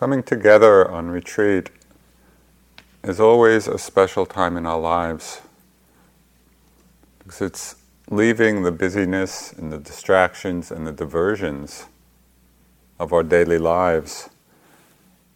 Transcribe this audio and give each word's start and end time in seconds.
Coming 0.00 0.22
together 0.22 0.90
on 0.90 1.10
retreat 1.10 1.68
is 3.04 3.20
always 3.20 3.68
a 3.68 3.76
special 3.76 4.24
time 4.24 4.56
in 4.56 4.64
our 4.64 4.80
lives 4.80 5.42
because 7.18 7.42
it's 7.42 7.76
leaving 8.08 8.62
the 8.62 8.72
busyness 8.72 9.52
and 9.52 9.70
the 9.70 9.76
distractions 9.76 10.70
and 10.70 10.86
the 10.86 10.92
diversions 10.92 11.84
of 12.98 13.12
our 13.12 13.22
daily 13.22 13.58
lives 13.58 14.30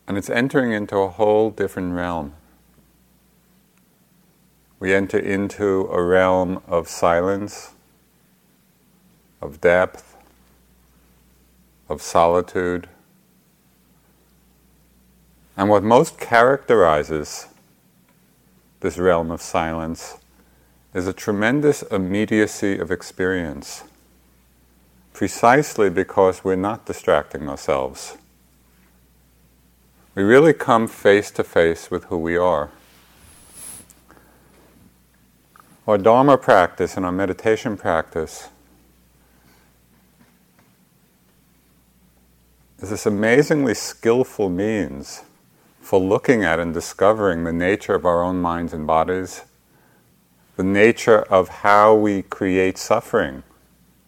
and 0.09 0.17
it's 0.17 0.31
entering 0.31 0.73
into 0.73 0.97
a 0.97 1.11
whole 1.11 1.51
different 1.51 1.93
realm. 1.93 2.33
We 4.81 4.95
enter 4.95 5.19
into 5.19 5.91
a 5.93 6.03
realm 6.03 6.63
of 6.67 6.89
silence, 6.89 7.73
of 9.43 9.61
depth, 9.61 10.17
of 11.87 12.01
solitude 12.01 12.89
and 15.57 15.69
what 15.69 15.83
most 15.83 16.19
characterizes 16.19 17.47
this 18.81 18.99
realm 18.99 19.31
of 19.31 19.41
silence 19.41 20.19
is 20.93 21.07
a 21.07 21.13
tremendous 21.13 21.83
immediacy 21.83 22.79
of 22.79 22.91
experience, 22.91 23.85
precisely 25.13 25.89
because 25.91 26.45
we're 26.45 26.57
not 26.57 26.87
distracting 26.87 27.49
ourselves. 27.49 28.17
We 30.15 30.23
really 30.23 30.53
come 30.53 30.87
face 30.87 31.31
to 31.33 31.43
face 31.43 31.91
with 31.91 32.05
who 32.05 32.19
we 32.19 32.37
are. 32.37 32.71
Our 35.87 35.99
Dharma 35.99 36.39
practice 36.39 36.97
and 36.97 37.05
our 37.05 37.13
meditation 37.13 37.77
practice 37.77 38.49
is 42.81 42.91
this 42.91 43.07
amazingly 43.07 43.75
skillful 43.75 44.49
means 44.49 45.23
for 45.85 46.01
looking 46.01 46.43
at 46.43 46.59
and 46.59 46.73
discovering 46.73 47.45
the 47.45 47.53
nature 47.53 47.95
of 47.95 48.07
our 48.07 48.23
own 48.23 48.41
minds 48.41 48.73
and 48.73 48.87
bodies, 48.87 49.43
the 50.57 50.65
nature 50.65 51.21
of 51.25 51.49
how 51.61 51.95
we 51.95 52.23
create 52.23 52.79
suffering 52.79 53.43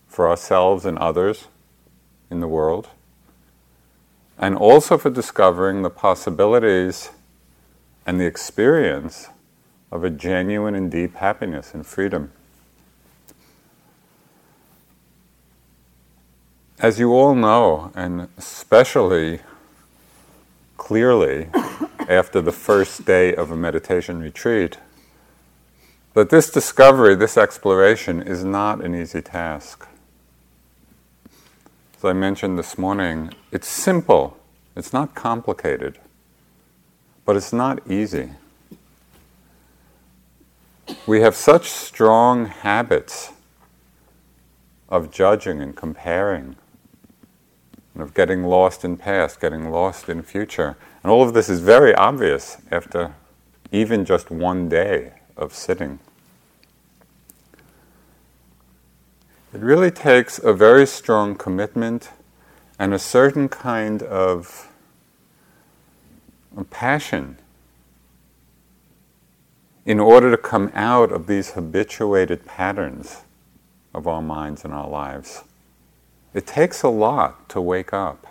for 0.09 0.27
ourselves 0.27 0.87
and 0.87 0.99
others 0.99 1.49
in 2.31 2.41
the 2.41 2.49
world, 2.49 2.89
and 4.39 4.57
also 4.57 4.97
for 4.97 5.11
discovering 5.11 5.83
the 5.83 5.91
possibilities 5.91 7.11
and 8.07 8.19
the 8.19 8.25
experience 8.25 9.29
of 9.93 10.03
a 10.03 10.09
genuine 10.09 10.75
and 10.75 10.91
deep 10.91 11.17
happiness 11.17 11.75
and 11.75 11.87
freedom. 11.87 12.33
As 16.79 16.99
you 16.99 17.13
all 17.13 17.35
know, 17.35 17.93
and 17.95 18.29
especially 18.39 19.41
clearly 20.87 21.49
after 22.09 22.41
the 22.41 22.53
first 22.53 23.05
day 23.05 23.35
of 23.35 23.51
a 23.51 23.57
meditation 23.57 24.21
retreat 24.21 24.79
that 26.15 26.31
this 26.31 26.49
discovery, 26.49 27.17
this 27.17 27.37
exploration, 27.37 28.23
is 28.23 28.45
not 28.45 28.81
an 28.85 28.95
easy 28.95 29.21
task. 29.21 29.89
As 31.97 32.05
I 32.05 32.13
mentioned 32.13 32.57
this 32.57 32.79
morning, 32.79 33.33
it's 33.51 33.67
simple, 33.67 34.39
it's 34.77 34.93
not 34.93 35.17
complicated, 35.17 35.99
but 37.25 37.35
it's 37.35 37.53
not 37.53 37.85
easy. 37.91 38.31
We 41.05 41.21
have 41.23 41.35
such 41.35 41.69
strong 41.69 42.47
habits 42.47 43.33
of 44.89 45.11
judging 45.11 45.61
and 45.61 45.75
comparing 45.75 46.55
of 48.01 48.15
getting 48.15 48.45
lost 48.45 48.85
in 48.85 48.97
past, 48.97 49.41
getting 49.41 49.71
lost 49.71 50.09
in 50.09 50.23
future. 50.23 50.77
And 51.03 51.11
all 51.11 51.23
of 51.23 51.35
this 51.35 51.49
is 51.49 51.61
very 51.61 51.95
obvious 51.95 52.59
after 52.71 53.15
even 53.73 54.05
just 54.05 54.31
one 54.31 54.69
day 54.69 55.13
of 55.37 55.55
sitting. 55.55 55.99
It 59.53 59.61
really 59.61 59.91
takes 59.91 60.39
a 60.39 60.53
very 60.53 60.87
strong 60.87 61.35
commitment 61.35 62.11
and 62.79 62.93
a 62.93 62.99
certain 62.99 63.49
kind 63.49 64.03
of 64.03 64.71
passion 66.71 67.39
in 69.87 70.01
order 70.01 70.31
to 70.31 70.37
come 70.37 70.71
out 70.75 71.13
of 71.13 71.27
these 71.27 71.53
habituated 71.53 72.45
patterns 72.45 73.23
of 73.95 74.07
our 74.07 74.21
minds 74.21 74.65
and 74.65 74.75
our 74.75 74.89
lives. 74.89 75.45
It 76.37 76.47
takes 76.47 76.83
a 76.83 76.91
lot 76.91 77.49
to 77.49 77.63
wake 77.63 77.95
up. 77.95 78.27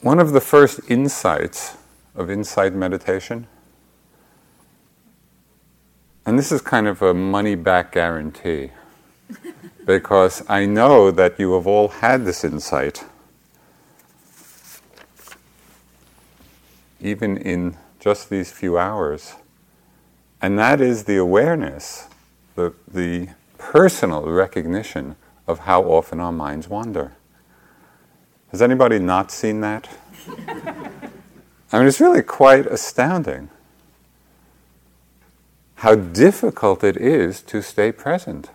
One 0.00 0.20
of 0.20 0.30
the 0.30 0.40
first 0.40 0.78
insights 0.88 1.76
of 2.14 2.30
insight 2.30 2.72
meditation, 2.72 3.48
and 6.24 6.38
this 6.38 6.52
is 6.52 6.60
kind 6.60 6.86
of 6.86 7.02
a 7.02 7.12
money 7.12 7.56
back 7.56 7.90
guarantee, 7.90 8.70
because 9.84 10.44
I 10.48 10.66
know 10.66 11.10
that 11.10 11.40
you 11.40 11.54
have 11.54 11.66
all 11.66 11.88
had 11.88 12.24
this 12.24 12.44
insight, 12.44 13.02
even 17.00 17.36
in 17.38 17.76
just 17.98 18.30
these 18.30 18.52
few 18.52 18.78
hours, 18.78 19.34
and 20.40 20.56
that 20.60 20.80
is 20.80 21.06
the 21.06 21.16
awareness 21.16 22.06
the, 22.56 22.74
the 22.88 23.28
personal 23.58 24.22
recognition 24.24 25.16
of 25.46 25.60
how 25.60 25.82
often 25.84 26.18
our 26.18 26.32
minds 26.32 26.68
wander. 26.68 27.12
Has 28.50 28.60
anybody 28.60 28.98
not 28.98 29.30
seen 29.30 29.60
that? 29.60 29.88
I 31.72 31.78
mean, 31.78 31.86
it's 31.86 32.00
really 32.00 32.22
quite 32.22 32.66
astounding 32.66 33.50
how 35.76 35.94
difficult 35.94 36.82
it 36.82 36.96
is 36.96 37.42
to 37.42 37.62
stay 37.62 37.92
present. 37.92 38.50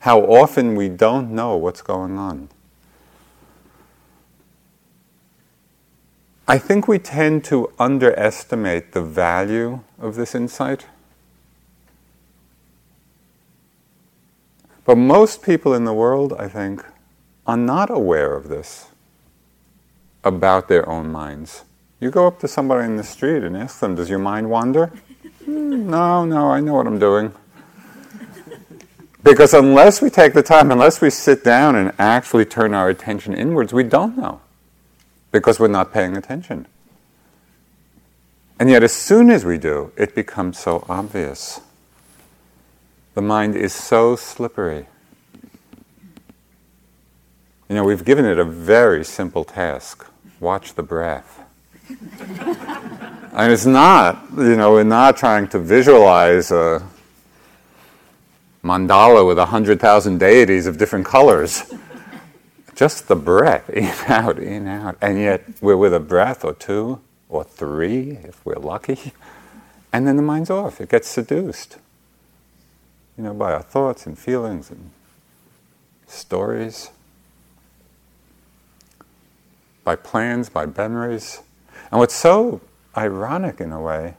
How 0.00 0.20
often 0.20 0.74
we 0.74 0.88
don't 0.88 1.30
know 1.30 1.56
what's 1.56 1.82
going 1.82 2.18
on. 2.18 2.48
I 6.48 6.58
think 6.58 6.88
we 6.88 6.98
tend 6.98 7.44
to 7.44 7.72
underestimate 7.78 8.92
the 8.92 9.02
value 9.02 9.80
of 9.98 10.16
this 10.16 10.34
insight. 10.34 10.86
But 14.84 14.96
most 14.96 15.42
people 15.42 15.74
in 15.74 15.84
the 15.84 15.94
world, 15.94 16.34
I 16.38 16.48
think, 16.48 16.84
are 17.46 17.56
not 17.56 17.90
aware 17.90 18.34
of 18.34 18.48
this 18.48 18.88
about 20.24 20.68
their 20.68 20.88
own 20.88 21.10
minds. 21.10 21.64
You 22.00 22.10
go 22.10 22.26
up 22.26 22.40
to 22.40 22.48
somebody 22.48 22.84
in 22.84 22.96
the 22.96 23.04
street 23.04 23.44
and 23.44 23.56
ask 23.56 23.80
them, 23.80 23.94
Does 23.94 24.10
your 24.10 24.18
mind 24.18 24.50
wander? 24.50 24.92
mm, 25.44 25.84
no, 25.84 26.24
no, 26.24 26.50
I 26.50 26.60
know 26.60 26.74
what 26.74 26.86
I'm 26.86 26.98
doing. 26.98 27.32
Because 29.22 29.54
unless 29.54 30.02
we 30.02 30.10
take 30.10 30.32
the 30.32 30.42
time, 30.42 30.72
unless 30.72 31.00
we 31.00 31.10
sit 31.10 31.44
down 31.44 31.76
and 31.76 31.92
actually 31.98 32.44
turn 32.44 32.74
our 32.74 32.88
attention 32.88 33.34
inwards, 33.34 33.72
we 33.72 33.84
don't 33.84 34.16
know. 34.16 34.40
Because 35.30 35.60
we're 35.60 35.68
not 35.68 35.92
paying 35.92 36.16
attention. 36.16 36.66
And 38.58 38.68
yet, 38.68 38.82
as 38.82 38.92
soon 38.92 39.30
as 39.30 39.44
we 39.44 39.58
do, 39.58 39.92
it 39.96 40.14
becomes 40.14 40.58
so 40.58 40.84
obvious. 40.88 41.60
The 43.14 43.22
mind 43.22 43.56
is 43.56 43.74
so 43.74 44.16
slippery. 44.16 44.86
You 47.68 47.76
know, 47.76 47.84
we've 47.84 48.04
given 48.04 48.24
it 48.24 48.38
a 48.38 48.44
very 48.44 49.04
simple 49.04 49.44
task 49.44 50.06
watch 50.40 50.74
the 50.74 50.82
breath. 50.82 51.40
and 51.88 53.52
it's 53.52 53.66
not, 53.66 54.24
you 54.36 54.56
know, 54.56 54.72
we're 54.72 54.82
not 54.82 55.16
trying 55.16 55.46
to 55.48 55.58
visualize 55.58 56.50
a 56.50 56.82
mandala 58.64 59.26
with 59.26 59.38
a 59.38 59.46
hundred 59.46 59.78
thousand 59.78 60.18
deities 60.18 60.66
of 60.66 60.78
different 60.78 61.04
colors. 61.04 61.62
Just 62.74 63.08
the 63.08 63.16
breath, 63.16 63.68
in, 63.74 63.92
out, 64.08 64.38
in, 64.38 64.66
out. 64.66 64.96
And 65.02 65.18
yet 65.18 65.44
we're 65.60 65.76
with 65.76 65.92
a 65.92 66.00
breath 66.00 66.44
or 66.44 66.54
two 66.54 67.00
or 67.28 67.44
three, 67.44 68.18
if 68.24 68.44
we're 68.44 68.56
lucky. 68.56 69.12
And 69.92 70.06
then 70.06 70.16
the 70.16 70.22
mind's 70.22 70.48
off, 70.48 70.80
it 70.80 70.88
gets 70.88 71.08
seduced 71.08 71.76
you 73.16 73.24
know, 73.24 73.34
by 73.34 73.52
our 73.52 73.62
thoughts 73.62 74.06
and 74.06 74.18
feelings 74.18 74.70
and 74.70 74.90
stories, 76.06 76.90
by 79.84 79.96
plans, 79.96 80.48
by 80.48 80.66
memories. 80.66 81.40
And 81.90 81.98
what's 81.98 82.14
so 82.14 82.60
ironic 82.96 83.60
in 83.60 83.72
a 83.72 83.80
way 83.80 84.14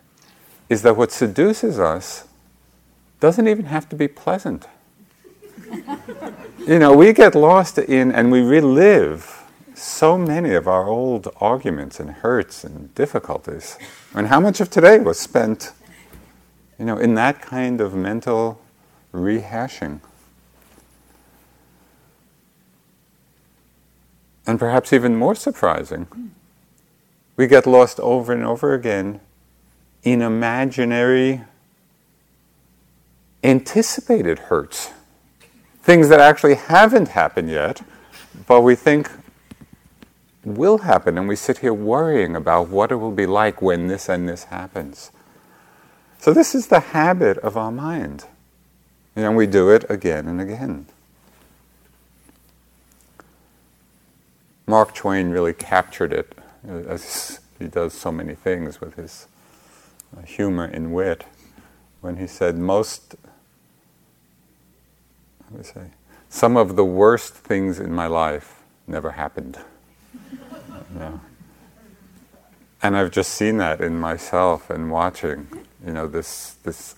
is 0.69 0.81
that 0.84 0.98
what 0.98 1.12
seduces 1.12 1.80
us 1.80 2.28
doesn't 3.19 3.48
even 3.48 3.66
have 3.66 3.88
to 3.90 3.95
be 3.95 4.07
pleasant. 4.07 4.68
you 6.68 6.80
know, 6.80 6.96
we 6.96 7.13
get 7.13 7.36
lost 7.36 7.78
in 7.78 8.12
and 8.12 8.31
we 8.31 8.42
relive 8.42 9.44
so 9.75 10.18
many 10.18 10.54
of 10.54 10.68
our 10.68 10.88
old 10.88 11.28
arguments 11.38 12.00
and 12.00 12.10
hurts 12.10 12.63
and 12.63 12.94
difficulties. 12.96 13.78
I 14.13 14.18
mean, 14.18 14.25
how 14.25 14.39
much 14.39 14.62
of 14.62 14.69
today 14.69 15.00
was 15.00 15.19
spent, 15.19 15.72
you 16.78 16.86
know, 16.86 16.98
in 16.98 17.16
that 17.16 17.42
kind 17.42 17.81
of 17.81 17.96
mental 17.96 18.62
rehashing. 19.13 20.01
And 24.45 24.60
perhaps 24.60 24.92
even 24.92 25.15
more 25.15 25.36
surprising, 25.36 26.31
we 27.38 27.48
get 27.48 27.65
lost 27.65 28.00
over 28.00 28.33
and 28.33 28.44
over 28.44 28.74
again 28.74 29.21
in 30.04 30.21
imaginary, 30.21 31.42
anticipated 33.44 34.39
hurts. 34.39 34.92
Things 35.81 36.10
that 36.10 36.19
actually 36.19 36.56
haven't 36.56 37.10
happened 37.10 37.50
yet, 37.50 37.81
but 38.48 38.62
we 38.62 38.75
think 38.75 39.10
will 40.44 40.80
happen, 40.80 41.18
and 41.18 41.27
we 41.27 41.36
sit 41.36 41.60
here 41.60 41.74
worrying 41.74 42.36
about 42.36 42.68
what 42.68 42.92
it 42.92 42.95
will 42.95 43.12
be 43.12 43.25
like 43.25 43.62
when 43.62 43.88
this 43.88 44.10
and 44.10 44.27
this 44.27 44.45
happens. 44.45 45.12
So, 46.19 46.33
this 46.33 46.54
is 46.56 46.68
the 46.68 46.80
habit 46.80 47.38
of 47.39 47.57
our 47.57 47.71
mind. 47.71 48.25
And 49.15 49.36
we 49.36 49.45
do 49.45 49.69
it 49.69 49.86
again 49.89 50.27
and 50.27 50.42
again. 50.42 50.88
Mark 54.65 54.95
Twain 54.95 55.30
really 55.30 55.54
captured 55.54 56.13
it, 56.13 56.38
as 56.68 57.39
he 57.60 57.68
does 57.68 57.94
so 57.94 58.12
many 58.12 58.33
things 58.33 58.80
with 58.80 58.95
his 58.95 59.27
uh, 60.18 60.21
humor 60.21 60.63
and 60.63 60.94
wit, 60.94 61.25
when 62.01 62.18
he 62.18 62.27
said, 62.27 62.57
Most, 62.57 63.15
let 65.51 65.60
me 65.60 65.63
say, 65.63 65.88
some 66.30 66.57
of 66.57 66.75
the 66.75 66.86
worst 66.86 67.33
things 67.33 67.80
in 67.80 67.94
my 67.94 68.07
life 68.07 68.63
never 68.88 69.12
happened. 69.12 69.60
And 72.83 72.98
I've 72.98 73.12
just 73.12 73.31
seen 73.31 73.57
that 73.60 73.80
in 73.80 73.98
myself 73.98 74.69
and 74.69 74.92
watching, 74.92 75.48
you 75.86 75.94
know, 75.94 76.06
this, 76.06 76.56
this 76.63 76.95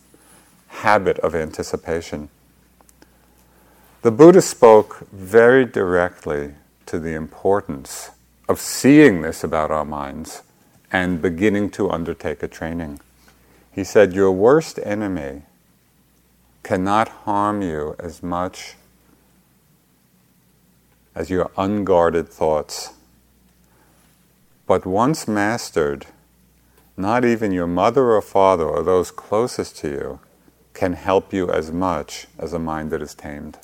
habit 0.82 1.18
of 1.20 1.34
anticipation. 1.34 2.30
The 4.02 4.12
Buddha 4.12 4.42
spoke 4.42 5.08
very 5.12 5.66
directly 5.66 6.54
to 6.86 7.00
the 7.00 7.14
importance 7.14 8.12
of 8.48 8.60
seeing 8.60 9.22
this 9.22 9.44
about 9.44 9.72
our 9.72 9.86
minds 9.86 10.44
and 10.92 11.22
beginning 11.22 11.72
to 11.72 11.90
undertake 11.90 12.44
a 12.44 12.48
training. 12.48 13.00
He 13.72 13.84
said, 13.84 14.14
Your 14.14 14.32
worst 14.32 14.80
enemy 14.84 15.44
cannot 16.62 17.08
harm 17.26 17.62
you 17.62 17.96
as 18.00 18.22
much 18.22 18.76
as 21.16 21.30
your 21.30 21.50
unguarded 21.58 22.30
thoughts. 22.30 22.94
But 24.68 24.86
once 24.86 25.28
mastered, 25.28 26.08
not 26.98 27.26
even 27.26 27.52
your 27.52 27.68
mother 27.68 28.12
or 28.12 28.22
father 28.22 28.66
or 28.66 28.84
those 28.84 29.12
closest 29.12 29.78
to 29.78 29.90
you 29.90 30.20
can 30.76 30.94
help 30.94 31.34
you 31.34 31.50
as 31.50 31.72
much 31.72 32.28
as 32.38 32.54
a 32.54 32.60
mind 32.60 32.92
that 32.92 33.02
is 33.02 33.16
tamed. 33.16 33.58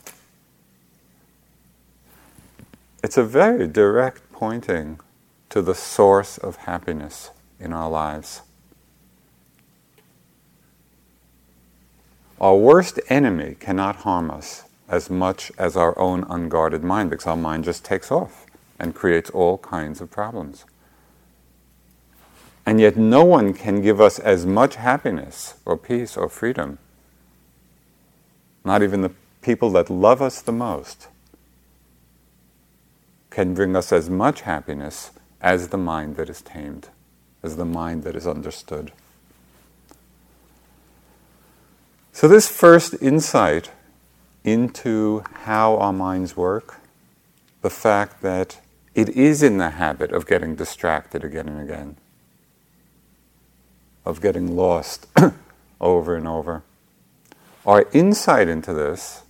It's 3.04 3.18
a 3.18 3.24
very 3.24 3.68
direct 3.68 4.32
pointing 4.32 5.00
to 5.50 5.62
the 5.62 5.76
source 5.76 6.38
of 6.38 6.56
happiness 6.56 7.32
in 7.60 7.74
our 7.74 7.90
lives. 7.90 8.42
Our 12.40 12.56
worst 12.56 13.00
enemy 13.10 13.56
cannot 13.60 13.98
harm 13.98 14.32
us 14.32 14.64
as 14.90 15.10
much 15.10 15.52
as 15.58 15.78
our 15.78 15.98
own 16.00 16.26
unguarded 16.30 16.84
mind 16.84 17.10
because 17.12 17.28
our 17.28 17.38
mind 17.38 17.66
just 17.66 17.86
takes 17.86 18.12
off 18.12 18.46
and 18.80 18.96
creates 18.96 19.30
all 19.30 19.60
kinds 19.60 20.02
of 20.02 20.10
problems. 20.10 20.66
And 22.66 22.80
yet, 22.80 22.98
no 22.98 23.24
one 23.24 23.54
can 23.54 23.82
give 23.82 24.00
us 24.00 24.20
as 24.20 24.46
much 24.46 24.76
happiness 24.76 25.56
or 25.66 25.78
peace 25.78 26.16
or 26.16 26.30
freedom, 26.30 26.78
not 28.64 28.84
even 28.84 29.02
the 29.02 29.12
people 29.42 29.70
that 29.72 29.90
love 29.90 30.22
us 30.22 30.42
the 30.42 30.52
most, 30.52 31.08
can 33.30 33.54
bring 33.54 33.76
us 33.76 33.92
as 33.92 34.10
much 34.10 34.42
happiness 34.42 35.12
as 35.42 35.70
the 35.70 35.78
mind 35.78 36.16
that 36.18 36.30
is 36.30 36.42
tamed, 36.42 36.90
as 37.42 37.56
the 37.56 37.66
mind 37.66 38.04
that 38.04 38.16
is 38.16 38.28
understood. 38.28 38.92
So, 42.12 42.28
this 42.28 42.50
first 42.50 42.94
insight 43.02 43.72
into 44.44 45.24
how 45.46 45.78
our 45.78 45.94
minds 45.94 46.36
work, 46.36 46.80
the 47.62 47.70
fact 47.70 48.22
that 48.22 48.60
it 48.94 49.10
is 49.10 49.42
in 49.42 49.58
the 49.58 49.72
habit 49.72 50.12
of 50.12 50.28
getting 50.28 50.56
distracted 50.56 51.24
again 51.24 51.48
and 51.48 51.62
again, 51.62 51.98
of 54.06 54.22
getting 54.22 54.56
lost 54.56 55.08
over 55.82 56.16
and 56.16 56.28
over. 56.28 56.64
Our 57.66 57.86
insight 57.94 58.48
into 58.48 58.74
this 58.74 59.24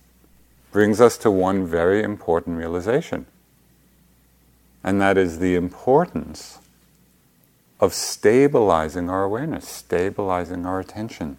brings 0.70 1.00
us 1.00 1.18
to 1.18 1.30
one 1.30 1.66
very 1.66 2.02
important 2.02 2.56
realization 2.58 3.26
and 4.84 5.00
that 5.00 5.16
is 5.16 5.38
the 5.38 5.54
importance 5.54 6.58
of 7.80 7.94
stabilizing 7.94 9.08
our 9.08 9.24
awareness, 9.24 9.68
stabilizing 9.68 10.66
our 10.66 10.80
attention. 10.80 11.36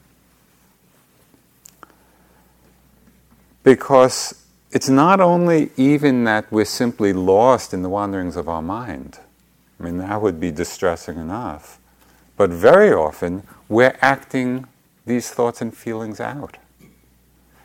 Because 3.64 4.46
it's 4.72 4.90
not 4.90 5.22
only 5.22 5.72
even 5.78 6.24
that 6.26 6.52
we're 6.52 6.66
simply 6.66 7.14
lost 7.14 7.74
in 7.74 7.82
the 7.82 7.90
wanderings 7.90 8.36
of 8.36 8.50
our 8.50 8.62
mind. 8.62 9.20
I 9.80 9.84
mean, 9.84 9.98
that 10.00 10.22
would 10.22 10.40
be 10.40 10.52
distressing 10.52 11.18
enough. 11.18 11.80
But 12.36 12.50
very 12.50 12.92
often, 12.92 13.44
we're 13.70 13.98
acting 14.02 14.66
these 15.06 15.30
thoughts 15.30 15.62
and 15.62 15.76
feelings 15.76 16.20
out. 16.20 16.58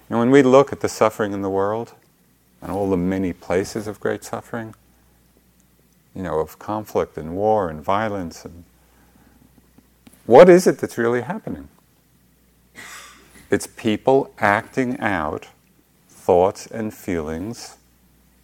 And 0.08 0.19
when 0.19 0.31
we 0.31 0.43
look 0.43 0.72
at 0.72 0.81
the 0.81 0.88
suffering 0.88 1.32
in 1.32 1.43
the 1.43 1.50
world 1.50 1.94
and 2.62 2.72
all 2.72 2.88
the 2.88 2.96
many 2.96 3.32
places 3.32 3.87
of 3.87 4.00
great 4.00 4.25
suffering, 4.25 4.75
you 6.14 6.22
know, 6.22 6.40
of 6.40 6.58
conflict 6.58 7.16
and 7.16 7.37
war 7.37 7.69
and 7.69 7.81
violence. 7.81 8.44
And 8.44 8.64
what 10.26 10.49
is 10.49 10.66
it 10.66 10.78
that's 10.78 10.99
really 10.99 11.22
happening? 11.22 11.69
It's 13.50 13.66
people 13.66 14.32
acting 14.38 14.99
out 15.00 15.46
thoughts 16.08 16.66
and 16.66 16.93
feelings 16.93 17.76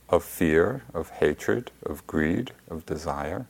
of 0.08 0.22
fear, 0.22 0.84
of 0.94 1.10
hatred, 1.10 1.70
of 1.84 2.06
greed, 2.06 2.52
of 2.70 2.86
desire. 2.86 3.46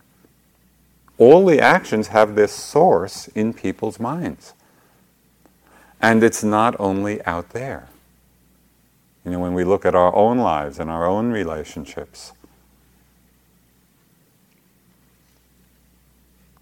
All 1.18 1.44
the 1.44 1.60
actions 1.60 2.08
have 2.08 2.34
this 2.34 2.52
source 2.52 3.28
in 3.28 3.52
people's 3.52 4.00
minds. 4.00 4.54
And 6.00 6.24
it's 6.24 6.42
not 6.42 6.74
only 6.80 7.24
out 7.24 7.50
there. 7.50 7.88
You 9.24 9.30
know, 9.30 9.38
when 9.38 9.54
we 9.54 9.64
look 9.64 9.86
at 9.86 9.94
our 9.94 10.14
own 10.14 10.38
lives 10.38 10.78
and 10.78 10.90
our 10.90 11.06
own 11.06 11.30
relationships, 11.32 12.32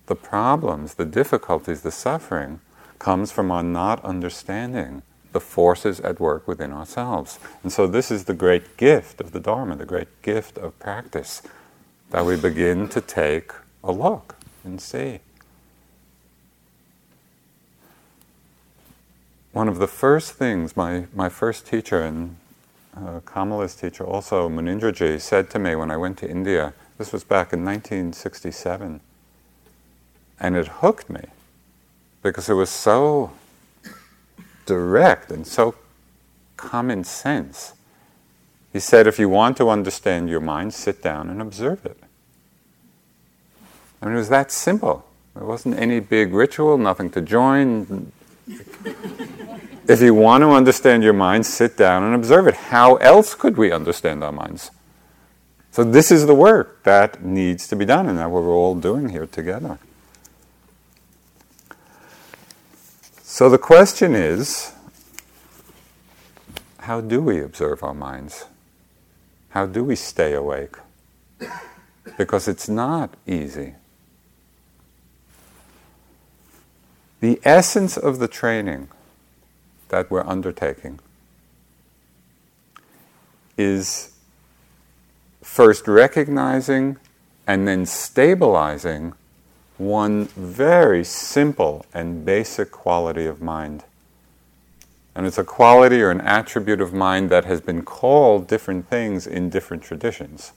the 0.07 0.15
problems, 0.15 0.95
the 0.95 1.05
difficulties, 1.05 1.83
the 1.83 1.91
suffering 1.91 2.61
comes 2.99 3.33
from 3.33 3.51
our 3.51 3.63
not 3.63 4.05
understanding 4.05 5.03
the 5.33 5.41
forces 5.41 5.99
at 6.01 6.21
work 6.21 6.47
within 6.47 6.73
ourselves. 6.73 7.41
And 7.63 7.73
so, 7.73 7.87
this 7.87 8.11
is 8.11 8.25
the 8.25 8.35
great 8.35 8.77
gift 8.77 9.21
of 9.21 9.33
the 9.33 9.41
Dharma, 9.41 9.77
the 9.77 9.87
great 9.87 10.23
gift 10.23 10.59
of 10.59 10.79
practice, 10.79 11.43
that 12.11 12.25
we 12.25 12.37
begin 12.37 12.89
to 12.91 13.01
take 13.01 13.51
a 13.83 13.91
look 13.91 14.37
and 14.63 14.81
see. 14.81 15.21
One 19.53 19.69
of 19.69 19.79
the 19.79 19.89
first 19.89 20.33
things 20.35 20.77
my, 20.77 21.07
my 21.15 21.29
first 21.29 21.67
teacher 21.67 22.03
and 22.03 22.37
uh, 22.97 23.21
Kamala's 23.25 23.75
teacher, 23.75 24.05
also 24.05 24.49
Munindraji, 24.49 25.21
said 25.21 25.51
to 25.51 25.59
me 25.59 25.75
when 25.75 25.91
I 25.91 25.97
went 25.97 26.19
to 26.19 26.31
India, 26.31 26.75
this 26.99 27.13
was 27.13 27.25
back 27.25 27.53
in 27.53 27.65
1967 27.65 29.01
and 30.39 30.57
it 30.57 30.67
hooked 30.67 31.09
me 31.09 31.25
because 32.23 32.49
it 32.49 32.55
was 32.55 32.71
so 32.71 33.33
direct 34.67 35.31
and 35.31 35.47
so 35.47 35.75
common 36.57 37.05
sense. 37.05 37.75
He 38.73 38.81
said, 38.81 39.07
if 39.07 39.19
you 39.19 39.29
want 39.29 39.57
to 39.59 39.69
understand 39.69 40.29
your 40.29 40.41
mind, 40.41 40.75
sit 40.75 41.03
down 41.03 41.29
and 41.29 41.43
observe 41.43 41.85
it. 41.85 41.99
I 44.01 44.07
mean, 44.07 44.15
it 44.15 44.19
was 44.19 44.31
that 44.31 44.51
simple. 44.51 45.05
There 45.35 45.45
wasn't 45.45 45.79
any 45.79 46.01
big 46.01 46.33
ritual, 46.33 46.79
nothing 46.79 47.11
to 47.11 47.21
join. 47.21 48.13
If 49.93 50.01
you 50.01 50.15
want 50.15 50.43
to 50.43 50.51
understand 50.51 51.03
your 51.03 51.13
mind, 51.13 51.47
sit 51.47 51.77
down 51.77 52.03
and 52.03 52.15
observe 52.15 52.47
it. 52.47 52.55
How 52.55 52.97
else 52.97 53.35
could 53.35 53.57
we 53.57 53.71
understand 53.71 54.25
our 54.25 54.33
minds? 54.33 54.71
So, 55.71 55.85
this 55.85 56.11
is 56.11 56.27
the 56.27 56.35
work 56.35 56.83
that 56.83 57.23
needs 57.23 57.67
to 57.69 57.77
be 57.77 57.85
done, 57.85 58.09
and 58.09 58.19
that 58.19 58.31
we're 58.31 58.49
all 58.49 58.75
doing 58.75 59.09
here 59.11 59.27
together. 59.27 59.79
So 63.33 63.49
the 63.49 63.57
question 63.57 64.15
is 64.15 64.75
how 66.81 67.01
do 67.01 67.23
we 67.23 67.41
observe 67.41 67.83
our 67.83 67.95
minds? 67.95 68.45
How 69.49 69.65
do 69.65 69.83
we 69.83 69.97
stay 69.97 70.35
awake? 70.35 70.77
Because 72.19 72.47
it's 72.47 72.69
not 72.69 73.15
easy. 73.27 73.77
The 77.21 77.41
essence 77.43 77.97
of 77.97 78.19
the 78.19 78.29
training 78.29 78.89
that 79.93 80.11
we're 80.11 80.27
undertaking 80.27 80.99
is 83.59 84.11
first 85.43 85.87
recognizing 85.87 86.97
and 87.47 87.69
then 87.69 87.85
stabilizing 87.85 89.13
one 89.77 90.25
very 90.27 91.05
simple 91.05 91.85
and 91.93 92.25
basic 92.25 92.71
quality 92.71 93.27
of 93.27 93.43
mind. 93.43 93.85
And 95.15 95.27
it's 95.27 95.37
a 95.37 95.45
quality 95.45 96.01
or 96.01 96.11
an 96.11 96.23
attribute 96.23 96.81
of 96.81 96.95
mind 96.95 97.29
that 97.29 97.45
has 97.45 97.61
been 97.61 97.83
called 97.83 98.49
different 98.49 98.89
things 98.89 99.27
in 99.27 99.51
different 99.51 99.83
traditions. 99.83 100.53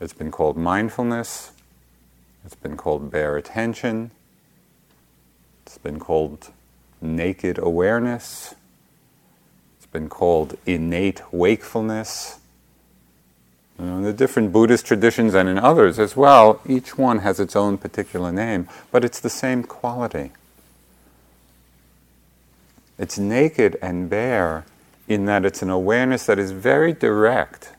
It's 0.00 0.14
been 0.14 0.30
called 0.30 0.56
mindfulness, 0.56 1.52
it's 2.46 2.54
been 2.54 2.78
called 2.78 3.10
bare 3.10 3.36
attention, 3.36 4.10
it's 5.66 5.76
been 5.76 5.98
called 5.98 6.50
naked 7.00 7.58
awareness, 7.58 8.54
it's 9.76 9.86
been 9.86 10.08
called 10.08 10.56
innate 10.66 11.22
wakefulness. 11.32 12.38
You 13.78 13.84
know, 13.84 13.96
in 13.98 14.02
the 14.02 14.12
different 14.12 14.52
Buddhist 14.52 14.86
traditions 14.86 15.34
and 15.34 15.48
in 15.48 15.58
others 15.58 15.98
as 15.98 16.16
well, 16.16 16.60
each 16.66 16.96
one 16.96 17.18
has 17.18 17.38
its 17.38 17.54
own 17.54 17.76
particular 17.76 18.32
name, 18.32 18.68
but 18.90 19.04
it's 19.04 19.20
the 19.20 19.30
same 19.30 19.62
quality. 19.62 20.32
It's 22.98 23.18
naked 23.18 23.78
and 23.82 24.08
bare 24.08 24.64
in 25.06 25.26
that 25.26 25.44
it's 25.44 25.62
an 25.62 25.70
awareness 25.70 26.26
that 26.26 26.38
is 26.38 26.52
very 26.52 26.92
direct 26.92 27.72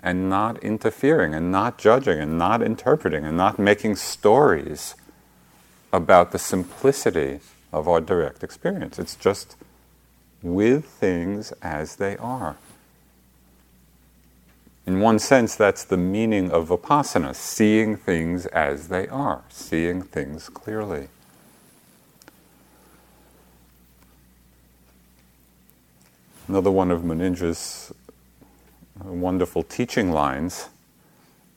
and 0.00 0.28
not 0.28 0.58
interfering 0.64 1.34
and 1.34 1.52
not 1.52 1.78
judging 1.78 2.18
and 2.18 2.38
not 2.38 2.62
interpreting 2.62 3.24
and 3.24 3.36
not 3.36 3.58
making 3.58 3.96
stories 3.96 4.94
about 5.92 6.32
the 6.32 6.38
simplicity 6.38 7.40
of 7.72 7.88
our 7.88 8.00
direct 8.00 8.42
experience. 8.44 8.98
It's 8.98 9.16
just 9.16 9.56
with 10.42 10.84
things 10.84 11.52
as 11.62 11.96
they 11.96 12.16
are. 12.16 12.56
In 14.84 15.00
one 15.00 15.20
sense, 15.20 15.54
that's 15.54 15.84
the 15.84 15.96
meaning 15.96 16.50
of 16.50 16.68
vipassana 16.68 17.34
seeing 17.36 17.96
things 17.96 18.46
as 18.46 18.88
they 18.88 19.06
are, 19.08 19.42
seeing 19.48 20.02
things 20.02 20.48
clearly. 20.48 21.08
Another 26.48 26.70
one 26.70 26.90
of 26.90 27.02
Munindra's 27.02 27.94
wonderful 29.04 29.62
teaching 29.62 30.10
lines, 30.10 30.68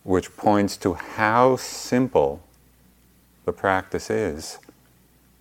which 0.03 0.37
points 0.37 0.77
to 0.77 0.93
how 0.93 1.55
simple 1.55 2.43
the 3.45 3.51
practice 3.51 4.11
is. 4.11 4.59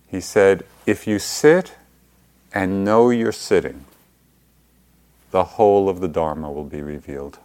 He 0.07 0.21
said, 0.21 0.63
If 0.85 1.07
you 1.07 1.19
sit 1.19 1.75
and 2.53 2.85
know 2.85 3.09
you're 3.09 3.31
sitting, 3.31 3.85
the 5.31 5.43
whole 5.43 5.89
of 5.89 5.99
the 5.99 6.07
Dharma 6.07 6.51
will 6.51 6.63
be 6.63 6.81
revealed. 6.81 7.39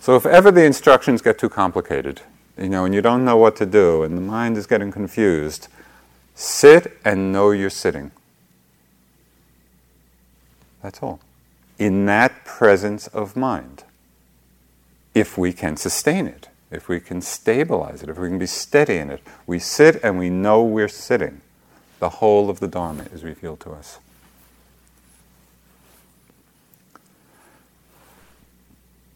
So 0.00 0.16
if 0.16 0.26
ever 0.26 0.50
the 0.50 0.64
instructions 0.64 1.22
get 1.22 1.38
too 1.38 1.48
complicated, 1.48 2.20
you 2.56 2.68
know, 2.68 2.84
and 2.84 2.94
you 2.94 3.00
don't 3.00 3.24
know 3.24 3.36
what 3.36 3.56
to 3.56 3.66
do, 3.66 4.02
and 4.02 4.16
the 4.16 4.22
mind 4.22 4.56
is 4.56 4.66
getting 4.66 4.92
confused, 4.92 5.68
sit 6.34 6.98
and 7.04 7.32
know 7.32 7.50
you're 7.50 7.70
sitting. 7.70 8.10
That's 10.82 11.02
all. 11.02 11.20
In 11.78 12.06
that 12.06 12.44
presence 12.44 13.06
of 13.08 13.36
mind, 13.36 13.84
if 15.14 15.38
we 15.38 15.52
can 15.52 15.76
sustain 15.76 16.26
it, 16.26 16.48
if 16.70 16.88
we 16.88 17.00
can 17.00 17.20
stabilize 17.20 18.02
it, 18.02 18.08
if 18.08 18.18
we 18.18 18.28
can 18.28 18.38
be 18.38 18.46
steady 18.46 18.96
in 18.96 19.10
it, 19.10 19.22
we 19.46 19.58
sit 19.58 20.00
and 20.02 20.18
we 20.18 20.30
know 20.30 20.62
we're 20.62 20.88
sitting. 20.88 21.40
The 21.98 22.08
whole 22.08 22.50
of 22.50 22.60
the 22.60 22.68
Dharma 22.68 23.04
is 23.12 23.24
revealed 23.24 23.60
to 23.60 23.70
us. 23.70 23.98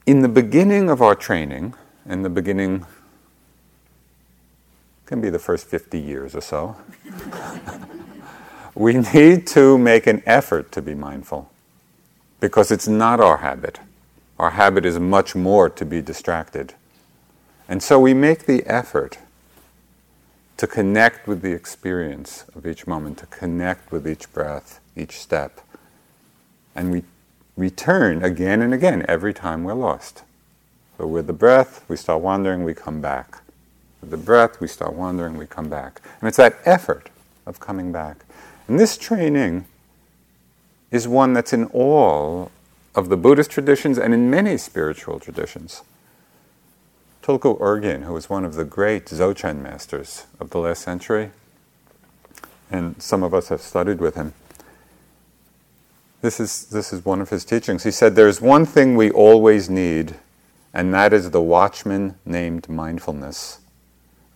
in 0.07 0.21
the 0.21 0.29
beginning 0.29 0.91
of 0.91 1.01
our 1.01 1.15
training, 1.15 1.75
in 2.07 2.23
the 2.23 2.31
beginning, 2.31 2.85
can 5.07 5.21
be 5.21 5.31
the 5.31 5.39
first 5.39 5.67
50 5.67 5.99
years 5.99 6.35
or 6.35 6.41
so, 6.41 6.77
we 8.75 8.95
need 9.15 9.47
to 9.49 9.79
make 9.79 10.07
an 10.07 10.23
effort 10.27 10.73
to 10.73 10.83
be 10.83 10.95
mindful 10.95 11.51
because 12.41 12.71
it's 12.71 12.89
not 12.89 13.21
our 13.21 13.39
habit. 13.39 13.79
Our 14.39 14.51
habit 14.51 14.85
is 14.85 14.99
much 14.99 15.35
more 15.35 15.69
to 15.71 15.85
be 15.85 16.03
distracted. 16.03 16.75
And 17.69 17.83
so 17.83 17.99
we 17.99 18.15
make 18.15 18.47
the 18.47 18.65
effort 18.67 19.19
to 20.57 20.67
connect 20.67 21.27
with 21.27 21.43
the 21.43 21.53
experience 21.53 22.45
of 22.55 22.67
each 22.67 22.87
moment, 22.87 23.19
to 23.19 23.27
connect 23.27 23.91
with 23.91 24.07
each 24.07 24.33
breath, 24.33 24.81
each 24.97 25.19
step. 25.19 25.61
And 26.75 26.93
we 26.93 27.03
return 27.57 28.23
again 28.23 28.63
and 28.63 28.73
again 28.73 29.05
every 29.09 29.35
time 29.35 29.65
we're 29.65 29.75
lost. 29.75 30.23
So 30.99 31.07
with 31.07 31.27
the 31.27 31.33
breath, 31.33 31.85
we 31.89 31.97
start 31.97 32.23
wandering, 32.23 32.65
we 32.65 32.75
come 32.75 33.01
back. 33.01 33.43
With 34.01 34.11
the 34.11 34.17
breath, 34.17 34.61
we 34.61 34.69
start 34.69 34.95
wandering, 34.95 35.37
we 35.37 35.47
come 35.47 35.69
back. 35.69 36.01
And 36.21 36.29
it's 36.29 36.37
that 36.37 36.59
effort 36.65 37.11
of 37.47 37.61
coming 37.61 37.93
back. 37.93 38.25
And 38.69 38.79
this 38.79 38.97
training 38.97 39.65
is 40.91 41.09
one 41.09 41.33
that's 41.33 41.53
in 41.53 41.65
all 41.67 42.51
of 42.95 43.09
the 43.09 43.17
Buddhist 43.17 43.51
traditions 43.51 43.99
and 43.99 44.13
in 44.13 44.31
many 44.31 44.57
spiritual 44.59 45.19
traditions. 45.19 45.83
Tulku 47.23 47.59
Urgyen, 47.61 48.03
who 48.03 48.13
was 48.13 48.29
one 48.29 48.45
of 48.45 48.55
the 48.55 48.65
great 48.65 49.07
Dzogchen 49.07 49.63
masters 49.63 50.27
of 50.41 50.51
the 50.51 50.59
last 50.59 50.83
century, 50.83 51.31
and 52.71 53.01
some 53.01 53.23
of 53.23 53.33
us 53.33 53.49
have 53.49 53.61
studied 53.61 54.01
with 54.01 54.15
him, 54.17 54.35
this 56.23 56.39
is, 56.39 56.67
this 56.67 56.93
is 56.93 57.05
one 57.05 57.21
of 57.21 57.31
his 57.31 57.45
teachings. 57.45 57.83
He 57.83 57.91
said, 57.91 58.15
There's 58.15 58.41
one 58.41 58.65
thing 58.65 58.97
we 58.97 59.11
always 59.11 59.69
need, 59.69 60.15
and 60.73 60.95
that 60.95 61.13
is 61.13 61.31
the 61.31 61.43
watchman 61.43 62.15
named 62.25 62.69
mindfulness, 62.69 63.59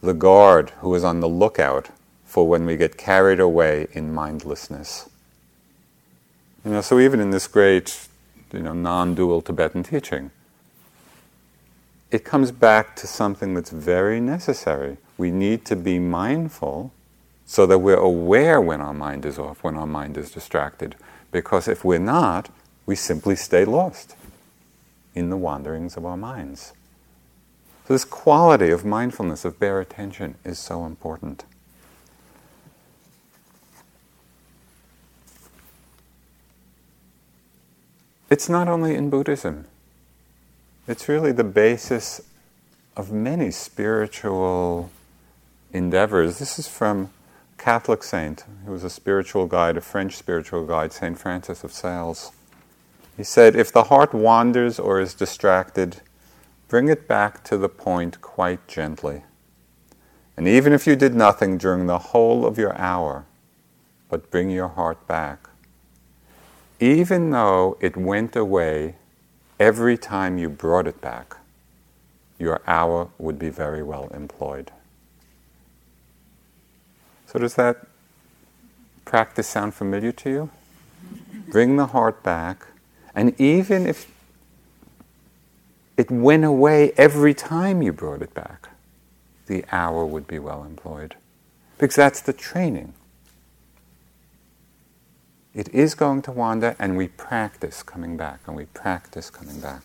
the 0.02 0.12
guard 0.12 0.71
who 0.81 0.93
is 0.97 1.05
on 1.05 1.21
the 1.21 1.28
lookout 1.28 1.90
for 2.25 2.49
when 2.49 2.66
we 2.66 2.76
get 2.76 2.97
carried 2.97 3.38
away 3.38 3.87
in 3.93 4.12
mindlessness. 4.12 5.09
You 6.64 6.73
know, 6.73 6.81
so 6.81 6.99
even 6.99 7.21
in 7.21 7.31
this 7.31 7.47
great, 7.47 8.09
you 8.52 8.61
know, 8.61 8.73
non-dual 8.73 9.43
Tibetan 9.43 9.85
teaching, 9.85 10.33
it 12.16 12.25
comes 12.25 12.50
back 12.50 12.96
to 12.96 13.06
something 13.06 13.52
that's 13.52 13.68
very 13.68 14.20
necessary. 14.20 14.96
We 15.18 15.30
need 15.30 15.66
to 15.66 15.76
be 15.76 15.99
mindful 15.99 16.90
so 17.44 17.66
that 17.66 17.80
we're 17.80 17.94
aware 17.99 18.58
when 18.58 18.80
our 18.80 18.94
mind 18.94 19.26
is 19.26 19.38
off, 19.38 19.62
when 19.62 19.76
our 19.76 19.87
mind 19.87 20.16
is 20.16 20.30
distracted. 20.30 20.96
Because 21.30 21.68
if 21.68 21.85
we're 21.85 21.99
not, 21.99 22.49
we 22.87 22.96
simply 22.96 23.37
stay 23.37 23.66
lost 23.66 24.16
in 25.14 25.28
the 25.28 25.37
wanderings 25.37 25.99
of 25.99 26.06
our 26.06 26.16
minds. 26.16 26.73
So, 27.87 27.92
this 27.92 28.06
quality 28.06 28.70
of 28.70 28.82
mindfulness, 28.82 29.44
of 29.44 29.61
bare 29.61 29.78
attention, 29.78 30.37
is 30.42 30.58
so 30.58 30.87
important. 30.87 31.44
It's 38.30 38.49
not 38.49 38.68
only 38.68 38.94
in 38.94 39.11
Buddhism, 39.11 39.66
it's 40.88 41.09
really 41.09 41.33
the 41.33 41.45
basis 41.45 42.21
of 42.97 43.11
many 43.11 43.50
spiritual 43.50 44.90
endeavors. 45.73 46.38
This 46.38 46.59
is 46.59 46.69
from 46.69 47.11
a 47.59 47.62
Catholic 47.62 48.02
saint 48.02 48.45
who 48.64 48.73
was 48.73 48.85
a 48.85 48.90
spiritual 48.90 49.47
guide, 49.47 49.76
a 49.76 49.81
French 49.81 50.16
spiritual 50.16 50.64
guide, 50.64 50.93
St. 50.93 51.19
Francis 51.19 51.64
of 51.64 51.73
Sales. 51.73 52.31
He 53.16 53.25
said, 53.25 53.57
If 53.57 53.73
the 53.73 53.85
heart 53.85 54.14
wanders 54.14 54.78
or 54.78 55.00
is 55.00 55.14
distracted, 55.14 56.02
bring 56.69 56.88
it 56.88 57.09
back 57.09 57.43
to 57.45 57.57
the 57.57 57.69
point 57.69 58.21
quite 58.21 58.66
gently. 58.69 59.25
And 60.37 60.47
even 60.47 60.73
if 60.73 60.87
you 60.87 60.95
did 60.97 61.14
nothing 61.14 61.59
during 61.59 61.87
the 61.87 61.99
whole 61.99 62.47
of 62.47 62.59
your 62.59 62.76
hour, 62.78 63.25
but 64.09 64.31
bring 64.31 64.50
your 64.50 64.69
heart 64.69 65.05
back, 65.09 65.49
even 66.78 67.31
though 67.31 67.76
it 67.81 67.97
went 67.97 68.37
away 68.37 68.97
every 69.58 69.96
time 69.96 70.38
you 70.38 70.48
brought 70.48 70.86
it 70.86 71.00
back, 71.00 71.36
your 72.38 72.60
hour 72.66 73.08
would 73.18 73.38
be 73.38 73.48
very 73.48 73.82
well 73.82 74.08
employed. 74.08 74.70
So, 77.26 77.38
does 77.38 77.54
that 77.54 77.86
practice 79.04 79.48
sound 79.48 79.75
familiar 79.75 80.12
to 80.12 80.30
you? 80.30 80.50
Bring 81.48 81.76
the 81.76 81.86
heart 81.86 82.22
back, 82.22 82.66
and 83.14 83.38
even 83.40 83.86
if 83.86 84.10
it 85.96 86.10
went 86.10 86.44
away 86.44 86.92
every 86.96 87.34
time 87.34 87.82
you 87.82 87.92
brought 87.92 88.22
it 88.22 88.34
back, 88.34 88.68
the 89.46 89.64
hour 89.72 90.04
would 90.04 90.26
be 90.26 90.38
well 90.38 90.64
employed. 90.64 91.14
Because 91.78 91.96
that's 91.96 92.20
the 92.20 92.32
training. 92.32 92.94
It 95.56 95.75
is 95.75 95.96
going 95.96 96.22
to 96.22 96.32
wander, 96.32 96.76
and 96.78 96.96
we 96.96 97.08
practice 97.08 97.82
coming 97.82 98.16
back, 98.16 98.40
and 98.46 98.54
we 98.54 98.66
practice 98.66 99.30
coming 99.30 99.58
back. 99.58 99.82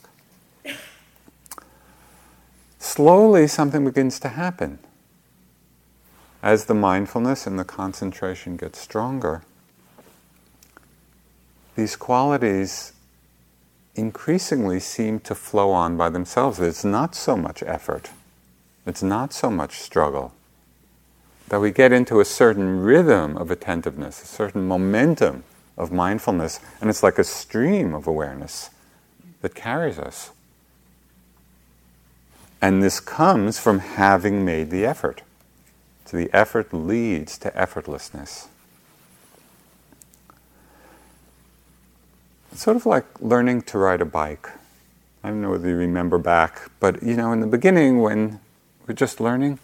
Slowly, 2.77 3.47
something 3.47 3.85
begins 3.85 4.19
to 4.19 4.27
happen 4.29 4.79
as 6.43 6.65
the 6.65 6.73
mindfulness 6.73 7.45
and 7.45 7.57
the 7.57 7.63
concentration 7.63 8.57
get 8.57 8.75
stronger, 8.75 9.43
these 11.75 11.95
qualities 11.95 12.93
increasingly 13.95 14.79
seem 14.79 15.19
to 15.19 15.35
flow 15.35 15.71
on 15.71 15.97
by 15.97 16.09
themselves. 16.09 16.59
It's 16.59 16.83
not 16.83 17.15
so 17.15 17.37
much 17.37 17.61
effort, 17.63 18.09
it's 18.85 19.03
not 19.03 19.33
so 19.33 19.49
much 19.49 19.79
struggle. 19.79 20.33
That 21.49 21.59
we 21.59 21.71
get 21.71 21.91
into 21.91 22.19
a 22.19 22.25
certain 22.25 22.79
rhythm 22.79 23.37
of 23.37 23.51
attentiveness, 23.51 24.23
a 24.23 24.25
certain 24.25 24.67
momentum 24.67 25.43
of 25.81 25.91
mindfulness, 25.91 26.59
and 26.79 26.91
it's 26.91 27.01
like 27.01 27.17
a 27.17 27.23
stream 27.23 27.95
of 27.95 28.05
awareness 28.05 28.69
that 29.41 29.55
carries 29.55 29.97
us. 29.97 30.29
And 32.61 32.83
this 32.83 33.00
comes 33.00 33.57
from 33.57 33.79
having 33.79 34.45
made 34.45 34.69
the 34.69 34.85
effort. 34.85 35.23
So 36.05 36.17
the 36.17 36.29
effort 36.31 36.71
leads 36.71 37.39
to 37.39 37.50
effortlessness. 37.51 38.47
It's 42.51 42.61
sort 42.61 42.77
of 42.77 42.85
like 42.85 43.05
learning 43.19 43.63
to 43.63 43.79
ride 43.79 44.01
a 44.01 44.05
bike. 44.05 44.50
I 45.23 45.29
don't 45.29 45.41
know 45.41 45.50
whether 45.50 45.67
you 45.67 45.77
remember 45.77 46.19
back, 46.19 46.69
but 46.79 47.01
you 47.01 47.15
know, 47.15 47.31
in 47.31 47.39
the 47.39 47.47
beginning 47.47 48.01
when 48.01 48.39
we're 48.88 48.93
just 48.93 49.19
learning, 49.19 49.57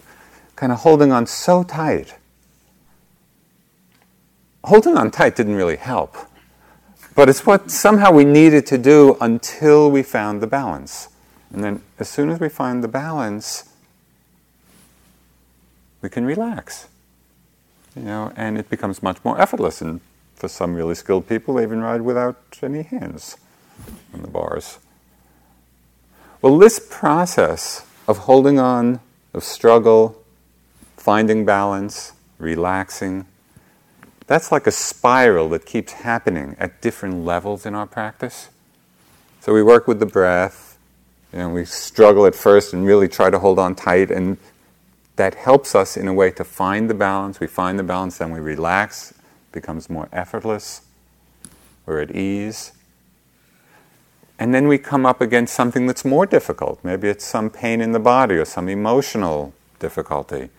kind 0.55 0.71
of 0.71 0.79
holding 0.79 1.11
on 1.11 1.27
so 1.27 1.61
tight. 1.61 2.15
Holding 4.67 4.97
on 4.97 5.11
tight 5.11 5.37
didn't 5.37 5.55
really 5.55 5.77
help, 5.77 6.17
but 7.15 7.29
it's 7.29 7.45
what 7.45 7.71
somehow 7.71 8.11
we 8.11 8.25
needed 8.25 8.65
to 8.65 8.77
do 8.77 9.15
until 9.21 9.89
we 9.89 10.03
found 10.03 10.41
the 10.41 10.47
balance. 10.47 11.07
And 11.53 11.63
then 11.63 11.81
as 11.99 12.09
soon 12.09 12.29
as 12.29 12.41
we 12.41 12.49
find 12.49 12.83
the 12.83 12.89
balance, 12.89 13.73
we 16.01 16.09
can 16.09 16.25
relax. 16.25 16.89
You 17.95 18.01
know, 18.01 18.33
and 18.35 18.57
it 18.57 18.69
becomes 18.69 19.01
much 19.01 19.23
more 19.23 19.39
effortless. 19.39 19.81
And 19.81 20.01
for 20.35 20.49
some 20.49 20.75
really 20.75 20.95
skilled 20.95 21.29
people, 21.29 21.53
they 21.53 21.63
even 21.63 21.79
ride 21.79 22.01
without 22.01 22.35
any 22.61 22.83
hands 22.83 23.37
on 24.13 24.21
the 24.21 24.27
bars. 24.27 24.79
Well, 26.41 26.57
this 26.57 26.85
process 26.89 27.85
of 28.05 28.17
holding 28.17 28.59
on, 28.59 28.99
of 29.33 29.45
struggle, 29.45 30.21
finding 30.97 31.45
balance, 31.45 32.11
relaxing, 32.37 33.27
that's 34.27 34.51
like 34.51 34.67
a 34.67 34.71
spiral 34.71 35.49
that 35.49 35.65
keeps 35.65 35.93
happening 35.93 36.55
at 36.59 36.81
different 36.81 37.25
levels 37.25 37.65
in 37.65 37.73
our 37.73 37.87
practice. 37.87 38.49
So 39.39 39.53
we 39.53 39.63
work 39.63 39.87
with 39.87 39.99
the 39.99 40.05
breath, 40.05 40.77
and 41.33 41.53
we 41.53 41.65
struggle 41.65 42.25
at 42.25 42.35
first 42.35 42.73
and 42.73 42.85
really 42.85 43.07
try 43.07 43.29
to 43.29 43.39
hold 43.39 43.57
on 43.57 43.75
tight, 43.75 44.11
and 44.11 44.37
that 45.15 45.35
helps 45.35 45.73
us 45.73 45.97
in 45.97 46.07
a 46.07 46.13
way 46.13 46.29
to 46.31 46.43
find 46.43 46.89
the 46.89 46.93
balance. 46.93 47.39
We 47.39 47.47
find 47.47 47.79
the 47.79 47.83
balance, 47.83 48.17
then 48.17 48.31
we 48.31 48.39
relax, 48.39 49.13
becomes 49.51 49.89
more 49.89 50.09
effortless, 50.11 50.81
we're 51.85 52.01
at 52.01 52.15
ease. 52.15 52.73
And 54.39 54.53
then 54.53 54.67
we 54.67 54.77
come 54.77 55.05
up 55.05 55.19
against 55.21 55.55
something 55.55 55.87
that's 55.87 56.05
more 56.05 56.25
difficult. 56.27 56.83
Maybe 56.83 57.07
it's 57.07 57.25
some 57.25 57.49
pain 57.49 57.81
in 57.81 57.91
the 57.91 57.99
body 57.99 58.35
or 58.35 58.45
some 58.45 58.69
emotional 58.69 59.53
difficulty. 59.79 60.41
And 60.41 60.49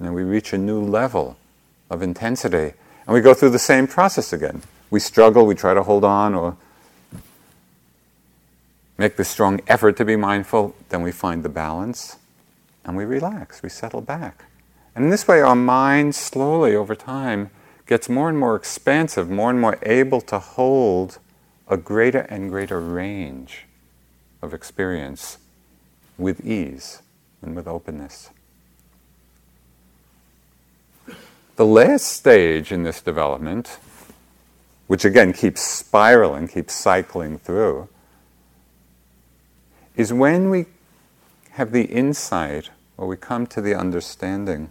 then 0.00 0.14
we 0.14 0.24
reach 0.24 0.52
a 0.52 0.58
new 0.58 0.80
level 0.80 1.36
of 1.90 2.02
intensity. 2.02 2.72
And 3.10 3.16
we 3.16 3.22
go 3.22 3.34
through 3.34 3.50
the 3.50 3.58
same 3.58 3.88
process 3.88 4.32
again. 4.32 4.62
We 4.88 5.00
struggle, 5.00 5.44
we 5.44 5.56
try 5.56 5.74
to 5.74 5.82
hold 5.82 6.04
on 6.04 6.32
or 6.32 6.56
make 8.98 9.16
the 9.16 9.24
strong 9.24 9.60
effort 9.66 9.96
to 9.96 10.04
be 10.04 10.14
mindful, 10.14 10.76
then 10.90 11.02
we 11.02 11.10
find 11.10 11.42
the 11.42 11.48
balance 11.48 12.18
and 12.84 12.96
we 12.96 13.04
relax, 13.04 13.64
we 13.64 13.68
settle 13.68 14.00
back. 14.00 14.44
And 14.94 15.06
in 15.06 15.10
this 15.10 15.26
way, 15.26 15.40
our 15.40 15.56
mind 15.56 16.14
slowly 16.14 16.76
over 16.76 16.94
time 16.94 17.50
gets 17.84 18.08
more 18.08 18.28
and 18.28 18.38
more 18.38 18.54
expansive, 18.54 19.28
more 19.28 19.50
and 19.50 19.60
more 19.60 19.76
able 19.82 20.20
to 20.20 20.38
hold 20.38 21.18
a 21.66 21.76
greater 21.76 22.20
and 22.20 22.48
greater 22.48 22.78
range 22.78 23.64
of 24.40 24.54
experience 24.54 25.38
with 26.16 26.46
ease 26.46 27.02
and 27.42 27.56
with 27.56 27.66
openness. 27.66 28.30
The 31.60 31.66
last 31.66 32.06
stage 32.06 32.72
in 32.72 32.84
this 32.84 33.02
development, 33.02 33.76
which 34.86 35.04
again 35.04 35.34
keeps 35.34 35.60
spiraling, 35.60 36.48
keeps 36.48 36.72
cycling 36.72 37.36
through, 37.36 37.86
is 39.94 40.10
when 40.10 40.48
we 40.48 40.64
have 41.50 41.72
the 41.72 41.82
insight 41.82 42.70
or 42.96 43.06
we 43.06 43.18
come 43.18 43.46
to 43.48 43.60
the 43.60 43.74
understanding 43.74 44.70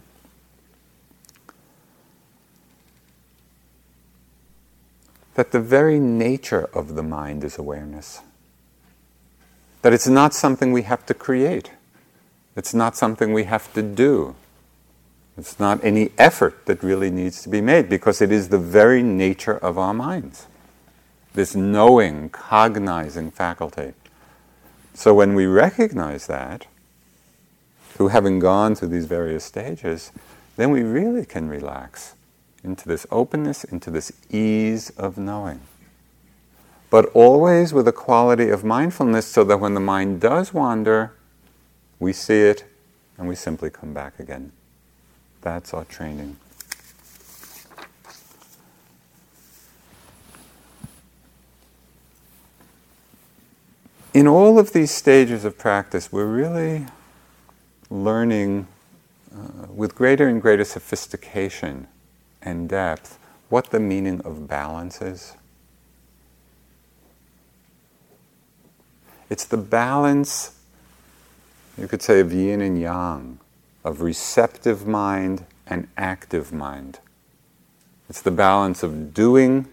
that 5.36 5.52
the 5.52 5.60
very 5.60 6.00
nature 6.00 6.68
of 6.74 6.96
the 6.96 7.04
mind 7.04 7.44
is 7.44 7.56
awareness. 7.56 8.20
That 9.82 9.92
it's 9.92 10.08
not 10.08 10.34
something 10.34 10.72
we 10.72 10.82
have 10.82 11.06
to 11.06 11.14
create. 11.14 11.70
It's 12.56 12.74
not 12.74 12.96
something 12.96 13.32
we 13.32 13.44
have 13.44 13.72
to 13.74 13.80
do. 13.80 14.34
It's 15.40 15.58
not 15.58 15.82
any 15.82 16.10
effort 16.18 16.66
that 16.66 16.82
really 16.82 17.10
needs 17.10 17.40
to 17.44 17.48
be 17.48 17.62
made 17.62 17.88
because 17.88 18.20
it 18.20 18.30
is 18.30 18.50
the 18.50 18.58
very 18.58 19.02
nature 19.02 19.56
of 19.56 19.78
our 19.78 19.94
minds. 19.94 20.46
This 21.32 21.56
knowing, 21.56 22.28
cognizing 22.28 23.30
faculty. 23.30 23.94
So 24.92 25.14
when 25.14 25.34
we 25.34 25.46
recognize 25.46 26.26
that, 26.26 26.66
through 27.88 28.08
having 28.08 28.38
gone 28.38 28.74
through 28.74 28.88
these 28.88 29.06
various 29.06 29.42
stages, 29.42 30.12
then 30.56 30.72
we 30.72 30.82
really 30.82 31.24
can 31.24 31.48
relax 31.48 32.16
into 32.62 32.86
this 32.86 33.06
openness, 33.10 33.64
into 33.64 33.90
this 33.90 34.12
ease 34.28 34.90
of 34.98 35.16
knowing. 35.16 35.60
But 36.90 37.06
always 37.14 37.72
with 37.72 37.88
a 37.88 37.92
quality 37.92 38.50
of 38.50 38.62
mindfulness 38.62 39.26
so 39.26 39.44
that 39.44 39.56
when 39.56 39.72
the 39.72 39.80
mind 39.80 40.20
does 40.20 40.52
wander, 40.52 41.14
we 41.98 42.12
see 42.12 42.42
it 42.42 42.64
and 43.16 43.26
we 43.26 43.34
simply 43.34 43.70
come 43.70 43.94
back 43.94 44.20
again. 44.20 44.52
That's 45.42 45.72
our 45.72 45.84
training. 45.84 46.36
In 54.12 54.26
all 54.26 54.58
of 54.58 54.72
these 54.72 54.90
stages 54.90 55.44
of 55.44 55.56
practice, 55.56 56.10
we're 56.10 56.26
really 56.26 56.86
learning 57.88 58.66
uh, 59.32 59.66
with 59.72 59.94
greater 59.94 60.28
and 60.28 60.42
greater 60.42 60.64
sophistication 60.64 61.86
and 62.42 62.68
depth 62.68 63.18
what 63.48 63.70
the 63.70 63.80
meaning 63.80 64.20
of 64.22 64.48
balance 64.48 65.00
is. 65.00 65.34
It's 69.28 69.44
the 69.44 69.56
balance, 69.56 70.58
you 71.78 71.86
could 71.86 72.02
say, 72.02 72.18
of 72.18 72.32
yin 72.32 72.60
and 72.60 72.80
yang, 72.80 73.38
of 73.84 74.00
receptive 74.00 74.86
mind 74.86 75.44
and 75.66 75.88
active 75.96 76.52
mind. 76.52 76.98
It's 78.08 78.22
the 78.22 78.30
balance 78.30 78.82
of 78.82 79.14
doing 79.14 79.66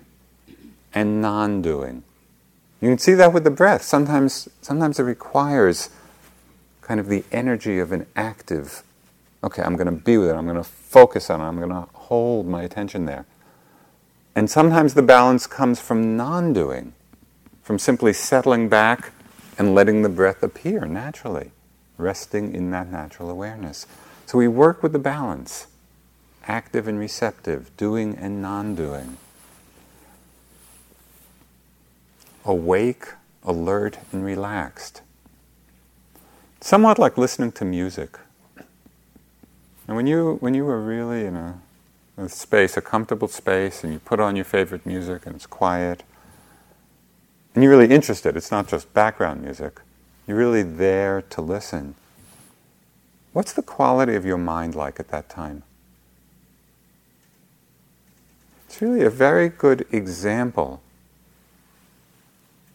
and 0.94 1.22
non 1.22 1.62
doing. 1.62 2.04
You 2.82 2.90
can 2.90 3.00
see 3.00 3.14
that 3.16 3.34
with 3.34 3.44
the 3.44 3.52
breath. 3.52 3.82
Sometimes, 3.82 4.48
sometimes 4.62 5.00
it 5.00 5.04
requires 5.04 5.90
kind 6.82 7.00
of 7.00 7.08
the 7.08 7.24
energy 7.32 7.80
of 7.80 7.92
an 7.92 8.06
active, 8.16 8.84
okay, 9.44 9.62
I'm 9.62 9.76
going 9.76 9.88
to 9.88 9.92
be 9.92 10.18
with 10.18 10.30
it, 10.30 10.36
I'm 10.36 10.46
going 10.46 10.58
to 10.58 10.64
focus 10.64 11.30
on 11.30 11.42
it, 11.42 11.44
I'm 11.44 11.58
going 11.58 11.70
to 11.70 11.88
hold 11.94 12.48
my 12.48 12.64
attention 12.64 13.06
there. 13.06 13.26
And 14.36 14.50
sometimes 14.50 14.94
the 14.94 15.02
balance 15.02 15.48
comes 15.48 15.82
from 15.82 16.16
non 16.16 16.54
doing, 16.54 16.94
from 17.64 17.80
simply 17.80 18.14
settling 18.14 18.70
back 18.70 19.12
and 19.58 19.74
letting 19.74 20.04
the 20.04 20.10
breath 20.10 20.44
appear 20.44 20.86
naturally, 20.86 21.52
resting 21.98 22.54
in 22.54 22.72
that 22.72 22.90
natural 22.92 23.30
awareness. 23.30 23.86
So 24.26 24.38
we 24.38 24.48
work 24.48 24.84
with 24.84 24.94
the 24.94 25.00
balance 25.00 25.68
active 26.48 26.88
and 26.88 26.98
receptive, 26.98 27.76
doing 27.78 28.16
and 28.16 28.42
non 28.42 28.76
doing. 28.76 29.18
Awake, 32.46 33.06
alert, 33.44 34.00
and 34.12 34.24
relaxed. 34.24 35.02
Somewhat 36.62 36.98
like 36.98 37.18
listening 37.18 37.52
to 37.54 37.66
music. 37.66 38.18
And 39.88 39.96
when 39.96 40.08
you, 40.08 40.38
when 40.40 40.54
you 40.54 40.68
are 40.68 40.82
really 40.82 41.26
in 41.26 41.36
a, 41.36 41.60
a 42.18 42.30
space, 42.30 42.78
a 42.78 42.82
comfortable 42.82 43.28
space, 43.28 43.84
and 43.84 43.94
you 43.94 44.00
put 44.00 44.20
on 44.20 44.36
your 44.36 44.46
favorite 44.46 44.86
music 44.86 45.26
and 45.26 45.36
it's 45.36 45.46
quiet, 45.46 46.04
and 47.54 47.64
you're 47.64 47.76
really 47.76 47.94
interested, 47.94 48.36
it's 48.38 48.52
not 48.52 48.68
just 48.68 48.94
background 48.94 49.42
music, 49.42 49.82
you're 50.28 50.38
really 50.38 50.64
there 50.64 51.22
to 51.22 51.42
listen. 51.42 51.96
What's 53.34 53.54
the 53.54 53.62
quality 53.62 54.16
of 54.16 54.26
your 54.26 54.38
mind 54.38 54.76
like 54.76 55.00
at 55.00 55.08
that 55.10 55.30
time? 55.30 55.64
It's 58.68 58.82
really 58.82 59.04
a 59.04 59.10
very 59.10 59.48
good 59.50 59.86
example, 59.92 60.82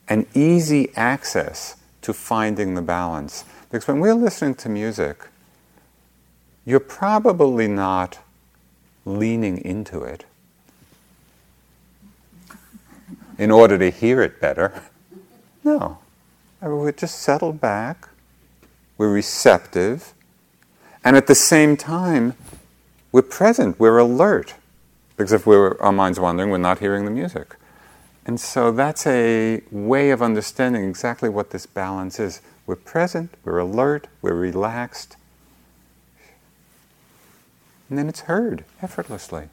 an 0.08 0.26
easy 0.34 0.90
access 0.96 1.76
to 2.00 2.12
finding 2.14 2.74
the 2.74 2.82
balance. 2.82 3.44
Because 3.70 3.86
when 3.86 4.00
we're 4.00 4.14
listening 4.14 4.54
to 4.56 4.68
music, 4.68 5.28
you're 6.64 6.80
probably 6.80 7.68
not 7.68 8.18
leaning 9.04 9.58
into 9.58 10.02
it 10.02 10.24
in 13.38 13.50
order 13.50 13.76
to 13.78 13.90
hear 13.90 14.22
it 14.22 14.40
better. 14.40 14.82
No. 15.64 16.01
We're 16.62 16.92
just 16.92 17.18
settled 17.20 17.61
back, 17.61 18.09
we're 18.96 19.12
receptive, 19.12 20.14
and 21.05 21.16
at 21.16 21.27
the 21.27 21.35
same 21.35 21.77
time, 21.77 22.35
we're 23.11 23.22
present, 23.22 23.79
we're 23.81 23.98
alert. 23.98 24.55
Because 25.16 25.33
if 25.33 25.46
we're, 25.46 25.79
our 25.81 25.92
mind's 25.92 26.18
wandering, 26.20 26.51
we're 26.51 26.59
not 26.59 26.79
hearing 26.79 27.05
the 27.05 27.11
music. 27.11 27.57
And 28.25 28.40
so 28.40 28.70
that's 28.70 29.07
a 29.07 29.62
way 29.70 30.11
of 30.11 30.22
understanding 30.22 30.85
exactly 30.88 31.29
what 31.29 31.51
this 31.51 31.66
balance 31.66 32.20
is. 32.20 32.40
We're 32.66 32.77
present, 32.77 33.35
we're 33.44 33.59
alert, 33.59 34.07
we're 34.20 34.35
relaxed, 34.35 35.16
and 37.92 37.98
then 37.98 38.09
it's 38.09 38.20
heard 38.20 38.64
effortlessly. 38.81 39.48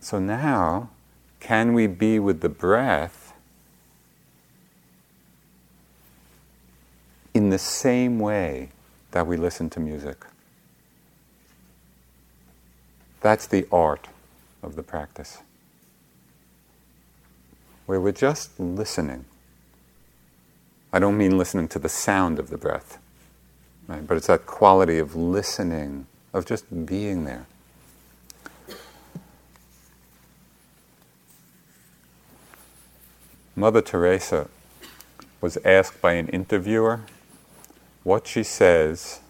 So 0.00 0.18
now, 0.18 0.90
can 1.40 1.72
we 1.72 1.86
be 1.86 2.18
with 2.18 2.42
the 2.42 2.48
breath 2.48 3.32
in 7.34 7.50
the 7.50 7.58
same 7.58 8.18
way 8.18 8.68
that 9.10 9.26
we 9.26 9.36
listen 9.36 9.70
to 9.70 9.80
music? 9.80 10.24
That's 13.20 13.46
the 13.46 13.66
art 13.72 14.08
of 14.62 14.76
the 14.76 14.82
practice. 14.82 15.38
Where 17.86 18.00
we're 18.00 18.12
just 18.12 18.58
listening. 18.60 19.24
I 20.92 20.98
don't 20.98 21.16
mean 21.16 21.38
listening 21.38 21.68
to 21.68 21.78
the 21.78 21.88
sound 21.88 22.38
of 22.38 22.50
the 22.50 22.58
breath, 22.58 22.98
right? 23.86 24.06
but 24.06 24.16
it's 24.16 24.26
that 24.26 24.46
quality 24.46 24.98
of 24.98 25.14
listening, 25.14 26.06
of 26.32 26.46
just 26.46 26.86
being 26.86 27.24
there. 27.24 27.46
Mother 33.56 33.82
Teresa 33.82 34.48
was 35.40 35.58
asked 35.64 36.00
by 36.00 36.12
an 36.12 36.28
interviewer 36.28 37.00
what 38.04 38.26
she 38.26 38.42
says 38.42 39.20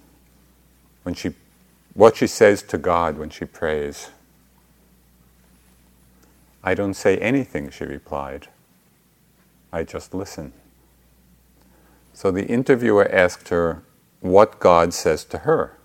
when 1.03 1.15
she 1.15 1.33
what 1.95 2.17
she 2.17 2.27
says 2.27 2.63
to 2.63 2.79
God 2.79 3.19
when 3.19 3.31
she 3.31 3.45
prays. 3.45 4.11
I 6.63 6.75
don't 6.75 6.95
say 6.95 7.17
anything, 7.19 7.71
she 7.71 7.85
replied. 7.85 8.49
I 9.73 9.83
just 9.85 10.15
listen. 10.15 10.53
So 12.13 12.31
the 12.31 12.47
interviewer 12.47 13.11
asked 13.11 13.49
her 13.49 13.83
what 14.21 14.61
God 14.61 14.93
says 14.93 15.25
to 15.25 15.39
her. 15.39 15.79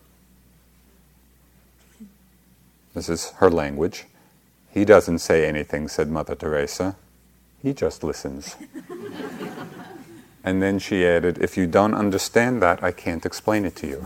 This 2.94 3.10
is 3.10 3.32
her 3.38 3.50
language. 3.50 4.06
He 4.72 4.86
doesn't 4.86 5.20
say 5.20 5.48
anything, 5.48 5.88
said 5.88 6.10
Mother 6.10 6.36
Teresa. 6.36 6.98
He 7.66 7.74
just 7.74 8.04
listens. 8.04 8.56
and 10.44 10.62
then 10.62 10.78
she 10.78 11.04
added, 11.04 11.40
If 11.40 11.58
you 11.58 11.66
don't 11.66 11.96
understand 11.96 12.62
that, 12.62 12.84
I 12.84 12.92
can't 12.92 13.26
explain 13.26 13.66
it 13.66 13.76
to 13.78 13.88
you. 13.88 14.06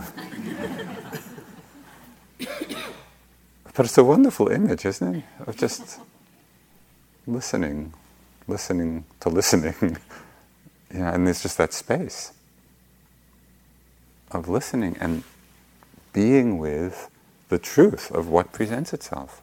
but 3.74 3.84
it's 3.84 3.98
a 3.98 4.02
wonderful 4.02 4.48
image, 4.48 4.86
isn't 4.86 5.14
it? 5.14 5.24
Of 5.46 5.58
just 5.58 6.00
listening, 7.26 7.92
listening 8.48 9.04
to 9.20 9.28
listening. 9.28 9.74
yeah, 10.94 11.12
and 11.12 11.26
there's 11.26 11.42
just 11.42 11.58
that 11.58 11.74
space 11.74 12.32
of 14.30 14.48
listening 14.48 14.96
and 15.00 15.22
being 16.14 16.56
with 16.56 17.10
the 17.50 17.58
truth 17.58 18.10
of 18.10 18.26
what 18.26 18.52
presents 18.52 18.94
itself. 18.94 19.42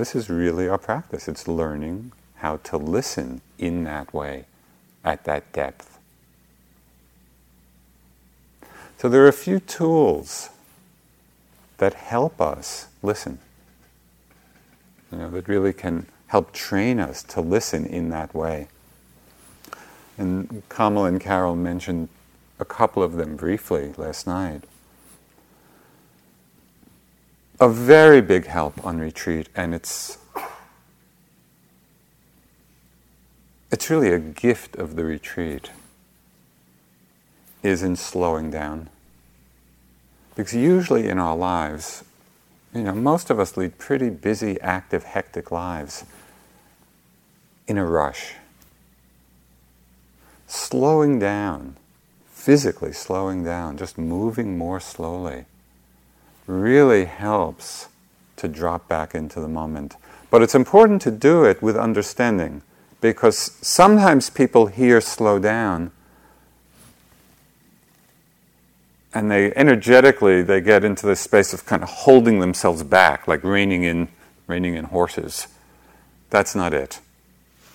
This 0.00 0.14
is 0.14 0.30
really 0.30 0.66
our 0.66 0.78
practice. 0.78 1.28
It's 1.28 1.46
learning 1.46 2.12
how 2.36 2.56
to 2.56 2.78
listen 2.78 3.42
in 3.58 3.84
that 3.84 4.14
way, 4.14 4.46
at 5.04 5.24
that 5.24 5.52
depth. 5.52 5.98
So 8.96 9.10
there 9.10 9.22
are 9.22 9.28
a 9.28 9.32
few 9.34 9.60
tools 9.60 10.48
that 11.76 11.92
help 11.92 12.40
us 12.40 12.86
listen. 13.02 13.40
You 15.12 15.18
know, 15.18 15.30
that 15.32 15.46
really 15.46 15.74
can 15.74 16.06
help 16.28 16.54
train 16.54 16.98
us 16.98 17.22
to 17.24 17.42
listen 17.42 17.84
in 17.84 18.08
that 18.08 18.34
way. 18.34 18.68
And 20.16 20.62
Kamal 20.70 21.04
and 21.04 21.20
Carol 21.20 21.56
mentioned 21.56 22.08
a 22.58 22.64
couple 22.64 23.02
of 23.02 23.16
them 23.16 23.36
briefly 23.36 23.92
last 23.98 24.26
night 24.26 24.64
a 27.60 27.68
very 27.68 28.22
big 28.22 28.46
help 28.46 28.82
on 28.84 28.98
retreat, 28.98 29.50
and 29.54 29.74
it's 29.74 30.16
it's 33.70 33.90
really 33.90 34.10
a 34.10 34.18
gift 34.18 34.76
of 34.76 34.96
the 34.96 35.04
retreat 35.04 35.70
is 37.62 37.82
in 37.82 37.94
slowing 37.94 38.50
down. 38.50 38.88
Because 40.34 40.54
usually 40.54 41.06
in 41.06 41.18
our 41.18 41.36
lives, 41.36 42.02
you 42.74 42.82
know, 42.82 42.94
most 42.94 43.28
of 43.28 43.38
us 43.38 43.56
lead 43.56 43.76
pretty 43.76 44.08
busy, 44.08 44.58
active, 44.62 45.04
hectic 45.04 45.50
lives 45.50 46.04
in 47.68 47.76
a 47.76 47.84
rush. 47.84 48.34
Slowing 50.46 51.18
down, 51.18 51.76
physically 52.32 52.92
slowing 52.92 53.44
down, 53.44 53.76
just 53.76 53.98
moving 53.98 54.56
more 54.56 54.80
slowly 54.80 55.44
really 56.46 57.04
helps 57.04 57.88
to 58.36 58.48
drop 58.48 58.88
back 58.88 59.14
into 59.14 59.40
the 59.40 59.48
moment. 59.48 59.96
But 60.30 60.42
it's 60.42 60.54
important 60.54 61.02
to 61.02 61.10
do 61.10 61.44
it 61.44 61.62
with 61.62 61.76
understanding 61.76 62.62
because 63.00 63.56
sometimes 63.60 64.30
people 64.30 64.66
hear 64.66 65.00
slow 65.00 65.38
down 65.38 65.90
and 69.12 69.30
they 69.30 69.52
energetically 69.54 70.42
they 70.42 70.60
get 70.60 70.84
into 70.84 71.06
this 71.06 71.20
space 71.20 71.52
of 71.52 71.66
kind 71.66 71.82
of 71.82 71.88
holding 71.88 72.38
themselves 72.38 72.82
back 72.82 73.26
like 73.26 73.42
reining 73.42 73.82
in 73.82 74.08
reining 74.46 74.74
in 74.74 74.84
horses. 74.84 75.48
That's 76.30 76.54
not 76.54 76.72
it. 76.72 77.00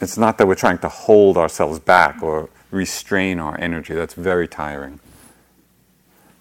It's 0.01 0.17
not 0.17 0.37
that 0.37 0.47
we're 0.47 0.55
trying 0.55 0.79
to 0.79 0.89
hold 0.89 1.37
ourselves 1.37 1.79
back 1.79 2.21
or 2.21 2.49
restrain 2.71 3.39
our 3.39 3.59
energy. 3.59 3.93
That's 3.93 4.13
very 4.13 4.47
tiring. 4.47 4.99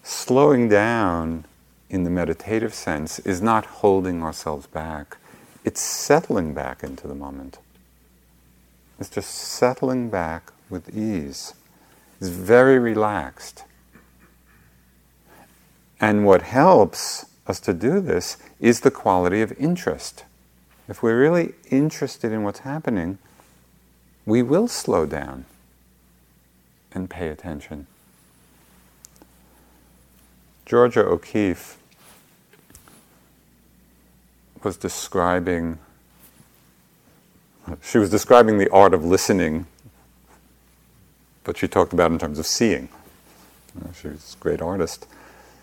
Slowing 0.03 0.69
down 0.69 1.45
in 1.89 2.03
the 2.03 2.09
meditative 2.09 2.73
sense 2.73 3.19
is 3.19 3.41
not 3.41 3.65
holding 3.65 4.23
ourselves 4.23 4.67
back, 4.67 5.17
it's 5.63 5.81
settling 5.81 6.53
back 6.53 6.83
into 6.83 7.07
the 7.07 7.15
moment. 7.15 7.59
It's 8.99 9.09
just 9.09 9.29
settling 9.31 10.09
back 10.09 10.51
with 10.69 10.95
ease. 10.95 11.53
It's 12.19 12.29
very 12.29 12.79
relaxed. 12.79 13.63
And 15.99 16.25
what 16.25 16.43
helps 16.43 17.25
us 17.47 17.59
to 17.61 17.73
do 17.73 17.99
this 17.99 18.37
is 18.59 18.81
the 18.81 18.91
quality 18.91 19.41
of 19.41 19.51
interest. 19.59 20.23
If 20.87 21.01
we're 21.01 21.19
really 21.19 21.53
interested 21.69 22.31
in 22.31 22.43
what's 22.43 22.59
happening, 22.59 23.17
we 24.25 24.41
will 24.41 24.67
slow 24.67 25.05
down 25.05 25.45
and 26.91 27.09
pay 27.09 27.29
attention. 27.29 27.87
Georgia 30.65 31.05
O'Keeffe 31.05 31.77
was 34.63 34.77
describing, 34.77 35.77
she 37.83 37.99
was 37.99 38.09
describing 38.09 38.57
the 38.57 38.67
art 38.71 38.95
of 38.95 39.05
listening, 39.05 39.67
but 41.43 41.55
she 41.55 41.67
talked 41.67 41.93
about 41.93 42.11
in 42.11 42.17
terms 42.17 42.39
of 42.39 42.47
seeing. 42.47 42.89
She 44.01 44.07
was 44.07 44.35
a 44.39 44.41
great 44.41 44.59
artist. 44.59 45.05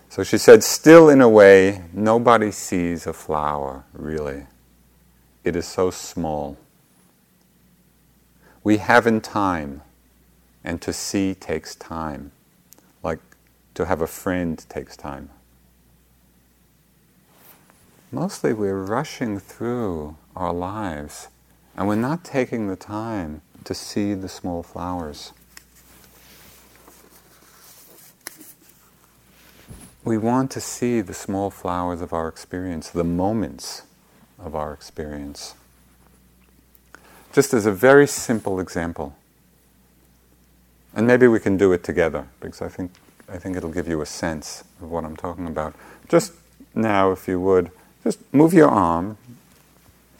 So 0.09 0.23
she 0.23 0.39
said, 0.39 0.63
Still, 0.63 1.09
in 1.09 1.21
a 1.21 1.29
way, 1.29 1.83
nobody 1.93 2.53
sees 2.53 3.05
a 3.05 3.13
flower, 3.13 3.85
really. 3.93 4.47
It 5.43 5.57
is 5.57 5.67
so 5.67 5.91
small. 5.91 6.57
We 8.63 8.77
have 8.77 9.09
in 9.09 9.21
time, 9.21 9.83
and 10.63 10.81
to 10.83 10.93
see 10.93 11.35
takes 11.35 11.75
time 11.75 12.31
to 13.83 13.89
have 13.89 14.01
a 14.01 14.07
friend 14.07 14.65
takes 14.69 14.97
time. 14.97 15.29
Mostly 18.13 18.53
we're 18.53 18.81
rushing 18.81 19.41
through 19.41 20.17
our 20.37 20.53
lives 20.53 21.27
and 21.77 21.89
we're 21.89 21.97
not 21.97 22.23
taking 22.23 22.69
the 22.69 22.77
time 22.77 23.43
to 23.65 23.75
see 23.75 24.15
the 24.15 24.29
small 24.29 24.63
flowers. 24.63 25.33
We 30.05 30.17
want 30.17 30.53
to 30.53 30.61
see 30.61 31.01
the 31.01 31.15
small 31.15 31.51
flowers 31.51 32.01
of 32.01 32.13
our 32.13 32.29
experience, 32.29 32.89
the 32.89 33.03
moments 33.03 33.83
of 34.39 34.55
our 34.55 34.73
experience. 34.73 35.55
Just 37.33 37.53
as 37.53 37.67
a 37.67 37.73
very 37.73 38.07
simple 38.07 38.61
example. 38.61 39.17
And 40.95 41.05
maybe 41.05 41.27
we 41.27 41.41
can 41.41 41.57
do 41.57 41.73
it 41.73 41.83
together 41.83 42.29
because 42.39 42.63
I 42.63 42.69
think 42.69 42.93
I 43.33 43.39
think 43.39 43.57
it'll 43.57 43.71
give 43.71 43.89
you 43.89 44.03
a 44.03 44.07
sense 44.07 44.63
of 44.83 44.91
what 44.91 45.05
I'm 45.05 45.17
talking 45.17 45.47
about. 45.47 45.75
Just 46.09 46.35
now, 46.75 47.13
if 47.13 47.27
you 47.27 47.41
would, 47.41 47.71
just 48.05 48.21
move 48.33 48.53
your 48.53 48.69
arm, 48.69 49.17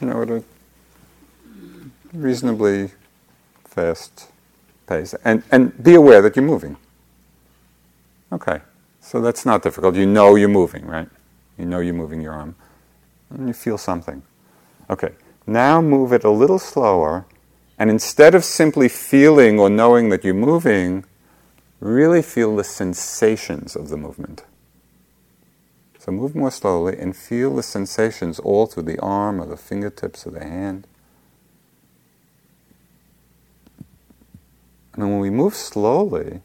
you 0.01 0.07
know, 0.07 0.21
at 0.23 0.29
a 0.31 0.43
reasonably 2.11 2.89
fast 3.65 4.31
pace. 4.87 5.13
And, 5.23 5.43
and 5.51 5.81
be 5.83 5.93
aware 5.93 6.23
that 6.23 6.35
you're 6.35 6.45
moving. 6.45 6.77
Okay, 8.31 8.61
so 8.99 9.21
that's 9.21 9.45
not 9.45 9.61
difficult. 9.61 9.95
You 9.95 10.07
know 10.07 10.35
you're 10.35 10.49
moving, 10.49 10.87
right? 10.87 11.09
You 11.59 11.65
know 11.65 11.81
you're 11.81 11.93
moving 11.93 12.19
your 12.19 12.33
arm. 12.33 12.55
And 13.29 13.47
you 13.47 13.53
feel 13.53 13.77
something. 13.77 14.23
Okay, 14.89 15.11
now 15.45 15.81
move 15.81 16.13
it 16.13 16.23
a 16.23 16.31
little 16.31 16.57
slower. 16.57 17.25
And 17.77 17.91
instead 17.91 18.33
of 18.33 18.43
simply 18.43 18.89
feeling 18.89 19.59
or 19.59 19.69
knowing 19.69 20.09
that 20.09 20.23
you're 20.23 20.33
moving, 20.33 21.05
really 21.83 22.21
feel 22.21 22.55
the 22.55 22.63
sensations 22.63 23.75
of 23.75 23.89
the 23.89 23.97
movement. 23.97 24.45
So 25.99 26.11
move 26.11 26.33
more 26.33 26.51
slowly 26.51 26.97
and 26.97 27.15
feel 27.15 27.55
the 27.55 27.63
sensations 27.63 28.39
all 28.39 28.67
through 28.67 28.83
the 28.83 28.99
arm 28.99 29.41
or 29.41 29.45
the 29.45 29.57
fingertips 29.57 30.25
or 30.25 30.31
the 30.31 30.45
hand. 30.45 30.87
And 34.93 35.03
when 35.09 35.19
we 35.19 35.29
move 35.29 35.55
slowly 35.55 36.41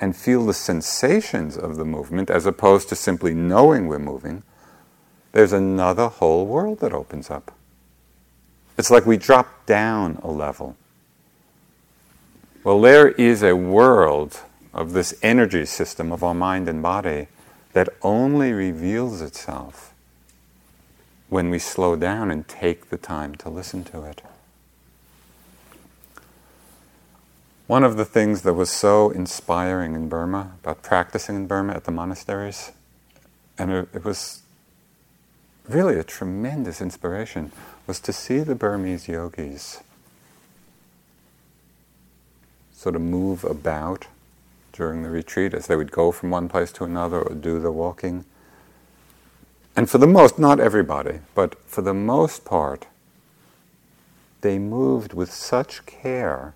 and 0.00 0.16
feel 0.16 0.46
the 0.46 0.54
sensations 0.54 1.56
of 1.56 1.76
the 1.76 1.84
movement 1.84 2.30
as 2.30 2.46
opposed 2.46 2.88
to 2.90 2.96
simply 2.96 3.34
knowing 3.34 3.88
we're 3.88 3.98
moving, 3.98 4.42
there's 5.32 5.52
another 5.52 6.08
whole 6.08 6.46
world 6.46 6.78
that 6.80 6.92
opens 6.92 7.30
up. 7.30 7.52
It's 8.78 8.90
like 8.90 9.04
we 9.04 9.18
drop 9.18 9.66
down 9.66 10.18
a 10.22 10.30
level. 10.30 10.76
Well, 12.64 12.80
there 12.80 13.08
is 13.08 13.42
a 13.42 13.54
world 13.54 14.40
of 14.72 14.94
this 14.94 15.14
energy 15.22 15.66
system 15.66 16.10
of 16.10 16.24
our 16.24 16.32
mind 16.32 16.66
and 16.66 16.82
body 16.82 17.28
that 17.74 17.90
only 18.00 18.52
reveals 18.52 19.20
itself 19.20 19.92
when 21.28 21.50
we 21.50 21.58
slow 21.58 21.94
down 21.94 22.30
and 22.30 22.48
take 22.48 22.88
the 22.88 22.96
time 22.96 23.34
to 23.34 23.50
listen 23.50 23.84
to 23.84 24.04
it. 24.04 24.22
One 27.66 27.84
of 27.84 27.98
the 27.98 28.04
things 28.06 28.42
that 28.42 28.54
was 28.54 28.70
so 28.70 29.10
inspiring 29.10 29.94
in 29.94 30.08
Burma 30.08 30.52
about 30.62 30.82
practicing 30.82 31.36
in 31.36 31.46
Burma 31.46 31.74
at 31.74 31.84
the 31.84 31.92
monasteries, 31.92 32.72
and 33.58 33.70
it, 33.70 34.04
was 34.04 34.40
really 35.68 35.98
a 35.98 36.04
tremendous 36.04 36.80
inspiration, 36.80 37.52
was 37.86 38.00
to 38.00 38.12
see 38.12 38.38
the 38.38 38.54
Burmese 38.54 39.06
yogis 39.06 39.82
sort 42.74 42.96
of 42.96 43.02
move 43.02 43.44
about 43.44 44.06
during 44.72 45.02
the 45.02 45.10
retreat 45.10 45.54
as 45.54 45.68
they 45.68 45.76
would 45.76 45.92
go 45.92 46.10
from 46.12 46.30
one 46.30 46.48
place 46.48 46.72
to 46.72 46.84
another 46.84 47.22
or 47.22 47.34
do 47.34 47.60
the 47.60 47.70
walking. 47.70 48.24
And 49.76 49.88
for 49.88 49.98
the 49.98 50.06
most, 50.06 50.38
not 50.38 50.60
everybody, 50.60 51.20
but 51.34 51.58
for 51.66 51.82
the 51.82 51.94
most 51.94 52.44
part, 52.44 52.86
they 54.40 54.58
moved 54.58 55.14
with 55.14 55.32
such 55.32 55.86
care 55.86 56.54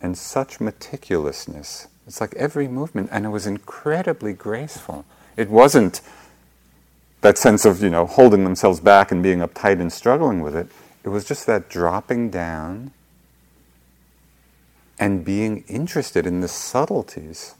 and 0.00 0.18
such 0.18 0.58
meticulousness. 0.58 1.86
It's 2.06 2.20
like 2.20 2.34
every 2.34 2.68
movement, 2.68 3.08
and 3.12 3.24
it 3.24 3.30
was 3.30 3.46
incredibly 3.46 4.32
graceful. 4.32 5.04
It 5.36 5.48
wasn't 5.48 6.00
that 7.20 7.38
sense 7.38 7.64
of, 7.64 7.80
you 7.82 7.90
know, 7.90 8.06
holding 8.06 8.42
themselves 8.44 8.80
back 8.80 9.12
and 9.12 9.22
being 9.22 9.38
uptight 9.38 9.80
and 9.80 9.92
struggling 9.92 10.40
with 10.40 10.56
it. 10.56 10.66
It 11.04 11.08
was 11.08 11.24
just 11.24 11.46
that 11.46 11.68
dropping 11.68 12.30
down 12.30 12.90
and 15.02 15.24
being 15.24 15.64
interested 15.66 16.28
in 16.28 16.42
the 16.42 16.46
subtleties 16.46 17.56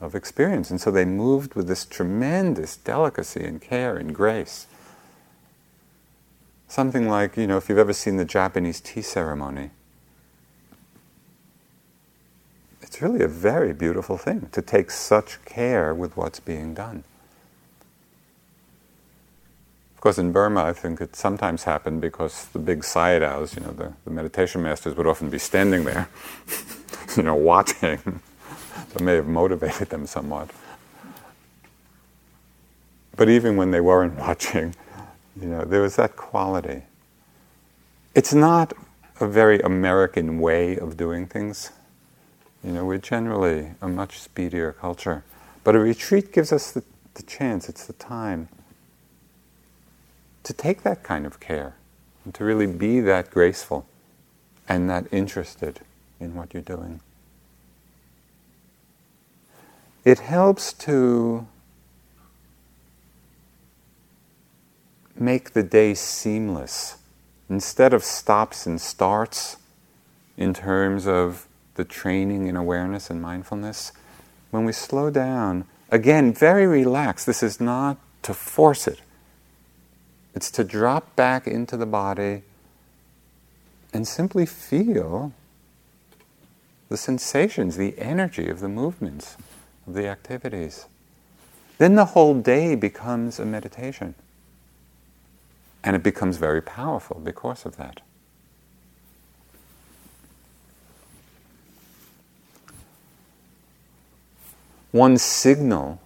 of 0.00 0.16
experience. 0.16 0.72
And 0.72 0.80
so 0.80 0.90
they 0.90 1.04
moved 1.04 1.54
with 1.54 1.68
this 1.68 1.84
tremendous 1.84 2.76
delicacy 2.76 3.44
and 3.44 3.62
care 3.62 3.96
and 3.96 4.12
grace. 4.12 4.66
Something 6.66 7.08
like, 7.08 7.36
you 7.36 7.46
know, 7.46 7.58
if 7.58 7.68
you've 7.68 7.78
ever 7.78 7.92
seen 7.92 8.16
the 8.16 8.24
Japanese 8.24 8.80
tea 8.80 9.02
ceremony, 9.02 9.70
it's 12.82 13.00
really 13.00 13.22
a 13.22 13.28
very 13.28 13.72
beautiful 13.72 14.18
thing 14.18 14.48
to 14.50 14.60
take 14.60 14.90
such 14.90 15.44
care 15.44 15.94
with 15.94 16.16
what's 16.16 16.40
being 16.40 16.74
done. 16.74 17.04
Of 19.98 20.02
course, 20.02 20.18
in 20.18 20.30
Burma, 20.30 20.62
I 20.62 20.74
think 20.74 21.00
it 21.00 21.16
sometimes 21.16 21.64
happened 21.64 22.00
because 22.00 22.44
the 22.52 22.60
big 22.60 22.82
sayadaws, 22.82 23.56
you 23.56 23.66
know, 23.66 23.72
the, 23.72 23.92
the 24.04 24.12
meditation 24.12 24.62
masters 24.62 24.94
would 24.94 25.08
often 25.08 25.28
be 25.28 25.40
standing 25.40 25.82
there, 25.82 26.08
you 27.16 27.24
know, 27.24 27.34
watching. 27.34 27.98
that 28.92 29.02
may 29.02 29.16
have 29.16 29.26
motivated 29.26 29.90
them 29.90 30.06
somewhat. 30.06 30.50
But 33.16 33.28
even 33.28 33.56
when 33.56 33.72
they 33.72 33.80
weren't 33.80 34.14
watching, 34.20 34.76
you 35.34 35.48
know, 35.48 35.64
there 35.64 35.82
was 35.82 35.96
that 35.96 36.14
quality. 36.14 36.84
It's 38.14 38.32
not 38.32 38.74
a 39.18 39.26
very 39.26 39.58
American 39.62 40.38
way 40.38 40.78
of 40.78 40.96
doing 40.96 41.26
things. 41.26 41.72
You 42.62 42.70
know, 42.70 42.84
we're 42.84 42.98
generally 42.98 43.70
a 43.82 43.88
much 43.88 44.20
speedier 44.20 44.70
culture. 44.70 45.24
But 45.64 45.74
a 45.74 45.80
retreat 45.80 46.32
gives 46.32 46.52
us 46.52 46.70
the, 46.70 46.84
the 47.14 47.24
chance, 47.24 47.68
it's 47.68 47.84
the 47.84 47.94
time 47.94 48.48
to 50.48 50.54
take 50.54 50.82
that 50.82 51.02
kind 51.02 51.26
of 51.26 51.40
care 51.40 51.74
and 52.24 52.34
to 52.34 52.42
really 52.42 52.66
be 52.66 53.00
that 53.00 53.30
graceful 53.30 53.84
and 54.66 54.88
that 54.88 55.04
interested 55.12 55.80
in 56.18 56.34
what 56.34 56.54
you're 56.54 56.62
doing. 56.62 57.00
It 60.06 60.20
helps 60.20 60.72
to 60.72 61.46
make 65.18 65.52
the 65.52 65.62
day 65.62 65.92
seamless 65.92 66.96
instead 67.50 67.92
of 67.92 68.02
stops 68.02 68.64
and 68.64 68.80
starts 68.80 69.58
in 70.38 70.54
terms 70.54 71.06
of 71.06 71.46
the 71.74 71.84
training 71.84 72.46
in 72.46 72.56
awareness 72.56 73.10
and 73.10 73.20
mindfulness. 73.20 73.92
When 74.50 74.64
we 74.64 74.72
slow 74.72 75.10
down, 75.10 75.66
again, 75.90 76.32
very 76.32 76.66
relaxed, 76.66 77.26
this 77.26 77.42
is 77.42 77.60
not 77.60 77.98
to 78.22 78.32
force 78.32 78.88
it. 78.88 79.02
It's 80.34 80.50
to 80.52 80.64
drop 80.64 81.16
back 81.16 81.46
into 81.46 81.76
the 81.76 81.86
body 81.86 82.42
and 83.92 84.06
simply 84.06 84.46
feel 84.46 85.32
the 86.88 86.96
sensations, 86.96 87.76
the 87.76 87.98
energy 87.98 88.48
of 88.48 88.60
the 88.60 88.68
movements, 88.68 89.36
of 89.86 89.94
the 89.94 90.06
activities. 90.06 90.86
Then 91.78 91.94
the 91.94 92.06
whole 92.06 92.34
day 92.34 92.74
becomes 92.74 93.38
a 93.38 93.44
meditation. 93.44 94.14
And 95.84 95.94
it 95.94 96.02
becomes 96.02 96.36
very 96.36 96.60
powerful 96.60 97.20
because 97.22 97.64
of 97.64 97.76
that. 97.76 98.00
One 104.90 105.18
signal 105.18 106.00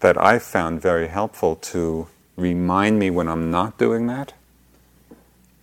that 0.00 0.16
I 0.16 0.38
found 0.38 0.80
very 0.80 1.08
helpful 1.08 1.56
to 1.56 2.08
remind 2.36 2.98
me 2.98 3.10
when 3.10 3.28
I'm 3.28 3.50
not 3.50 3.78
doing 3.78 4.06
that 4.06 4.32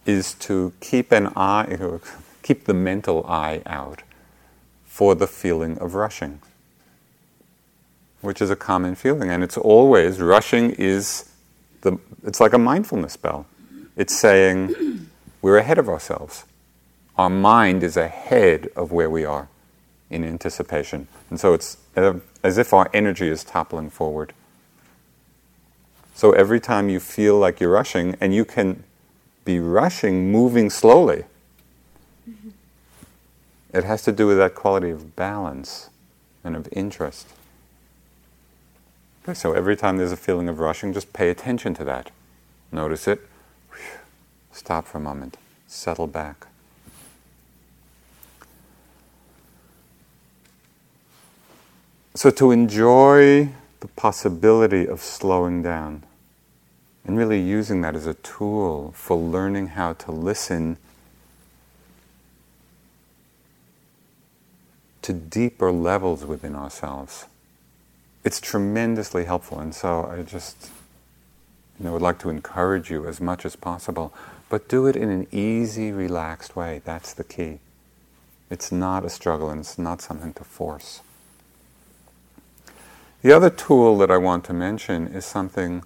is 0.05 0.34
to 0.36 0.73
keep 0.79 1.12
an 1.12 1.27
eye, 1.36 1.77
keep 2.43 2.65
the 2.65 2.73
mental 2.73 3.25
eye 3.25 3.62
out 3.65 4.03
for 4.86 5.15
the 5.15 5.27
feeling 5.27 5.77
of 5.79 5.95
rushing, 5.95 6.41
which 8.21 8.41
is 8.41 8.49
a 8.49 8.55
common 8.55 8.95
feeling. 8.95 9.29
And 9.29 9.43
it's 9.43 9.58
always, 9.58 10.19
rushing 10.19 10.71
is 10.71 11.29
the, 11.82 11.97
it's 12.23 12.39
like 12.39 12.53
a 12.53 12.58
mindfulness 12.58 13.15
bell. 13.15 13.45
It's 13.95 14.15
saying 14.15 15.08
we're 15.41 15.58
ahead 15.58 15.77
of 15.77 15.88
ourselves. 15.88 16.45
Our 17.17 17.29
mind 17.29 17.84
is 17.84 17.97
ahead 17.97 18.69
of 18.75 18.91
where 18.91 19.10
we 19.10 19.25
are 19.25 19.49
in 20.10 20.23
anticipation. 20.23 21.08
And 21.29 21.39
so 21.39 21.53
it's 21.53 21.77
uh, 21.95 22.15
as 22.43 22.58
if 22.58 22.73
our 22.73 22.89
energy 22.93 23.27
is 23.27 23.43
toppling 23.43 23.89
forward. 23.89 24.34
So 26.19 26.34
every 26.34 26.60
time 26.60 26.89
you 26.89 26.99
feel 26.99 27.38
like 27.38 27.62
you're 27.62 27.71
rushing, 27.71 28.17
and 28.19 28.36
you 28.36 28.43
can 28.43 28.84
be 29.45 29.58
rushing, 29.58 30.34
moving 30.34 30.69
slowly, 30.69 31.23
mm-hmm. 32.29 32.49
it 33.73 33.86
has 33.86 34.03
to 34.03 34.12
do 34.12 34.27
with 34.27 34.36
that 34.36 34.53
quality 34.53 34.89
of 34.89 35.15
balance 35.15 35.89
and 36.43 36.58
of 36.58 36.67
interest. 36.73 37.25
Okay, 39.23 39.34
so 39.34 39.53
every 39.53 39.77
time 39.77 39.95
there's 39.95 40.12
a 40.12 40.17
feeling 40.17 40.49
of 40.49 40.60
rushing, 40.60 40.91
just 40.91 41.13
pay 41.13 41.29
attention 41.29 41.73
to 41.75 41.86
that. 41.86 42.12
Notice 42.69 43.08
it. 43.08 43.21
Stop 44.51 44.88
for 44.88 44.97
a 44.97 45.01
moment. 45.01 45.38
Settle 45.67 46.05
back. 46.05 46.47
So, 52.13 52.29
to 52.29 52.51
enjoy 52.51 53.47
the 53.79 53.88
possibility 53.95 54.86
of 54.86 54.99
slowing 54.99 55.63
down, 55.63 56.03
and 57.10 57.17
really 57.17 57.41
using 57.41 57.82
that 57.82 57.95
as 57.95 58.06
a 58.08 58.13
tool 58.15 58.93
for 58.95 59.17
learning 59.17 59.69
how 59.69 59.93
to 59.93 60.12
listen 60.12 60.78
to 65.02 65.13
deeper 65.13 65.72
levels 65.72 66.24
within 66.24 66.56
ourselves. 66.56 67.26
It's 68.24 68.39
tremendously 68.39 69.26
helpful, 69.26 69.60
and 69.60 69.74
so 69.76 70.06
I 70.06 70.22
just 70.24 70.69
You 71.80 71.86
know, 71.86 71.93
would 71.93 72.02
like 72.02 72.19
to 72.19 72.30
encourage 72.30 72.91
you 72.91 73.08
as 73.08 73.22
much 73.22 73.45
as 73.45 73.56
possible, 73.56 74.13
but 74.50 74.67
do 74.69 74.88
it 74.88 74.95
in 74.95 75.10
an 75.10 75.28
easy, 75.32 75.91
relaxed 75.91 76.56
way. 76.56 76.82
That's 76.86 77.13
the 77.13 77.24
key. 77.24 77.60
It's 78.50 78.72
not 78.72 79.06
a 79.06 79.10
struggle 79.10 79.50
and 79.50 79.62
it's 79.62 79.80
not 79.80 80.02
something 80.02 80.34
to 80.34 80.43
force. 80.43 81.02
The 83.22 83.34
other 83.34 83.50
tool 83.50 83.98
that 84.00 84.12
I 84.12 84.17
want 84.17 84.45
to 84.45 84.54
mention 84.54 85.08
is 85.08 85.26
something 85.26 85.84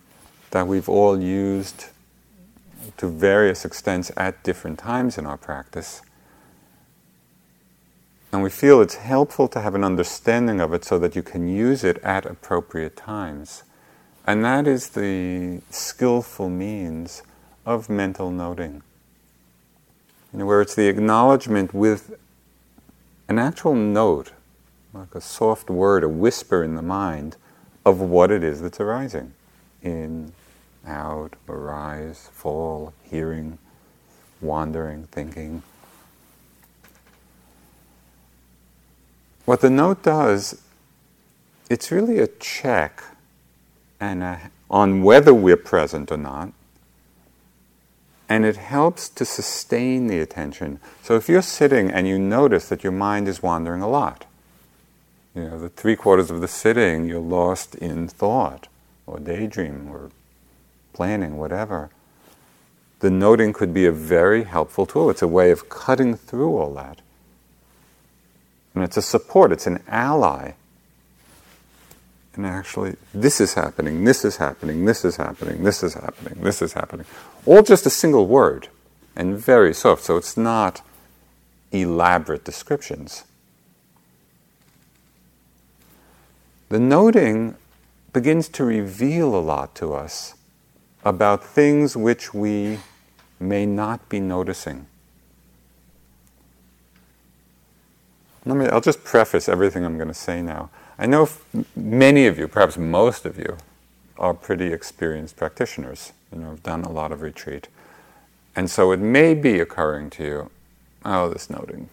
that 0.54 0.68
we've 0.68 0.88
all 0.88 1.20
used 1.20 1.86
to 2.96 3.08
various 3.08 3.66
extents 3.66 4.12
at 4.16 4.44
different 4.44 4.78
times 4.78 5.18
in 5.18 5.26
our 5.26 5.36
practice. 5.36 6.04
And 8.32 8.44
we 8.44 8.52
feel 8.52 8.80
it's 8.80 8.96
helpful 8.96 9.48
to 9.48 9.62
have 9.62 9.74
an 9.74 9.84
understanding 9.84 10.62
of 10.62 10.72
it 10.72 10.86
so 10.86 11.00
that 11.00 11.16
you 11.16 11.24
can 11.24 11.48
use 11.48 11.84
it 11.84 11.98
at 12.04 12.28
appropriate 12.28 12.96
times. 12.96 13.64
And 14.28 14.46
that 14.46 14.68
is 14.68 14.90
the 14.90 15.62
skillful 15.72 16.50
means 16.50 17.24
of 17.66 17.90
mental 17.90 18.30
noting. 18.30 18.84
You 20.32 20.40
know, 20.40 20.46
where 20.46 20.62
it's 20.62 20.76
the 20.76 20.88
acknowledgement 20.88 21.74
with 21.74 22.16
an 23.28 23.40
actual 23.40 23.74
note, 23.74 24.34
like 24.94 25.16
a 25.16 25.22
soft 25.22 25.72
word, 25.72 26.04
a 26.04 26.10
whisper 26.10 26.64
in 26.64 26.76
the 26.76 26.84
mind, 26.84 27.38
of 27.84 28.00
what 28.00 28.30
it 28.30 28.44
is 28.44 28.62
that's 28.62 28.80
arising 28.80 29.34
in, 29.82 30.32
out, 30.86 31.36
arise, 31.48 32.30
fall, 32.34 32.94
hearing, 33.04 33.58
wandering, 34.42 35.06
thinking. 35.12 35.64
What 39.46 39.62
the 39.62 39.70
note 39.70 40.04
does, 40.04 40.62
it's 41.70 41.92
really 41.92 42.20
a 42.20 42.28
check 42.28 43.04
and 44.00 44.24
a, 44.24 44.52
on 44.70 45.04
whether 45.04 45.34
we're 45.34 45.58
present 45.58 46.12
or 46.12 46.18
not. 46.18 46.54
And 48.30 48.46
it 48.46 48.56
helps 48.56 49.10
to 49.10 49.26
sustain 49.26 50.08
the 50.08 50.20
attention. 50.20 50.80
So 51.04 51.16
if 51.16 51.28
you're 51.28 51.42
sitting 51.42 51.92
and 51.92 52.08
you 52.08 52.18
notice 52.18 52.70
that 52.70 52.84
your 52.84 52.94
mind 52.94 53.28
is 53.28 53.44
wandering 53.44 53.82
a 53.82 53.90
lot, 53.90 54.26
you 55.36 55.44
know, 55.44 55.60
the 55.60 55.70
three 55.70 55.96
quarters 55.96 56.32
of 56.32 56.42
the 56.42 56.48
sitting 56.48 57.06
you're 57.06 57.20
lost 57.20 57.76
in 57.76 58.08
thought 58.08 58.68
or 59.06 59.20
daydream 59.20 59.90
or 59.92 60.10
planning, 60.94 61.38
whatever. 61.38 61.90
The 63.00 63.10
noting 63.10 63.52
could 63.52 63.74
be 63.74 63.86
a 63.86 63.92
very 63.92 64.44
helpful 64.44 64.86
tool. 64.86 65.10
It's 65.10 65.22
a 65.22 65.28
way 65.28 65.52
of 65.52 65.68
cutting 65.68 66.16
through 66.16 66.56
all 66.56 66.74
that. 66.76 67.02
And 68.74 68.84
it's 68.84 68.98
a 68.98 69.02
support, 69.02 69.52
it's 69.52 69.68
an 69.68 69.84
ally. 69.88 70.54
And 72.36 72.46
actually, 72.46 72.96
this 73.14 73.40
is 73.40 73.54
happening, 73.54 74.06
this 74.06 74.26
is 74.26 74.38
happening, 74.38 74.86
this 74.86 75.06
is 75.06 75.18
happening, 75.18 75.64
this 75.64 75.84
is 75.84 75.94
happening, 75.94 76.42
this 76.42 76.62
is 76.62 76.74
happening. 76.74 77.06
All 77.46 77.62
just 77.62 77.86
a 77.86 77.92
single 77.92 78.26
word 78.26 78.70
and 79.16 79.38
very 79.38 79.74
soft. 79.74 80.04
So 80.04 80.18
it's 80.18 80.38
not 80.38 80.82
elaborate 81.72 82.44
descriptions. 82.44 83.24
The 86.70 86.80
noting 86.80 87.56
begins 88.14 88.48
to 88.50 88.64
reveal 88.64 89.36
a 89.36 89.42
lot 89.42 89.76
to 89.76 89.94
us 89.94 90.34
about 91.06 91.44
things 91.44 91.98
which 91.98 92.34
we 92.34 92.80
may 93.40 93.66
not 93.66 94.08
be 94.10 94.20
noticing. 94.20 94.88
Let 98.46 98.58
me, 98.58 98.66
I'll 98.68 98.82
just 98.82 99.04
preface 99.04 99.48
everything 99.48 99.86
I'm 99.86 99.98
going 99.98 100.10
to 100.10 100.14
say 100.14 100.42
now. 100.42 100.70
I 100.98 101.06
know 101.06 101.30
many 101.76 102.28
of 102.28 102.38
you, 102.38 102.48
perhaps 102.48 102.78
most 102.78 103.26
of 103.26 103.38
you, 103.38 103.58
are 104.18 104.34
pretty 104.34 104.72
experienced 104.72 105.38
practitioners. 105.38 106.14
You 106.32 106.40
know, 106.40 106.50
have 106.52 106.64
done 106.64 106.84
a 106.84 106.92
lot 106.92 107.12
of 107.12 107.22
retreat. 107.22 107.68
And 108.56 108.70
so 108.70 108.92
it 108.92 109.00
may 109.00 109.34
be 109.34 109.60
occurring 109.60 110.10
to 110.12 110.24
you, 110.24 110.52
oh, 111.06 111.30
this 111.30 111.50
noting, 111.50 111.90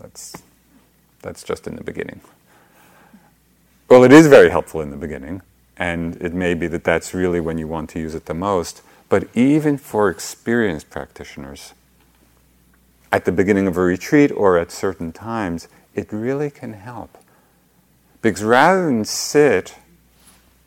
that's, 0.00 0.42
that's 1.20 1.42
just 1.42 1.66
in 1.66 1.76
the 1.76 1.84
beginning. 1.84 2.20
Well, 3.88 4.04
it 4.04 4.12
is 4.12 4.26
very 4.26 4.50
helpful 4.50 4.80
in 4.80 4.90
the 4.90 4.96
beginning, 4.96 5.42
and 5.82 6.14
it 6.22 6.32
may 6.32 6.54
be 6.54 6.68
that 6.68 6.84
that's 6.84 7.12
really 7.12 7.40
when 7.40 7.58
you 7.58 7.66
want 7.66 7.90
to 7.90 7.98
use 7.98 8.14
it 8.14 8.26
the 8.26 8.34
most. 8.34 8.82
But 9.08 9.26
even 9.34 9.76
for 9.76 10.08
experienced 10.10 10.90
practitioners, 10.90 11.74
at 13.10 13.24
the 13.24 13.32
beginning 13.32 13.66
of 13.66 13.76
a 13.76 13.80
retreat 13.80 14.30
or 14.30 14.58
at 14.58 14.70
certain 14.70 15.10
times, 15.10 15.66
it 15.92 16.12
really 16.12 16.50
can 16.50 16.74
help. 16.74 17.18
Because 18.22 18.44
rather 18.44 18.86
than 18.86 19.04
sit 19.04 19.74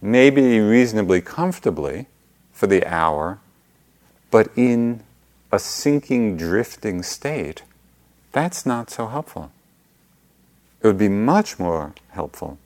maybe 0.01 0.59
reasonably 0.59 1.21
comfortably 1.21 2.07
for 2.51 2.67
the 2.67 2.85
hour, 2.85 3.39
but 4.31 4.49
in 4.57 5.01
a 5.49 5.59
sinking, 5.59 6.35
drifting 6.35 7.01
state, 7.01 7.61
that's 8.33 8.65
not 8.65 8.89
so 8.89 9.07
helpful. 9.07 9.49
It 10.81 10.87
would 10.87 10.97
be 10.97 11.07
much 11.07 11.57
more 11.57 11.93
helpful 12.09 12.57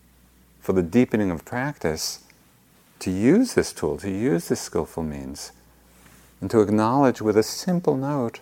for 0.59 0.73
the 0.73 0.81
deepening 0.81 1.29
of 1.29 1.45
practice 1.45 2.23
to 2.99 3.11
use 3.11 3.53
this 3.53 3.73
tool, 3.73 3.97
to 3.97 4.09
use 4.09 4.49
this 4.49 4.61
skillful 4.61 5.03
means, 5.03 5.51
and 6.41 6.49
to 6.51 6.61
acknowledge 6.61 7.21
with 7.21 7.37
a 7.37 7.43
simple 7.43 7.95
note 7.95 8.39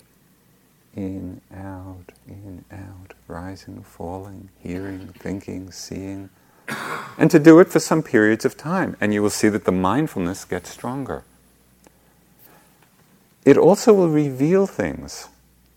in, 0.95 1.41
out, 1.55 2.11
in, 2.27 2.65
out, 2.71 3.13
rising, 3.27 3.83
falling, 3.83 4.49
hearing, 4.61 5.13
thinking, 5.19 5.71
seeing, 5.71 6.29
and 7.17 7.29
to 7.31 7.39
do 7.39 7.59
it 7.59 7.69
for 7.69 7.79
some 7.79 8.01
periods 8.01 8.45
of 8.45 8.57
time. 8.57 8.97
And 8.99 9.13
you 9.13 9.21
will 9.21 9.29
see 9.29 9.49
that 9.49 9.65
the 9.65 9.71
mindfulness 9.71 10.43
gets 10.43 10.69
stronger. 10.69 11.23
It 13.45 13.57
also 13.57 13.93
will 13.93 14.09
reveal 14.09 14.67
things 14.67 15.29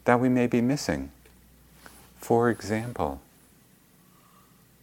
that 0.04 0.18
we 0.18 0.28
may 0.28 0.46
be 0.46 0.60
missing. 0.60 1.12
For 2.18 2.50
example, 2.50 3.20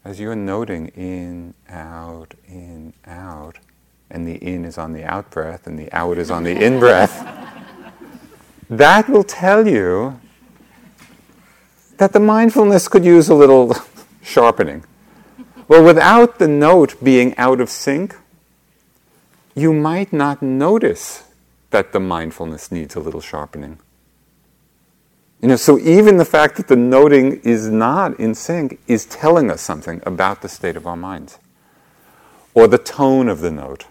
as 0.06 0.20
you're 0.20 0.36
noting 0.36 0.88
in, 0.90 1.54
out, 1.68 2.34
in, 2.48 2.94
out, 3.06 3.58
and 4.10 4.28
the 4.28 4.36
in 4.36 4.66
is 4.66 4.78
on 4.78 4.94
the 4.94 5.04
out 5.04 5.30
breath 5.32 5.68
and 5.68 5.78
the 5.78 5.92
out 5.92 6.18
is 6.18 6.32
on 6.32 6.44
the 6.44 6.52
in 6.52 6.80
breath, 6.80 7.26
that 8.70 9.10
will 9.10 9.24
tell 9.24 9.68
you 9.68 10.20
that 11.98 12.14
the 12.14 12.20
mindfulness 12.20 12.88
could 12.88 13.04
use 13.04 13.30
a 13.30 13.36
little 13.36 13.76
sharpening. 14.22 14.84
Well, 15.68 15.84
without 15.84 16.40
the 16.40 16.48
note 16.48 17.04
being 17.04 17.36
out 17.38 17.60
of 17.60 17.70
sync, 17.70 18.16
you 19.56 19.74
might 19.74 20.14
not 20.14 20.42
notice 20.42 21.24
that 21.72 21.92
the 21.92 22.00
mindfulness 22.00 22.72
needs 22.72 22.96
a 22.96 23.00
little 23.00 23.22
sharpening. 23.22 23.80
You 25.42 25.50
know, 25.50 25.56
so 25.56 25.78
even 25.80 26.18
the 26.18 26.26
fact 26.26 26.56
that 26.58 26.68
the 26.68 26.76
noting 26.76 27.42
is 27.42 27.70
not 27.70 28.20
in 28.20 28.34
sync 28.34 28.80
is 28.88 29.06
telling 29.06 29.52
us 29.52 29.62
something 29.62 30.02
about 30.06 30.42
the 30.42 30.50
state 30.50 30.76
of 30.76 30.88
our 30.88 30.96
minds. 30.96 31.38
Or 32.54 32.68
the 32.68 32.80
tone 32.80 33.28
of 33.28 33.42
the 33.42 33.52
note 33.52 33.86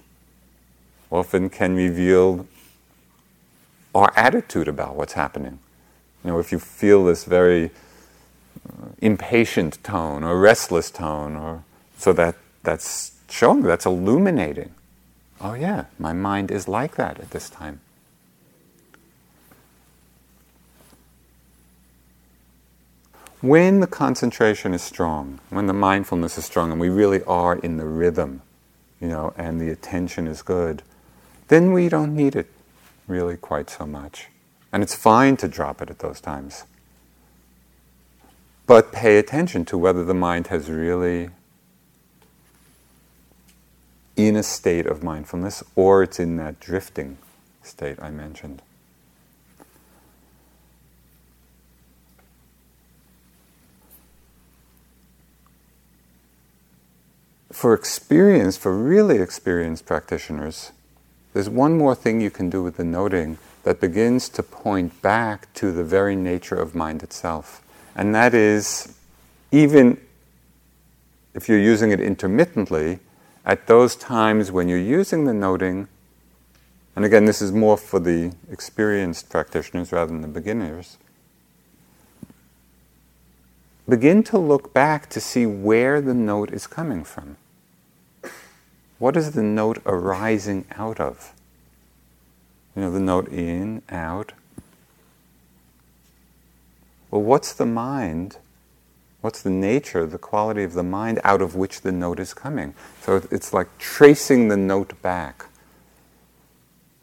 often 1.11 1.51
can 1.51 1.75
reveal 1.77 2.47
our 3.95 4.13
attitude 4.17 4.69
about 4.69 4.95
what's 4.95 5.15
happening. 5.15 5.59
You 6.25 6.33
know, 6.33 6.39
if 6.39 6.53
you 6.53 6.59
feel 6.59 7.05
this 7.05 7.25
very 7.25 7.71
uh, 8.69 8.89
impatient 8.99 9.83
tone 9.83 10.23
or 10.23 10.39
restless 10.39 10.91
tone, 10.91 11.37
or 11.37 11.65
so 11.97 12.13
that 12.13 12.37
that's 12.63 13.13
showing, 13.31 13.63
that's 13.63 13.87
illuminating. 13.87 14.75
Oh 15.41 15.55
yeah, 15.55 15.87
my 15.99 16.13
mind 16.13 16.51
is 16.51 16.69
like 16.69 16.97
that 16.97 17.19
at 17.21 17.31
this 17.31 17.49
time. 17.49 17.81
When 23.43 23.81
the 23.81 23.87
concentration 23.87 24.75
is 24.75 24.83
strong, 24.83 25.41
when 25.51 25.67
the 25.67 25.75
mindfulness 25.75 26.37
is 26.37 26.45
strong, 26.47 26.73
and 26.73 26.81
we 26.81 26.89
really 26.89 27.23
are 27.25 27.57
in 27.57 27.77
the 27.77 27.85
rhythm, 27.85 28.43
you 29.01 29.09
know, 29.09 29.33
and 29.37 29.61
the 29.61 29.71
attention 29.71 30.27
is 30.27 30.43
good, 30.43 30.83
then 31.49 31.73
we 31.73 31.89
don't 31.89 32.15
need 32.15 32.35
it 32.35 32.49
really 33.07 33.37
quite 33.37 33.71
so 33.71 33.87
much. 33.87 34.29
And 34.73 34.83
it's 34.83 34.95
fine 34.95 35.37
to 35.39 35.49
drop 35.49 35.81
it 35.81 35.91
at 35.91 36.01
those 36.01 36.21
times. 36.21 36.65
But 38.67 38.93
pay 38.93 39.19
attention 39.19 39.65
to 39.67 39.79
whether 39.79 40.05
the 40.05 40.15
mind 40.15 40.49
has 40.49 40.69
really 40.69 41.31
in 44.17 44.35
a 44.35 44.43
state 44.43 44.87
of 44.87 45.03
mindfulness 45.03 45.63
or 45.77 46.03
it's 46.03 46.19
in 46.19 46.37
that 46.37 46.59
drifting 46.59 47.19
state 47.63 47.99
I 48.03 48.11
mentioned. 48.11 48.63
For 57.53 57.73
experienced, 57.73 58.61
for 58.61 58.77
really 58.77 59.19
experienced 59.19 59.87
practitioners, 59.87 60.73
there's 61.37 61.51
one 61.51 61.77
more 61.77 61.95
thing 61.95 62.23
you 62.23 62.31
can 62.31 62.49
do 62.49 62.63
with 62.63 62.79
the 62.79 62.85
noting 62.85 63.37
that 63.63 63.79
begins 63.79 64.31
to 64.31 64.43
point 64.43 65.03
back 65.03 65.53
to 65.53 65.71
the 65.71 65.85
very 65.85 66.17
nature 66.17 66.55
of 66.55 66.75
mind 66.75 67.03
itself. 67.03 67.63
And 67.95 68.15
that 68.15 68.33
is, 68.33 68.97
even 69.53 70.01
if 71.35 71.47
you're 71.47 71.61
using 71.61 71.91
it 71.91 72.01
intermittently, 72.01 73.01
at 73.45 73.67
those 73.67 73.97
times 73.97 74.51
when 74.51 74.71
you're 74.71 74.79
using 74.79 75.27
the 75.27 75.35
noting, 75.35 75.89
and 76.97 77.05
again, 77.05 77.27
this 77.27 77.43
is 77.43 77.53
more 77.53 77.77
for 77.77 78.01
the 78.01 78.33
experienced 78.51 79.29
practitioners 79.29 79.93
rather 79.93 80.13
than 80.13 80.23
the 80.23 80.29
beginners, 80.29 80.97
begin 83.87 84.23
to 84.23 84.39
look 84.39 84.73
back 84.73 85.11
to 85.11 85.21
see 85.21 85.45
where 85.45 86.01
the 86.01 86.15
note 86.15 86.51
is 86.51 86.67
coming 86.67 87.05
from. 87.05 87.37
What 88.99 89.17
is 89.17 89.33
the 89.33 89.43
note 89.43 89.83
arising 89.85 90.65
out 90.77 91.01
of? 91.01 91.33
You 92.75 92.83
know, 92.83 92.91
the 92.91 93.01
note 93.01 93.29
in, 93.29 93.83
out. 93.91 94.33
Well, 97.11 97.23
what's 97.23 97.53
the 97.53 97.67
mind? 97.67 98.39
What's 99.21 99.43
the 99.43 99.51
nature, 99.51 100.07
the 100.07 100.19
quality 100.19 100.63
of 100.63 100.75
the 100.75 100.83
mind 100.83 101.21
out 101.25 101.43
of 101.43 101.57
which 101.57 101.81
the 101.81 101.93
note 101.93 102.21
is 102.21 102.33
coming? 102.33 102.75
So 103.01 103.23
it's 103.31 103.53
like 103.53 103.79
tracing 103.79 104.49
the 104.49 104.57
note 104.57 105.01
back. 105.03 105.47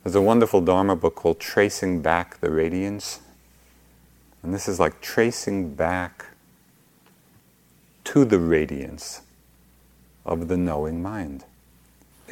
There's 0.03 0.15
a 0.15 0.21
wonderful 0.21 0.61
Dharma 0.61 0.95
book 0.95 1.15
called 1.15 1.39
Tracing 1.39 2.01
Back 2.01 2.39
the 2.39 2.51
Radiance. 2.51 3.21
And 4.41 4.53
this 4.53 4.67
is 4.67 4.79
like 4.79 4.99
tracing 4.99 5.75
back 5.75 6.25
to 8.03 8.25
the 8.25 8.39
radiance 8.39 9.21
of 10.25 10.49
the 10.49 10.57
knowing 10.57 11.01
mind. 11.01 11.45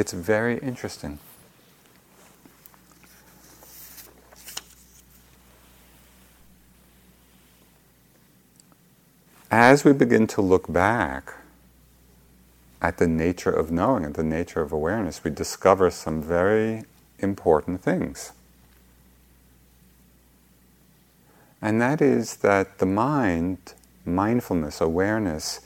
It's 0.02 0.14
very 0.14 0.58
interesting. 0.58 1.20
As 9.52 9.86
we 9.86 9.93
begin 9.93 10.26
to 10.26 10.41
look 10.41 10.74
back 10.74 11.36
at 12.82 12.97
the 12.97 13.08
nature 13.08 13.52
of 13.52 13.70
knowing, 13.70 14.04
at 14.04 14.16
the 14.16 14.24
nature 14.24 14.64
of 14.64 14.72
awareness, 14.72 15.24
we 15.24 15.30
discover 15.30 15.91
some 15.91 16.20
very 16.20 16.82
important 17.20 17.84
things. 17.84 18.32
And 21.62 21.80
that 21.80 22.02
is 22.02 22.38
that 22.38 22.80
the 22.80 22.88
mind, 22.88 23.76
mindfulness, 24.04 24.82
awareness, 24.82 25.60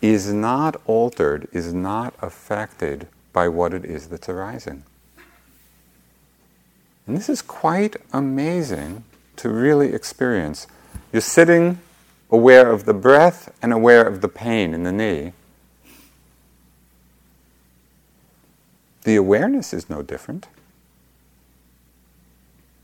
is 0.00 0.32
not 0.32 0.80
altered, 0.86 1.48
is 1.50 1.74
not 1.74 2.14
affected 2.22 3.08
by 3.32 3.48
what 3.48 3.72
it 3.72 3.84
is 3.84 4.08
that's 4.08 4.28
arising. 4.28 4.84
And 7.06 7.16
this 7.16 7.28
is 7.28 7.42
quite 7.42 7.96
amazing 8.12 9.04
to 9.36 9.48
really 9.48 9.92
experience. 9.92 10.66
You're 11.12 11.22
sitting 11.22 11.78
aware 12.30 12.70
of 12.70 12.84
the 12.84 12.94
breath 12.94 13.52
and 13.60 13.72
aware 13.72 14.06
of 14.06 14.20
the 14.20 14.28
pain 14.28 14.72
in 14.74 14.84
the 14.84 14.92
knee. 14.92 15.32
The 19.02 19.16
awareness 19.16 19.72
is 19.72 19.88
no 19.88 20.02
different. 20.02 20.46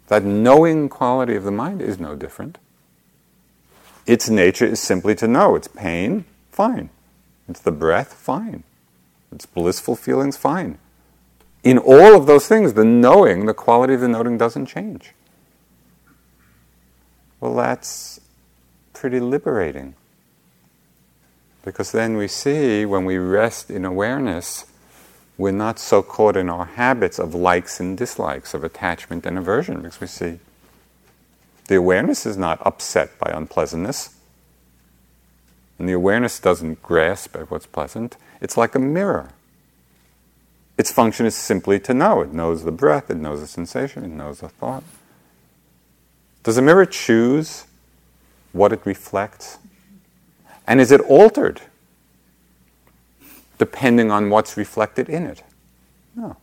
That 0.08 0.24
knowing 0.24 0.88
quality 0.88 1.34
of 1.34 1.44
the 1.44 1.50
mind 1.50 1.82
is 1.82 1.98
no 1.98 2.16
different. 2.16 2.58
Its 4.06 4.30
nature 4.30 4.64
is 4.64 4.80
simply 4.80 5.14
to 5.16 5.26
know. 5.26 5.56
It's 5.56 5.68
pain, 5.68 6.24
fine. 6.50 6.90
It's 7.48 7.60
the 7.60 7.72
breath, 7.72 8.14
fine. 8.14 8.62
It's 9.32 9.46
blissful 9.46 9.96
feelings, 9.96 10.36
fine. 10.36 10.78
In 11.62 11.78
all 11.78 12.14
of 12.14 12.26
those 12.26 12.46
things, 12.46 12.74
the 12.74 12.84
knowing, 12.84 13.46
the 13.46 13.54
quality 13.54 13.94
of 13.94 14.00
the 14.00 14.08
knowing 14.08 14.38
doesn't 14.38 14.66
change. 14.66 15.12
Well, 17.40 17.54
that's 17.54 18.20
pretty 18.92 19.20
liberating. 19.20 19.94
Because 21.64 21.92
then 21.92 22.16
we 22.16 22.28
see 22.28 22.84
when 22.84 23.04
we 23.04 23.18
rest 23.18 23.70
in 23.70 23.84
awareness, 23.84 24.64
we're 25.36 25.50
not 25.50 25.78
so 25.78 26.02
caught 26.02 26.36
in 26.36 26.48
our 26.48 26.64
habits 26.64 27.18
of 27.18 27.34
likes 27.34 27.80
and 27.80 27.98
dislikes, 27.98 28.54
of 28.54 28.64
attachment 28.64 29.26
and 29.26 29.36
aversion, 29.36 29.76
because 29.76 30.00
we 30.00 30.06
see 30.06 30.38
the 31.66 31.74
awareness 31.74 32.24
is 32.24 32.36
not 32.36 32.64
upset 32.64 33.18
by 33.18 33.30
unpleasantness. 33.34 34.15
And 35.78 35.88
the 35.88 35.92
awareness 35.92 36.40
doesn't 36.40 36.82
grasp 36.82 37.36
at 37.36 37.50
what's 37.50 37.66
pleasant. 37.66 38.16
It's 38.40 38.56
like 38.56 38.74
a 38.74 38.78
mirror. 38.78 39.32
Its 40.78 40.92
function 40.92 41.26
is 41.26 41.34
simply 41.34 41.78
to 41.80 41.94
know. 41.94 42.20
It 42.20 42.32
knows 42.32 42.64
the 42.64 42.72
breath, 42.72 43.10
it 43.10 43.16
knows 43.16 43.40
the 43.40 43.46
sensation, 43.46 44.04
it 44.04 44.10
knows 44.10 44.40
the 44.40 44.48
thought. 44.48 44.84
Does 46.42 46.56
a 46.56 46.62
mirror 46.62 46.86
choose 46.86 47.64
what 48.52 48.72
it 48.72 48.80
reflects? 48.84 49.58
And 50.66 50.80
is 50.80 50.92
it 50.92 51.00
altered 51.02 51.62
depending 53.58 54.10
on 54.10 54.28
what's 54.28 54.56
reflected 54.56 55.08
in 55.08 55.24
it? 55.24 55.42
No. 56.14 56.36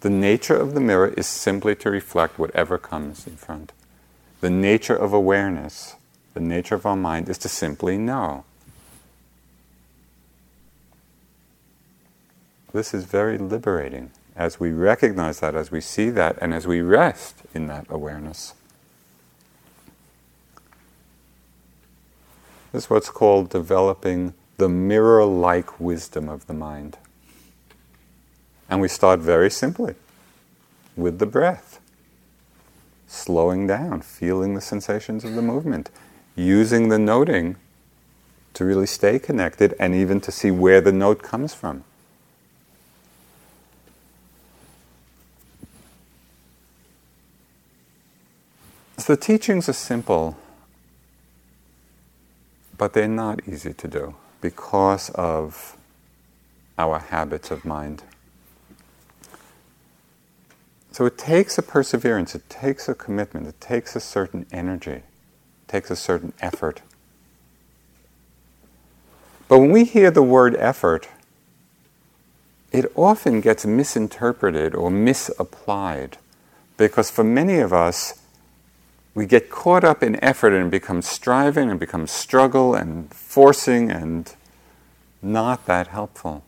The 0.00 0.10
nature 0.10 0.56
of 0.56 0.74
the 0.74 0.80
mirror 0.80 1.08
is 1.08 1.26
simply 1.26 1.74
to 1.76 1.90
reflect 1.90 2.38
whatever 2.38 2.78
comes 2.78 3.26
in 3.26 3.36
front. 3.36 3.72
The 4.40 4.50
nature 4.50 4.94
of 4.94 5.12
awareness 5.12 5.96
the 6.38 6.44
nature 6.44 6.76
of 6.76 6.86
our 6.86 6.94
mind 6.94 7.28
is 7.28 7.36
to 7.36 7.48
simply 7.48 7.98
know. 7.98 8.44
This 12.72 12.94
is 12.94 13.06
very 13.06 13.36
liberating 13.36 14.12
as 14.36 14.60
we 14.60 14.70
recognize 14.70 15.40
that, 15.40 15.56
as 15.56 15.72
we 15.72 15.80
see 15.80 16.10
that, 16.10 16.38
and 16.40 16.54
as 16.54 16.64
we 16.64 16.80
rest 16.80 17.42
in 17.54 17.66
that 17.66 17.86
awareness. 17.90 18.54
This 22.70 22.84
is 22.84 22.90
what's 22.90 23.10
called 23.10 23.50
developing 23.50 24.32
the 24.58 24.68
mirror 24.68 25.24
like 25.24 25.80
wisdom 25.80 26.28
of 26.28 26.46
the 26.46 26.54
mind. 26.54 26.98
And 28.70 28.80
we 28.80 28.86
start 28.86 29.18
very 29.18 29.50
simply 29.50 29.96
with 30.94 31.18
the 31.18 31.26
breath, 31.26 31.80
slowing 33.08 33.66
down, 33.66 34.02
feeling 34.02 34.54
the 34.54 34.60
sensations 34.60 35.24
of 35.24 35.34
the 35.34 35.42
movement, 35.42 35.90
using 36.38 36.88
the 36.88 36.98
noting 36.98 37.56
to 38.54 38.64
really 38.64 38.86
stay 38.86 39.18
connected 39.18 39.74
and 39.78 39.94
even 39.94 40.20
to 40.20 40.32
see 40.32 40.50
where 40.50 40.80
the 40.80 40.92
note 40.92 41.22
comes 41.22 41.52
from. 41.52 41.84
So 48.96 49.14
the 49.14 49.20
teachings 49.20 49.68
are 49.68 49.74
simple, 49.74 50.36
but 52.76 52.92
they're 52.92 53.08
not 53.08 53.40
easy 53.48 53.72
to 53.72 53.88
do 53.88 54.14
because 54.40 55.10
of 55.10 55.76
our 56.78 56.98
habits 56.98 57.50
of 57.50 57.64
mind. 57.64 58.04
So 60.92 61.06
it 61.06 61.16
takes 61.18 61.58
a 61.58 61.62
perseverance, 61.62 62.34
it 62.34 62.48
takes 62.48 62.88
a 62.88 62.94
commitment, 62.94 63.46
it 63.46 63.60
takes 63.60 63.94
a 63.94 64.00
certain 64.00 64.46
energy 64.52 65.02
takes 65.68 65.90
a 65.90 65.96
certain 65.96 66.32
effort. 66.40 66.82
But 69.46 69.60
when 69.60 69.70
we 69.70 69.84
hear 69.84 70.10
the 70.10 70.22
word 70.22 70.56
effort, 70.56 71.08
it 72.72 72.90
often 72.94 73.40
gets 73.40 73.64
misinterpreted 73.64 74.74
or 74.74 74.90
misapplied 74.90 76.18
because 76.76 77.10
for 77.10 77.24
many 77.24 77.58
of 77.58 77.72
us, 77.72 78.20
we 79.14 79.26
get 79.26 79.50
caught 79.50 79.84
up 79.84 80.02
in 80.02 80.22
effort 80.22 80.52
and 80.52 80.70
become 80.70 81.02
striving 81.02 81.70
and 81.70 81.80
become 81.80 82.06
struggle 82.06 82.74
and 82.74 83.12
forcing 83.12 83.90
and 83.90 84.34
not 85.22 85.66
that 85.66 85.88
helpful. 85.88 86.44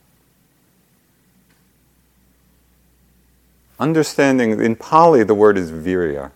Understanding, 3.81 4.63
in 4.63 4.77
Pali, 4.77 5.25
the 5.25 5.35
word 5.35 5.57
is 5.57 5.73
virya 5.73 6.33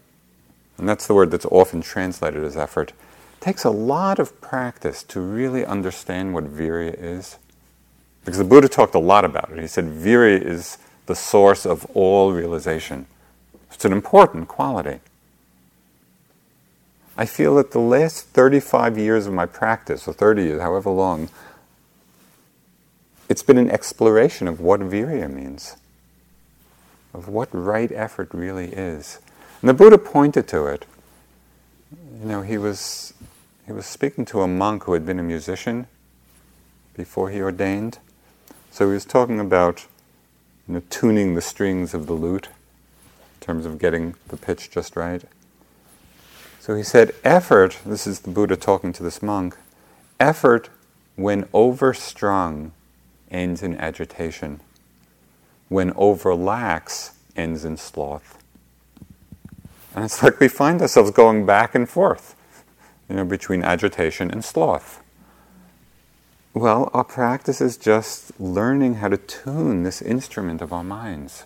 and 0.79 0.89
that's 0.89 1.07
the 1.07 1.15
word 1.15 1.31
that's 1.31 1.47
often 1.47 1.81
translated 1.81 2.43
as 2.45 2.57
effort, 2.57 2.91
it 2.91 3.41
takes 3.41 3.65
a 3.65 3.71
lot 3.71 4.19
of 4.19 4.41
practice 4.41 5.03
to 5.05 5.21
really 5.21 5.65
understand 5.65 6.35
what 6.35 6.45
virya 6.45 6.95
is. 6.99 7.39
Because 8.25 8.39
the 8.39 8.45
Buddha 8.45 8.69
talked 8.69 8.95
a 8.95 8.99
lot 8.99 9.25
about 9.25 9.51
it. 9.53 9.61
He 9.61 9.67
said 9.67 9.85
virya 9.85 10.43
is 10.43 10.79
the 11.07 11.15
source 11.15 11.67
of 11.67 11.85
all 11.95 12.33
realization. 12.33 13.07
It's 13.71 13.85
an 13.85 13.93
important 13.93 14.49
quality. 14.49 15.01
I 17.17 17.27
feel 17.27 17.55
that 17.57 17.71
the 17.71 17.81
last 17.81 18.27
35 18.29 18.99
years 18.99 19.27
of 19.27 19.33
my 19.33 19.47
practice, 19.47 20.09
or 20.09 20.15
30 20.15 20.43
years, 20.43 20.63
however 20.63 20.91
long, 20.91 21.29
it's 23.29 23.43
been 23.43 23.59
an 23.59 23.71
exploration 23.71 24.49
of 24.49 24.61
what 24.61 24.81
virya 24.81 25.33
means, 25.33 25.77
of 27.13 27.29
what 27.29 27.49
right 27.53 27.91
effort 27.93 28.31
really 28.33 28.73
is. 28.73 29.21
And 29.61 29.69
the 29.69 29.75
Buddha 29.75 29.99
pointed 29.99 30.47
to 30.49 30.67
it. 30.67 30.87
You 32.21 32.27
know, 32.27 32.43
he 32.43 32.59
was, 32.59 33.15
he 33.67 33.73
was 33.73 33.87
speaking 33.87 34.25
to 34.27 34.43
a 34.43 34.49
monk 34.49 34.85
who 34.85 34.93
had 34.93 35.07
been 35.07 35.19
a 35.19 35.23
musician 35.23 35.87
before 36.95 37.31
he 37.31 37.41
ordained. 37.41 37.99
So 38.71 38.89
he 38.89 38.95
was 38.95 39.05
talking 39.05 39.41
about 39.41 39.87
you 40.67 40.75
know, 40.75 40.83
tuning 40.91 41.35
the 41.35 41.41
strings 41.41 41.95
of 41.95 42.07
the 42.07 42.13
lute 42.13 42.47
in 42.47 43.47
terms 43.47 43.67
of 43.67 43.79
getting 43.79 44.15
the 44.29 44.37
pitch 44.37 44.71
just 44.71 44.97
right. 44.97 45.23
So 46.61 46.75
he 46.75 46.83
said, 46.83 47.15
effort, 47.25 47.79
this 47.85 48.07
is 48.07 48.21
the 48.21 48.31
Buddha 48.31 48.57
talking 48.57 48.93
to 48.95 49.03
this 49.03 49.23
monk, 49.23 49.57
effort, 50.19 50.71
when 51.17 51.45
overstrung, 51.53 52.73
ends 53.31 53.63
in 53.63 53.77
agitation. 53.77 54.61
When 55.69 55.93
overlax, 55.93 57.13
ends 57.37 57.65
in 57.65 57.77
sloth. 57.77 58.43
And 59.95 60.05
it's 60.05 60.23
like 60.23 60.41
we 60.41 60.49
find 60.49 60.83
ourselves 60.83 61.13
going 61.13 61.47
back 61.47 61.75
and 61.75 61.89
forth, 61.89 62.35
you 63.09 63.17
know, 63.17 63.25
between 63.25 63.63
agitation 63.63 64.31
and 64.31 64.45
sloth. 64.45 65.01
Well, 66.53 66.91
our 66.93 67.05
practice 67.05 67.61
is 67.61 67.77
just 67.77 68.39
learning 68.41 68.97
how 68.97 69.09
to 69.09 69.17
tune 69.17 69.83
this 69.83 70.03
instrument 70.03 70.63
of 70.63 70.73
our 70.73 70.85
minds, 70.85 71.45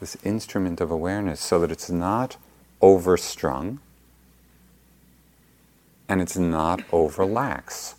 this 0.00 0.16
instrument 0.24 0.80
of 0.80 0.90
awareness, 0.90 1.40
so 1.40 1.58
that 1.60 1.70
it's 1.70 1.90
not 1.90 2.36
overstrung 2.80 3.80
and 6.08 6.20
it's 6.20 6.36
not 6.36 6.80
overlax. 6.90 7.94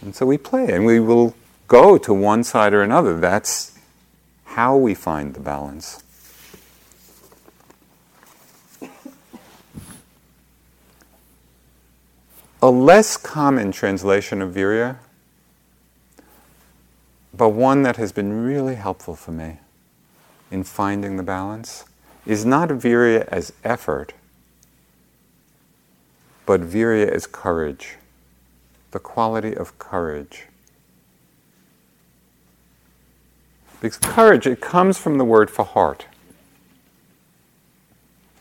And 0.00 0.14
so 0.14 0.26
we 0.26 0.38
play 0.38 0.72
and 0.72 0.86
we 0.86 1.00
will 1.00 1.34
go 1.66 1.98
to 1.98 2.12
one 2.14 2.44
side 2.44 2.72
or 2.72 2.82
another. 2.82 3.18
That's 3.18 3.78
how 4.44 4.76
we 4.76 4.94
find 4.94 5.34
the 5.34 5.40
balance. 5.40 6.02
A 12.64 12.70
less 12.70 13.18
common 13.18 13.72
translation 13.72 14.40
of 14.40 14.54
virya, 14.54 14.96
but 17.34 17.50
one 17.50 17.82
that 17.82 17.98
has 17.98 18.10
been 18.10 18.42
really 18.42 18.76
helpful 18.76 19.14
for 19.14 19.32
me 19.32 19.58
in 20.50 20.64
finding 20.64 21.18
the 21.18 21.22
balance, 21.22 21.84
is 22.24 22.46
not 22.46 22.70
virya 22.70 23.28
as 23.28 23.52
effort, 23.64 24.14
but 26.46 26.62
virya 26.62 27.06
as 27.06 27.26
courage, 27.26 27.96
the 28.92 28.98
quality 28.98 29.54
of 29.54 29.78
courage. 29.78 30.46
Because 33.82 33.98
courage, 33.98 34.46
it 34.46 34.62
comes 34.62 34.96
from 34.96 35.18
the 35.18 35.24
word 35.26 35.50
for 35.50 35.66
heart. 35.66 36.06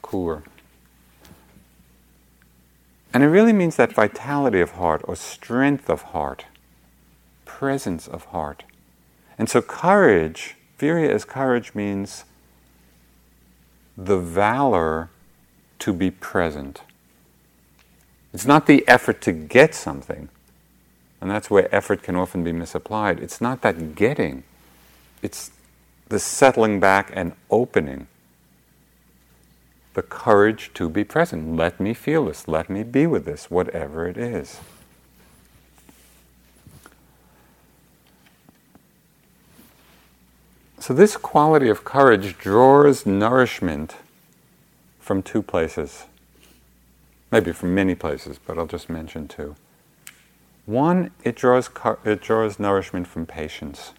Kur. 0.01 0.43
And 3.13 3.23
it 3.23 3.27
really 3.27 3.53
means 3.53 3.75
that 3.75 3.93
vitality 3.93 4.59
of 4.59 4.71
heart 4.71 5.01
or 5.03 5.15
strength 5.15 5.89
of 5.89 6.01
heart, 6.01 6.45
presence 7.45 8.07
of 8.07 8.25
heart. 8.25 8.63
And 9.37 9.47
so 9.47 9.61
courage, 9.61 10.55
virya 10.79 11.09
as 11.09 11.23
courage 11.23 11.75
means 11.75 12.25
the 13.95 14.17
valor 14.17 15.09
to 15.79 15.93
be 15.93 16.09
present. 16.09 16.81
It's 18.33 18.47
not 18.47 18.65
the 18.65 18.83
effort 18.87 19.21
to 19.21 19.31
get 19.31 19.75
something, 19.75 20.29
and 21.21 21.29
that's 21.29 21.51
where 21.51 21.73
effort 21.73 22.01
can 22.01 22.15
often 22.15 22.43
be 22.43 22.51
misapplied. 22.51 23.19
It's 23.19 23.39
not 23.39 23.61
that 23.61 23.93
getting, 23.93 24.43
it's 25.21 25.51
the 26.09 26.19
settling 26.19 26.79
back 26.79 27.11
and 27.13 27.33
opening 27.51 28.07
the 29.93 30.01
courage 30.01 30.71
to 30.73 30.89
be 30.89 31.03
present. 31.03 31.55
Let 31.55 31.79
me 31.79 31.93
feel 31.93 32.25
this. 32.25 32.47
Let 32.47 32.69
me 32.69 32.83
be 32.83 33.05
with 33.05 33.25
this, 33.25 33.51
whatever 33.51 34.07
it 34.07 34.17
is. 34.17 34.59
So, 40.79 40.93
this 40.93 41.15
quality 41.15 41.69
of 41.69 41.85
courage 41.85 42.37
draws 42.37 43.05
nourishment 43.05 43.95
from 44.99 45.23
two 45.23 45.41
places. 45.41 46.05
Maybe 47.31 47.53
from 47.53 47.73
many 47.73 47.95
places, 47.95 48.37
but 48.37 48.57
I'll 48.57 48.67
just 48.67 48.89
mention 48.89 49.27
two. 49.27 49.55
One, 50.65 51.11
it 51.23 51.35
draws, 51.35 51.69
it 52.03 52.21
draws 52.21 52.59
nourishment 52.59 53.07
from 53.07 53.25
patience. 53.25 53.91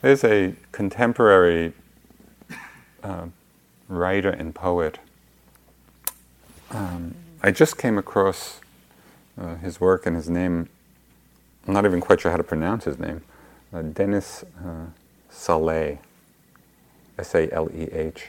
There's 0.00 0.24
a 0.24 0.54
contemporary 0.72 1.72
uh, 3.02 3.26
writer 3.88 4.30
and 4.30 4.54
poet. 4.54 4.98
Um, 6.70 7.14
I 7.42 7.50
just 7.50 7.76
came 7.76 7.98
across 7.98 8.60
uh, 9.40 9.56
his 9.56 9.80
work 9.80 10.06
and 10.06 10.16
his 10.16 10.28
name. 10.28 10.68
I'm 11.66 11.74
not 11.74 11.84
even 11.84 12.00
quite 12.00 12.20
sure 12.20 12.30
how 12.30 12.36
to 12.36 12.44
pronounce 12.44 12.84
his 12.84 12.98
name. 12.98 13.22
Uh, 13.72 13.82
Denis 13.82 14.44
uh, 14.64 14.86
Saleh, 15.30 15.98
S 17.18 17.34
A 17.34 17.52
L 17.52 17.68
E 17.74 17.88
H. 17.92 18.28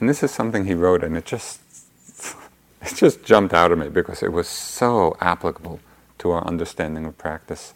And 0.00 0.08
this 0.08 0.22
is 0.22 0.30
something 0.30 0.64
he 0.64 0.74
wrote, 0.74 1.04
and 1.04 1.16
it 1.16 1.24
just 1.24 1.60
it 2.82 2.94
just 2.94 3.24
jumped 3.24 3.54
out 3.54 3.72
at 3.72 3.78
me 3.78 3.88
because 3.88 4.22
it 4.22 4.32
was 4.32 4.48
so 4.48 5.16
applicable 5.20 5.80
to 6.18 6.30
our 6.30 6.46
understanding 6.46 7.06
of 7.06 7.16
practice. 7.18 7.74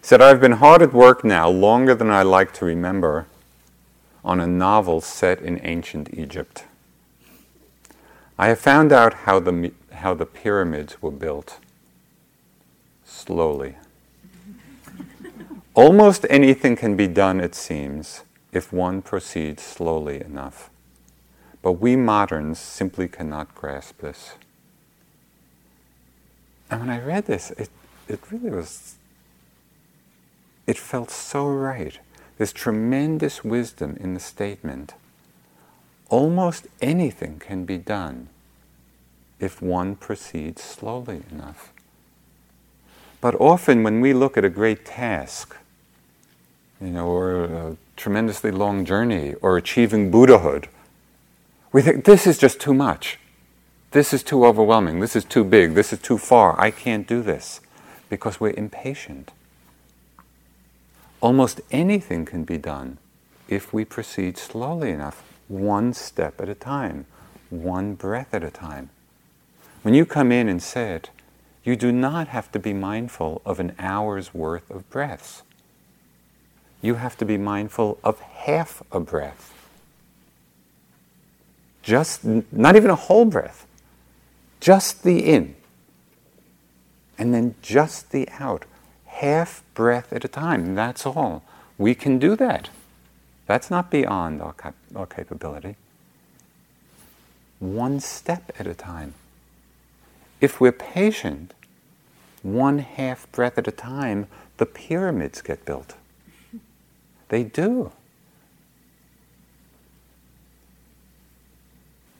He 0.00 0.06
said, 0.06 0.20
I've 0.20 0.40
been 0.40 0.52
hard 0.52 0.82
at 0.82 0.92
work 0.92 1.24
now, 1.24 1.48
longer 1.48 1.94
than 1.94 2.10
I 2.10 2.22
like 2.22 2.52
to 2.54 2.64
remember, 2.64 3.26
on 4.26 4.40
a 4.40 4.46
novel 4.46 5.00
set 5.00 5.40
in 5.40 5.60
ancient 5.62 6.12
Egypt. 6.12 6.64
I 8.36 8.48
have 8.48 8.58
found 8.58 8.92
out 8.92 9.14
how 9.14 9.38
the, 9.38 9.72
how 9.92 10.14
the 10.14 10.26
pyramids 10.26 11.00
were 11.00 11.12
built. 11.12 11.60
Slowly. 13.04 13.76
Almost 15.74 16.26
anything 16.28 16.74
can 16.74 16.96
be 16.96 17.06
done, 17.06 17.40
it 17.40 17.54
seems, 17.54 18.24
if 18.52 18.72
one 18.72 19.00
proceeds 19.00 19.62
slowly 19.62 20.20
enough. 20.20 20.70
But 21.62 21.74
we 21.74 21.94
moderns 21.94 22.58
simply 22.58 23.06
cannot 23.06 23.54
grasp 23.54 24.00
this. 24.00 24.32
And 26.68 26.80
when 26.80 26.90
I 26.90 27.00
read 27.00 27.26
this, 27.26 27.52
it, 27.52 27.70
it 28.08 28.20
really 28.32 28.50
was, 28.50 28.96
it 30.66 30.76
felt 30.76 31.10
so 31.12 31.46
right. 31.46 32.00
There's 32.38 32.52
tremendous 32.52 33.42
wisdom 33.44 33.96
in 34.00 34.14
the 34.14 34.20
statement. 34.20 34.94
Almost 36.08 36.66
anything 36.80 37.38
can 37.38 37.64
be 37.64 37.78
done 37.78 38.28
if 39.40 39.62
one 39.62 39.96
proceeds 39.96 40.62
slowly 40.62 41.22
enough. 41.30 41.72
But 43.20 43.34
often, 43.40 43.82
when 43.82 44.00
we 44.00 44.12
look 44.12 44.36
at 44.36 44.44
a 44.44 44.50
great 44.50 44.84
task, 44.84 45.56
you 46.80 46.88
know, 46.88 47.08
or 47.08 47.44
a 47.44 47.76
tremendously 47.96 48.50
long 48.50 48.84
journey, 48.84 49.34
or 49.40 49.56
achieving 49.56 50.10
Buddhahood, 50.10 50.68
we 51.72 51.82
think 51.82 52.04
this 52.04 52.26
is 52.26 52.38
just 52.38 52.60
too 52.60 52.74
much. 52.74 53.18
This 53.92 54.12
is 54.12 54.22
too 54.22 54.44
overwhelming. 54.44 55.00
This 55.00 55.16
is 55.16 55.24
too 55.24 55.42
big. 55.42 55.74
This 55.74 55.92
is 55.92 55.98
too 55.98 56.18
far. 56.18 56.60
I 56.60 56.70
can't 56.70 57.06
do 57.06 57.22
this 57.22 57.60
because 58.10 58.38
we're 58.38 58.50
impatient. 58.50 59.30
Almost 61.20 61.60
anything 61.70 62.24
can 62.24 62.44
be 62.44 62.58
done 62.58 62.98
if 63.48 63.72
we 63.72 63.84
proceed 63.84 64.36
slowly 64.36 64.90
enough, 64.90 65.22
one 65.48 65.94
step 65.94 66.40
at 66.40 66.48
a 66.48 66.54
time, 66.54 67.06
one 67.50 67.94
breath 67.94 68.34
at 68.34 68.44
a 68.44 68.50
time. 68.50 68.90
When 69.82 69.94
you 69.94 70.04
come 70.04 70.32
in 70.32 70.48
and 70.48 70.62
sit, 70.62 71.10
you 71.64 71.76
do 71.76 71.90
not 71.90 72.28
have 72.28 72.52
to 72.52 72.58
be 72.58 72.72
mindful 72.72 73.40
of 73.44 73.60
an 73.60 73.74
hour's 73.78 74.34
worth 74.34 74.70
of 74.70 74.88
breaths. 74.90 75.42
You 76.82 76.94
have 76.94 77.16
to 77.18 77.24
be 77.24 77.38
mindful 77.38 77.98
of 78.04 78.20
half 78.20 78.82
a 78.92 79.00
breath. 79.00 79.52
Just, 81.82 82.24
not 82.24 82.76
even 82.76 82.90
a 82.90 82.96
whole 82.96 83.24
breath, 83.24 83.66
just 84.60 85.02
the 85.02 85.24
in, 85.24 85.54
and 87.16 87.32
then 87.32 87.54
just 87.62 88.10
the 88.10 88.28
out 88.38 88.64
half 89.20 89.62
breath 89.72 90.12
at 90.12 90.24
a 90.24 90.28
time. 90.28 90.74
That's 90.74 91.06
all. 91.06 91.42
We 91.78 91.94
can 91.94 92.18
do 92.18 92.36
that. 92.36 92.68
That's 93.46 93.70
not 93.70 93.90
beyond 93.90 94.42
our, 94.42 94.52
cap- 94.52 94.74
our 94.94 95.06
capability. 95.06 95.76
One 97.58 98.00
step 98.00 98.52
at 98.58 98.66
a 98.66 98.74
time. 98.74 99.14
If 100.40 100.60
we're 100.60 100.72
patient, 100.72 101.54
one 102.42 102.78
half 102.78 103.30
breath 103.32 103.56
at 103.56 103.66
a 103.66 103.72
time, 103.72 104.26
the 104.58 104.66
pyramids 104.66 105.40
get 105.40 105.64
built. 105.64 105.94
They 107.28 107.42
do. 107.42 107.92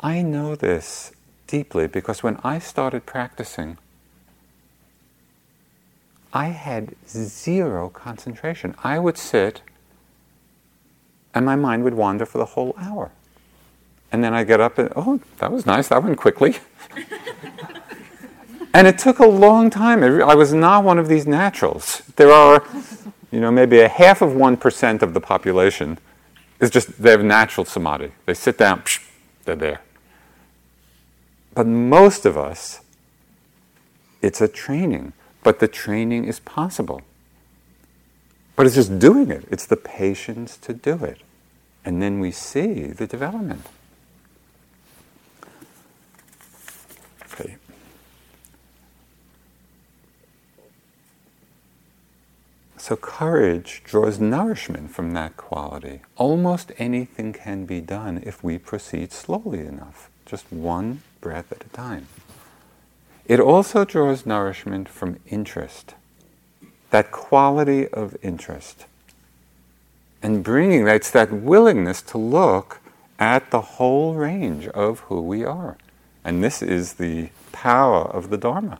I 0.00 0.22
know 0.22 0.54
this 0.56 1.12
deeply 1.46 1.86
because 1.86 2.22
when 2.22 2.38
I 2.42 2.58
started 2.58 3.04
practicing, 3.04 3.76
I 6.36 6.48
had 6.48 6.94
zero 7.08 7.88
concentration. 7.88 8.74
I 8.84 8.98
would 8.98 9.16
sit 9.16 9.62
and 11.32 11.46
my 11.46 11.56
mind 11.56 11.82
would 11.84 11.94
wander 11.94 12.26
for 12.26 12.36
the 12.36 12.44
whole 12.44 12.74
hour. 12.78 13.10
And 14.12 14.22
then 14.22 14.34
I 14.34 14.44
get 14.44 14.60
up 14.60 14.76
and, 14.76 14.92
oh, 14.96 15.18
that 15.38 15.50
was 15.50 15.64
nice, 15.64 15.88
that 15.88 16.02
went 16.02 16.18
quickly. 16.18 16.58
and 18.74 18.86
it 18.86 18.98
took 18.98 19.18
a 19.18 19.26
long 19.26 19.70
time. 19.70 20.02
I 20.02 20.34
was 20.34 20.52
not 20.52 20.84
one 20.84 20.98
of 20.98 21.08
these 21.08 21.26
naturals. 21.26 22.02
There 22.16 22.30
are, 22.30 22.62
you 23.32 23.40
know, 23.40 23.50
maybe 23.50 23.80
a 23.80 23.88
half 23.88 24.20
of 24.20 24.32
1% 24.32 25.00
of 25.00 25.14
the 25.14 25.20
population 25.22 25.98
is 26.60 26.68
just, 26.68 27.02
they 27.02 27.12
have 27.12 27.24
natural 27.24 27.64
samadhi. 27.64 28.12
They 28.26 28.34
sit 28.34 28.58
down, 28.58 28.82
psh, 28.82 29.08
they're 29.46 29.56
there. 29.56 29.80
But 31.54 31.66
most 31.66 32.26
of 32.26 32.36
us, 32.36 32.80
it's 34.20 34.42
a 34.42 34.48
training 34.48 35.14
but 35.46 35.60
the 35.60 35.68
training 35.68 36.24
is 36.24 36.40
possible. 36.40 37.02
But 38.56 38.66
it's 38.66 38.74
just 38.74 38.98
doing 38.98 39.30
it. 39.30 39.44
It's 39.48 39.64
the 39.64 39.76
patience 39.76 40.56
to 40.56 40.72
do 40.74 41.04
it. 41.04 41.20
And 41.84 42.02
then 42.02 42.18
we 42.18 42.32
see 42.32 42.86
the 42.86 43.06
development. 43.06 43.64
Okay. 47.32 47.58
So 52.76 52.96
courage 52.96 53.82
draws 53.84 54.18
nourishment 54.18 54.90
from 54.90 55.12
that 55.12 55.36
quality. 55.36 56.00
Almost 56.16 56.72
anything 56.76 57.32
can 57.32 57.66
be 57.66 57.80
done 57.80 58.20
if 58.26 58.42
we 58.42 58.58
proceed 58.58 59.12
slowly 59.12 59.60
enough, 59.60 60.10
just 60.24 60.52
one 60.52 61.02
breath 61.20 61.52
at 61.52 61.64
a 61.64 61.68
time. 61.68 62.08
It 63.28 63.40
also 63.40 63.84
draws 63.84 64.24
nourishment 64.24 64.88
from 64.88 65.18
interest, 65.26 65.94
that 66.90 67.10
quality 67.10 67.88
of 67.88 68.16
interest. 68.22 68.86
And 70.22 70.44
bringing 70.44 70.84
that, 70.84 70.96
it's 70.96 71.10
that 71.10 71.32
willingness 71.32 72.02
to 72.02 72.18
look 72.18 72.80
at 73.18 73.50
the 73.50 73.60
whole 73.60 74.14
range 74.14 74.68
of 74.68 75.00
who 75.00 75.20
we 75.20 75.44
are. 75.44 75.76
And 76.24 76.42
this 76.42 76.62
is 76.62 76.94
the 76.94 77.30
power 77.52 78.02
of 78.02 78.30
the 78.30 78.36
Dharma. 78.36 78.78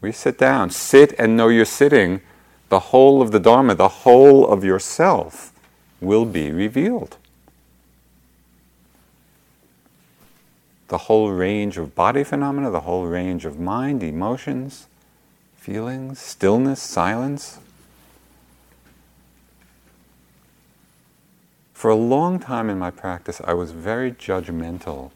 We 0.00 0.10
sit 0.12 0.36
down, 0.36 0.70
sit 0.70 1.14
and 1.18 1.36
know 1.36 1.48
you're 1.48 1.64
sitting, 1.64 2.22
the 2.68 2.78
whole 2.78 3.22
of 3.22 3.30
the 3.30 3.40
Dharma, 3.40 3.74
the 3.74 3.88
whole 3.88 4.46
of 4.46 4.64
yourself 4.64 5.52
will 6.00 6.24
be 6.24 6.50
revealed. 6.50 7.16
The 10.88 10.98
whole 10.98 11.30
range 11.30 11.78
of 11.78 11.94
body 11.94 12.24
phenomena, 12.24 12.70
the 12.70 12.80
whole 12.80 13.06
range 13.06 13.44
of 13.44 13.58
mind, 13.58 14.02
emotions, 14.02 14.86
feelings, 15.56 16.18
stillness, 16.18 16.80
silence. 16.80 17.58
For 21.72 21.90
a 21.90 21.96
long 21.96 22.38
time 22.38 22.68
in 22.68 22.78
my 22.78 22.90
practice, 22.90 23.40
I 23.44 23.54
was 23.54 23.72
very 23.72 24.12
judgmental 24.12 25.10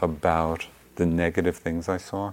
about 0.00 0.66
the 0.96 1.06
negative 1.06 1.56
things 1.56 1.88
I 1.88 1.96
saw. 1.98 2.32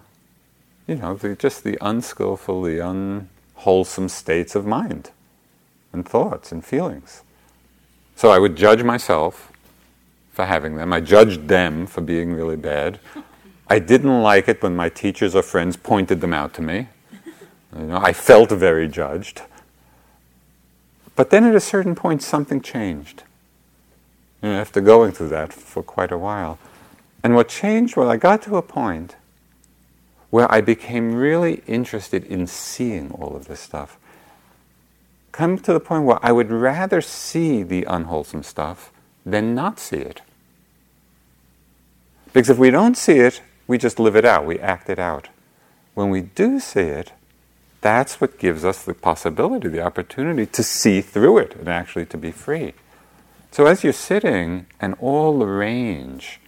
You 0.88 0.96
know, 0.96 1.14
the, 1.16 1.36
just 1.36 1.64
the 1.64 1.78
unskillful, 1.80 2.64
the 2.64 2.80
unwholesome 2.80 4.10
states 4.10 4.56
of 4.56 4.66
mind 4.66 5.12
and 5.94 6.08
thoughts 6.08 6.52
and 6.52 6.66
feelings. 6.66 7.22
So 8.16 8.32
I 8.32 8.40
would 8.40 8.56
judge 8.56 8.84
myself 8.84 9.53
for 10.34 10.46
having 10.46 10.76
them. 10.76 10.92
I 10.92 11.00
judged 11.00 11.48
them 11.48 11.86
for 11.86 12.02
being 12.02 12.34
really 12.34 12.58
bad. 12.58 13.00
I 13.68 13.80
didn't 13.80 14.22
like 14.22 14.50
it 14.50 14.62
when 14.62 14.76
my 14.76 14.90
teachers 14.90 15.36
or 15.36 15.44
friends 15.44 15.78
pointed 15.78 16.22
them 16.22 16.34
out 16.34 16.54
to 16.56 16.62
me. 16.62 16.90
You 17.78 17.86
know, 17.86 17.98
I 17.98 18.14
felt 18.14 18.50
very 18.50 18.88
judged. 18.88 19.44
But 21.16 21.30
then 21.30 21.44
at 21.44 21.56
a 21.56 21.60
certain 21.60 21.96
point, 21.96 22.22
something 22.22 22.62
changed. 22.62 23.24
You 24.42 24.50
know, 24.50 24.56
after 24.60 24.82
going 24.82 25.12
through 25.12 25.30
that 25.30 25.54
for 25.54 25.84
quite 25.84 26.12
a 26.12 26.18
while. 26.18 26.58
And 27.24 27.36
what 27.36 27.48
changed 27.48 27.96
was 27.96 28.08
I 28.08 28.18
got 28.18 28.42
to 28.44 28.58
a 28.58 28.62
point 28.62 29.16
where 30.30 30.52
I 30.52 30.62
became 30.62 31.14
really 31.14 31.62
interested 31.68 32.24
in 32.26 32.48
seeing 32.48 33.12
all 33.12 33.36
of 33.36 33.48
this 33.48 33.60
stuff. 33.60 33.98
Come 35.32 35.60
to 35.60 35.74
the 35.74 35.80
point 35.80 36.06
where 36.06 36.20
I 36.24 36.32
would 36.32 36.52
rather 36.52 37.02
see 37.02 37.64
the 37.64 37.84
unwholesome 37.84 38.44
stuff 38.44 38.92
than 39.26 39.56
not 39.56 39.80
see 39.80 39.98
it. 39.98 40.22
Because 42.34 42.50
if 42.50 42.58
we 42.58 42.72
don't 42.72 42.98
see 42.98 43.20
it, 43.20 43.42
we 43.68 43.78
just 43.78 44.00
live 44.00 44.16
it 44.16 44.26
out, 44.26 44.46
we 44.46 44.60
act 44.60 44.90
it 44.90 45.00
out. 45.00 45.30
When 45.94 46.10
we 46.10 46.22
do 46.22 46.60
see 46.60 46.82
it, 46.82 47.12
that's 47.82 48.20
what 48.20 48.40
gives 48.40 48.66
us 48.66 48.84
the 48.84 48.94
possibility, 48.94 49.68
the 49.68 49.82
opportunity 49.82 50.46
to 50.48 50.64
see 50.64 51.02
through 51.02 51.38
it 51.38 51.56
and 51.56 51.68
actually 51.68 52.06
to 52.08 52.18
be 52.18 52.32
free. 52.32 52.74
So 53.52 53.66
as 53.68 53.84
you're 53.84 53.94
sitting 53.94 54.66
and 54.80 54.96
all 55.00 55.38
the 55.38 55.46
range 55.46 56.40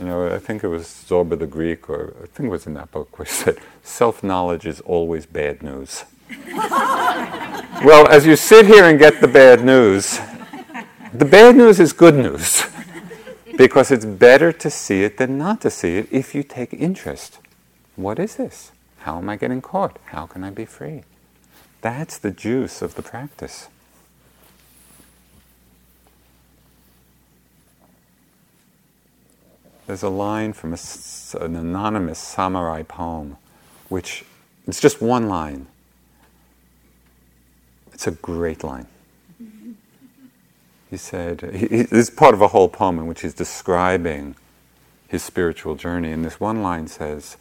you 0.00 0.06
know, 0.06 0.34
I 0.34 0.38
think 0.38 0.64
it 0.64 0.68
was 0.68 0.86
Zorba 0.86 1.38
the 1.38 1.46
Greek, 1.46 1.90
or 1.90 2.14
I 2.22 2.26
think 2.26 2.46
it 2.46 2.50
was 2.50 2.66
in 2.66 2.72
that 2.72 2.90
book, 2.90 3.14
he 3.18 3.26
said, 3.26 3.58
self 3.82 4.22
knowledge 4.22 4.64
is 4.64 4.80
always 4.80 5.26
bad 5.26 5.62
news. 5.62 6.04
well, 6.54 8.08
as 8.08 8.24
you 8.24 8.34
sit 8.34 8.64
here 8.64 8.84
and 8.84 8.98
get 8.98 9.20
the 9.20 9.28
bad 9.28 9.62
news, 9.62 10.18
the 11.12 11.24
bad 11.24 11.56
news 11.56 11.80
is 11.80 11.92
good 11.92 12.14
news. 12.14 12.64
because 13.60 13.90
it's 13.90 14.06
better 14.06 14.52
to 14.52 14.70
see 14.70 15.02
it 15.02 15.18
than 15.18 15.36
not 15.36 15.60
to 15.60 15.70
see 15.70 15.98
it 15.98 16.08
if 16.10 16.34
you 16.34 16.42
take 16.42 16.72
interest. 16.72 17.40
What 17.94 18.18
is 18.18 18.36
this? 18.36 18.72
How 19.00 19.18
am 19.18 19.28
I 19.28 19.36
getting 19.36 19.60
caught? 19.60 19.98
How 20.06 20.24
can 20.24 20.42
I 20.44 20.48
be 20.50 20.64
free? 20.64 21.02
That's 21.82 22.16
the 22.16 22.30
juice 22.30 22.80
of 22.80 22.94
the 22.94 23.02
practice. 23.02 23.68
There's 29.86 30.02
a 30.02 30.08
line 30.08 30.54
from 30.54 30.72
a, 30.72 30.78
an 31.38 31.54
anonymous 31.54 32.18
samurai 32.18 32.82
poem, 32.82 33.36
which 33.90 34.24
it's 34.66 34.80
just 34.80 35.02
one 35.02 35.28
line. 35.28 35.66
It's 37.92 38.06
a 38.06 38.12
great 38.12 38.64
line. 38.64 38.86
He 40.90 40.96
said, 40.96 41.54
he, 41.54 41.66
this 41.68 41.92
is 41.92 42.10
part 42.10 42.34
of 42.34 42.42
a 42.42 42.48
whole 42.48 42.68
poem 42.68 42.98
in 42.98 43.06
which 43.06 43.20
he's 43.22 43.32
describing 43.32 44.34
his 45.06 45.22
spiritual 45.22 45.76
journey. 45.76 46.10
And 46.10 46.24
this 46.24 46.40
one 46.40 46.62
line 46.62 46.88
says, 46.88 47.36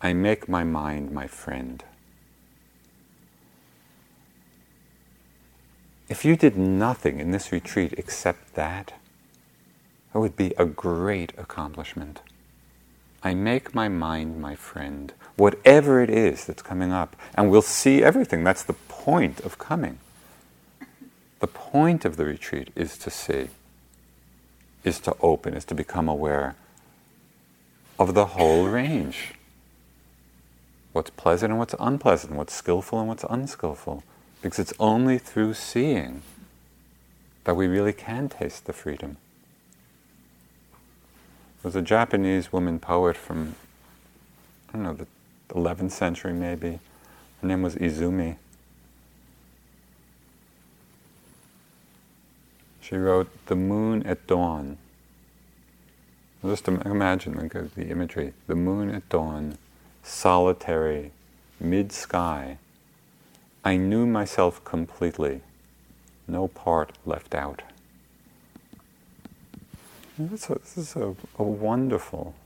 I 0.00 0.14
make 0.14 0.48
my 0.48 0.64
mind 0.64 1.12
my 1.12 1.26
friend. 1.26 1.84
If 6.08 6.24
you 6.24 6.36
did 6.36 6.56
nothing 6.56 7.20
in 7.20 7.32
this 7.32 7.52
retreat 7.52 7.92
except 7.98 8.54
that, 8.54 8.94
that 10.12 10.20
would 10.20 10.36
be 10.36 10.54
a 10.56 10.64
great 10.64 11.32
accomplishment. 11.36 12.20
I 13.22 13.34
make 13.34 13.74
my 13.74 13.88
mind 13.88 14.40
my 14.40 14.54
friend, 14.54 15.12
whatever 15.36 16.00
it 16.00 16.08
is 16.08 16.46
that's 16.46 16.62
coming 16.62 16.92
up, 16.92 17.16
and 17.34 17.50
we'll 17.50 17.60
see 17.60 18.02
everything. 18.02 18.44
That's 18.44 18.62
the 18.62 18.74
point 18.74 19.40
of 19.40 19.58
coming. 19.58 19.98
The 21.40 21.46
point 21.46 22.04
of 22.04 22.16
the 22.16 22.24
retreat 22.24 22.70
is 22.74 22.96
to 22.98 23.10
see, 23.10 23.48
is 24.84 25.00
to 25.00 25.16
open, 25.20 25.54
is 25.54 25.64
to 25.66 25.74
become 25.74 26.08
aware 26.08 26.56
of 27.98 28.14
the 28.14 28.26
whole 28.26 28.66
range. 28.66 29.34
What's 30.92 31.10
pleasant 31.10 31.50
and 31.50 31.58
what's 31.58 31.74
unpleasant, 31.78 32.34
what's 32.34 32.54
skillful 32.54 32.98
and 32.98 33.08
what's 33.08 33.24
unskillful. 33.28 34.02
Because 34.40 34.58
it's 34.58 34.72
only 34.78 35.18
through 35.18 35.54
seeing 35.54 36.22
that 37.44 37.54
we 37.54 37.66
really 37.66 37.92
can 37.92 38.28
taste 38.28 38.66
the 38.66 38.72
freedom 38.72 39.18
was 41.66 41.74
a 41.74 41.82
Japanese 41.82 42.52
woman 42.52 42.78
poet 42.78 43.16
from, 43.16 43.56
I 44.68 44.74
don't 44.74 44.84
know, 44.84 44.92
the 44.92 45.06
11th 45.52 45.90
century 45.90 46.32
maybe. 46.32 46.78
Her 47.40 47.48
name 47.48 47.60
was 47.60 47.74
Izumi. 47.74 48.36
She 52.88 52.96
wrote 52.96 53.28
The 53.46 53.56
Moon 53.56 54.06
at 54.06 54.28
Dawn. 54.28 54.78
Just 56.44 56.68
imagine 56.68 57.34
like, 57.34 57.56
uh, 57.56 57.62
the 57.74 57.88
imagery. 57.88 58.32
The 58.46 58.54
moon 58.54 58.94
at 58.94 59.08
dawn, 59.08 59.58
solitary, 60.04 61.10
mid 61.58 61.90
sky. 61.90 62.58
I 63.64 63.76
knew 63.76 64.06
myself 64.06 64.62
completely, 64.64 65.40
no 66.28 66.46
part 66.46 66.92
left 67.04 67.34
out. 67.34 67.62
This 70.16 70.48
is 70.76 70.94
a, 70.94 71.16
a 71.40 71.42
wonderful 71.42 72.36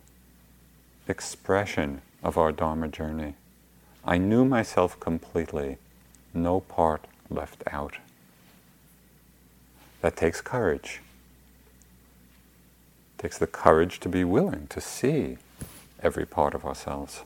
expression 1.06 2.00
of 2.22 2.38
our 2.38 2.50
Dharma 2.50 2.88
journey. 2.88 3.34
I 4.06 4.16
knew 4.16 4.46
myself 4.46 4.98
completely, 4.98 5.76
no 6.32 6.60
part 6.60 7.06
left 7.28 7.62
out. 7.70 7.98
That 10.00 10.16
takes 10.16 10.40
courage. 10.40 11.00
It 13.18 13.22
takes 13.22 13.38
the 13.38 13.46
courage 13.46 14.00
to 14.00 14.08
be 14.08 14.24
willing 14.24 14.66
to 14.68 14.80
see 14.80 15.36
every 16.02 16.26
part 16.26 16.54
of 16.54 16.64
ourselves. 16.64 17.22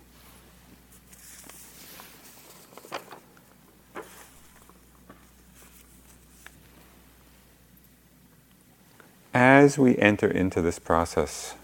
as 9.34 9.76
we 9.78 9.98
enter 9.98 10.28
into 10.28 10.62
this 10.62 10.78
process, 10.78 11.54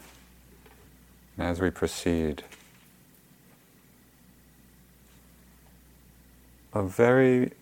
as 1.39 1.61
we 1.61 1.71
proceed, 1.71 2.43
a 6.75 6.83
very 6.83 7.53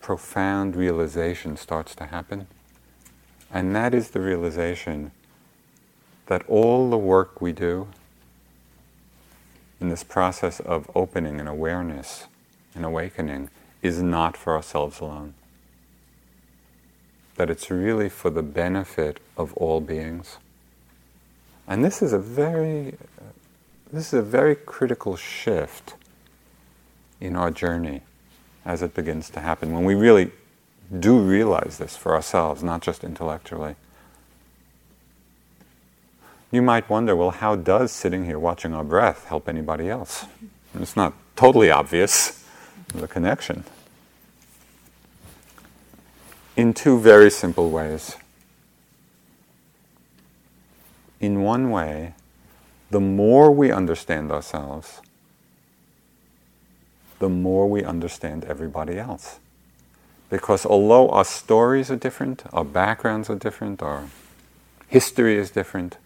profound 0.00 0.74
realization 0.74 1.56
starts 1.56 1.94
to 1.94 2.06
happen. 2.06 2.48
And 3.52 3.74
that 3.74 3.94
is 3.94 4.10
the 4.10 4.20
realization 4.20 5.10
that 6.26 6.44
all 6.48 6.88
the 6.90 6.98
work 6.98 7.40
we 7.40 7.52
do 7.52 7.88
in 9.80 9.88
this 9.88 10.04
process 10.04 10.60
of 10.60 10.88
opening 10.94 11.40
and 11.40 11.48
awareness 11.48 12.26
and 12.74 12.84
awakening 12.84 13.50
is 13.82 14.02
not 14.02 14.36
for 14.36 14.54
ourselves 14.54 15.00
alone. 15.00 15.34
That 17.36 17.50
it's 17.50 17.70
really 17.70 18.08
for 18.08 18.30
the 18.30 18.42
benefit 18.42 19.18
of 19.36 19.52
all 19.54 19.80
beings. 19.80 20.36
And 21.66 21.84
this 21.84 22.02
is 22.02 22.12
a 22.12 22.18
very, 22.18 22.96
this 23.92 24.08
is 24.08 24.14
a 24.14 24.22
very 24.22 24.54
critical 24.54 25.16
shift 25.16 25.94
in 27.20 27.34
our 27.34 27.50
journey 27.50 28.02
as 28.64 28.82
it 28.82 28.94
begins 28.94 29.30
to 29.30 29.40
happen. 29.40 29.72
When 29.72 29.84
we 29.84 29.94
really 29.94 30.30
do 30.98 31.18
realize 31.18 31.78
this 31.78 31.96
for 31.96 32.14
ourselves, 32.14 32.62
not 32.62 32.82
just 32.82 33.04
intellectually. 33.04 33.76
You 36.50 36.62
might 36.62 36.90
wonder, 36.90 37.14
well, 37.14 37.30
how 37.30 37.54
does 37.56 37.92
sitting 37.92 38.24
here 38.24 38.38
watching 38.38 38.74
our 38.74 38.84
breath 38.84 39.26
help 39.26 39.48
anybody 39.48 39.88
else? 39.88 40.26
It's 40.74 40.96
not 40.96 41.14
totally 41.36 41.70
obvious, 41.70 42.44
the 42.94 43.08
connection. 43.08 43.64
In 46.56 46.74
two 46.74 46.98
very 46.98 47.30
simple 47.30 47.70
ways. 47.70 48.16
In 51.20 51.42
one 51.42 51.70
way, 51.70 52.14
the 52.90 53.00
more 53.00 53.50
we 53.50 53.70
understand 53.70 54.32
ourselves, 54.32 55.00
the 57.18 57.28
more 57.28 57.68
we 57.68 57.84
understand 57.84 58.44
everybody 58.44 58.98
else. 58.98 59.39
Because 60.30 60.64
although 60.64 61.10
our 61.10 61.24
stories 61.24 61.90
are 61.90 61.96
different, 61.96 62.44
our 62.52 62.64
backgrounds 62.64 63.28
are 63.28 63.34
different, 63.34 63.82
our 63.82 64.04
history 64.86 65.36
is 65.36 65.50
different, 65.50 65.96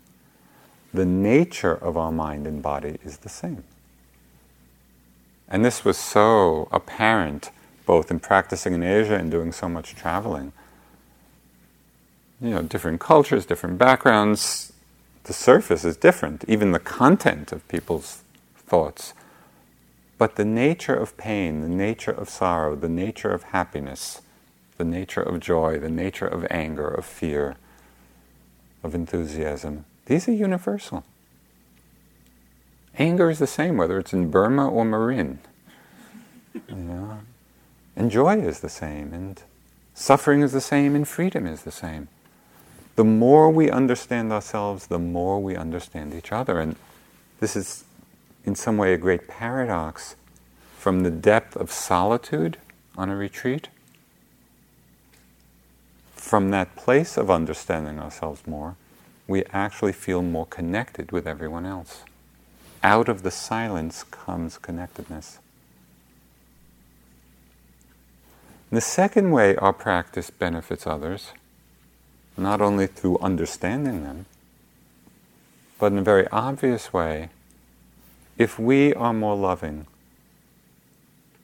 the 0.93 1.05
nature 1.05 1.75
of 1.75 1.97
our 1.97 2.11
mind 2.11 2.47
and 2.47 2.62
body 2.62 2.97
is 3.05 3.18
the 3.18 3.29
same. 3.29 3.64
And 5.49 5.64
this 5.64 5.85
was 5.85 5.99
so 5.99 6.68
apparent 6.72 7.51
both 7.85 8.11
in 8.11 8.18
practicing 8.18 8.72
in 8.72 8.83
Asia 8.83 9.14
and 9.14 9.31
doing 9.31 9.53
so 9.53 9.68
much 9.68 9.95
traveling. 9.95 10.53
You 12.41 12.51
know, 12.51 12.62
different 12.62 13.01
cultures, 13.01 13.45
different 13.45 13.77
backgrounds, 13.77 14.72
the 15.25 15.35
surface 15.35 15.85
is 15.85 15.97
different, 15.97 16.45
even 16.49 16.72
the 16.72 16.79
content 16.79 17.53
of 17.53 17.66
people's 17.68 18.22
thoughts 18.57 19.12
but 20.19 20.37
the 20.37 20.45
nature 20.45 20.95
of 20.95 21.17
pain, 21.17 21.61
the 21.61 21.69
nature 21.69 22.12
of 22.12 22.29
sorrow, 22.29 22.77
the 22.77 22.89
nature 22.89 23.31
of 23.31 23.45
happiness, 23.45 24.23
the 24.79 24.85
nature 24.85 25.23
of 25.23 25.41
joy, 25.41 25.79
the 25.79 25.91
nature 25.91 26.27
of 26.27 26.47
anger, 26.51 26.89
of 26.89 27.05
fear, 27.05 27.57
of 28.83 28.95
enthusiasm, 28.95 29.85
these 30.07 30.29
are 30.29 30.33
universal. 30.33 31.05
Anger 32.99 33.31
is 33.31 33.39
the 33.39 33.47
same 33.47 33.77
whether 33.77 33.99
it's 33.99 34.12
in 34.12 34.31
Burma 34.31 34.69
or 34.69 34.85
Marin. 34.85 35.41
You 36.69 36.77
know? 36.77 37.19
And 37.97 38.11
joy 38.11 38.41
is 38.41 38.61
the 38.61 38.69
same, 38.69 39.12
and 39.12 39.43
suffering 39.95 40.43
is 40.43 40.53
the 40.53 40.61
same, 40.61 40.95
and 40.95 41.07
freedom 41.07 41.47
is 41.47 41.62
the 41.62 41.73
same. 41.73 42.09
The 42.97 43.05
more 43.05 43.51
we 43.51 43.71
understand 43.71 44.33
ourselves, 44.33 44.87
the 44.87 44.99
more 44.99 45.43
we 45.43 45.57
understand 45.57 46.15
each 46.15 46.31
other. 46.31 46.61
And 46.61 46.77
this 47.41 47.57
is 47.57 47.85
in 48.45 48.55
some 48.55 48.77
way 48.77 48.93
a 48.93 48.99
great 48.99 49.29
paradox 49.29 50.17
from 50.79 51.03
the 51.03 51.11
depth 51.11 51.57
of 51.57 51.71
solitude 51.71 52.59
on 52.97 53.09
a 53.09 53.17
retreat. 53.17 53.69
From 56.15 56.51
that 56.51 56.77
place 56.77 57.17
of 57.17 57.31
understanding 57.31 57.99
ourselves 57.99 58.47
more, 58.47 58.77
we 59.27 59.45
actually 59.53 59.93
feel 59.93 60.23
more 60.23 60.47
connected 60.47 61.13
with 61.13 61.27
everyone 61.27 61.65
else. 61.65 62.03
Out 62.83 63.09
of 63.09 63.23
the 63.23 63.31
silence 63.31 64.05
comes 64.05 64.59
connectedness. 64.59 65.39
the 68.75 68.81
second 68.81 69.31
way 69.31 69.55
our 69.57 69.73
practice 69.73 70.31
benefits 70.31 70.87
others, 70.87 71.31
not 72.37 72.61
only 72.61 72.89
through 72.89 73.19
understanding 73.19 74.03
them, 74.03 74.27
but 75.79 75.93
in 75.93 75.99
a 75.99 76.03
very 76.03 76.27
obvious 76.29 76.93
way 76.93 77.29
if 78.37 78.59
we 78.59 78.93
are 78.95 79.12
more 79.12 79.37
loving, 79.37 79.87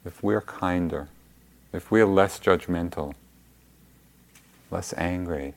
if 0.05 0.23
we're 0.23 0.41
kinder, 0.41 1.09
if 1.73 1.91
we're 1.91 2.07
less 2.07 2.39
judgmental, 2.39 3.15
less 4.71 4.93
angry, 4.97 5.55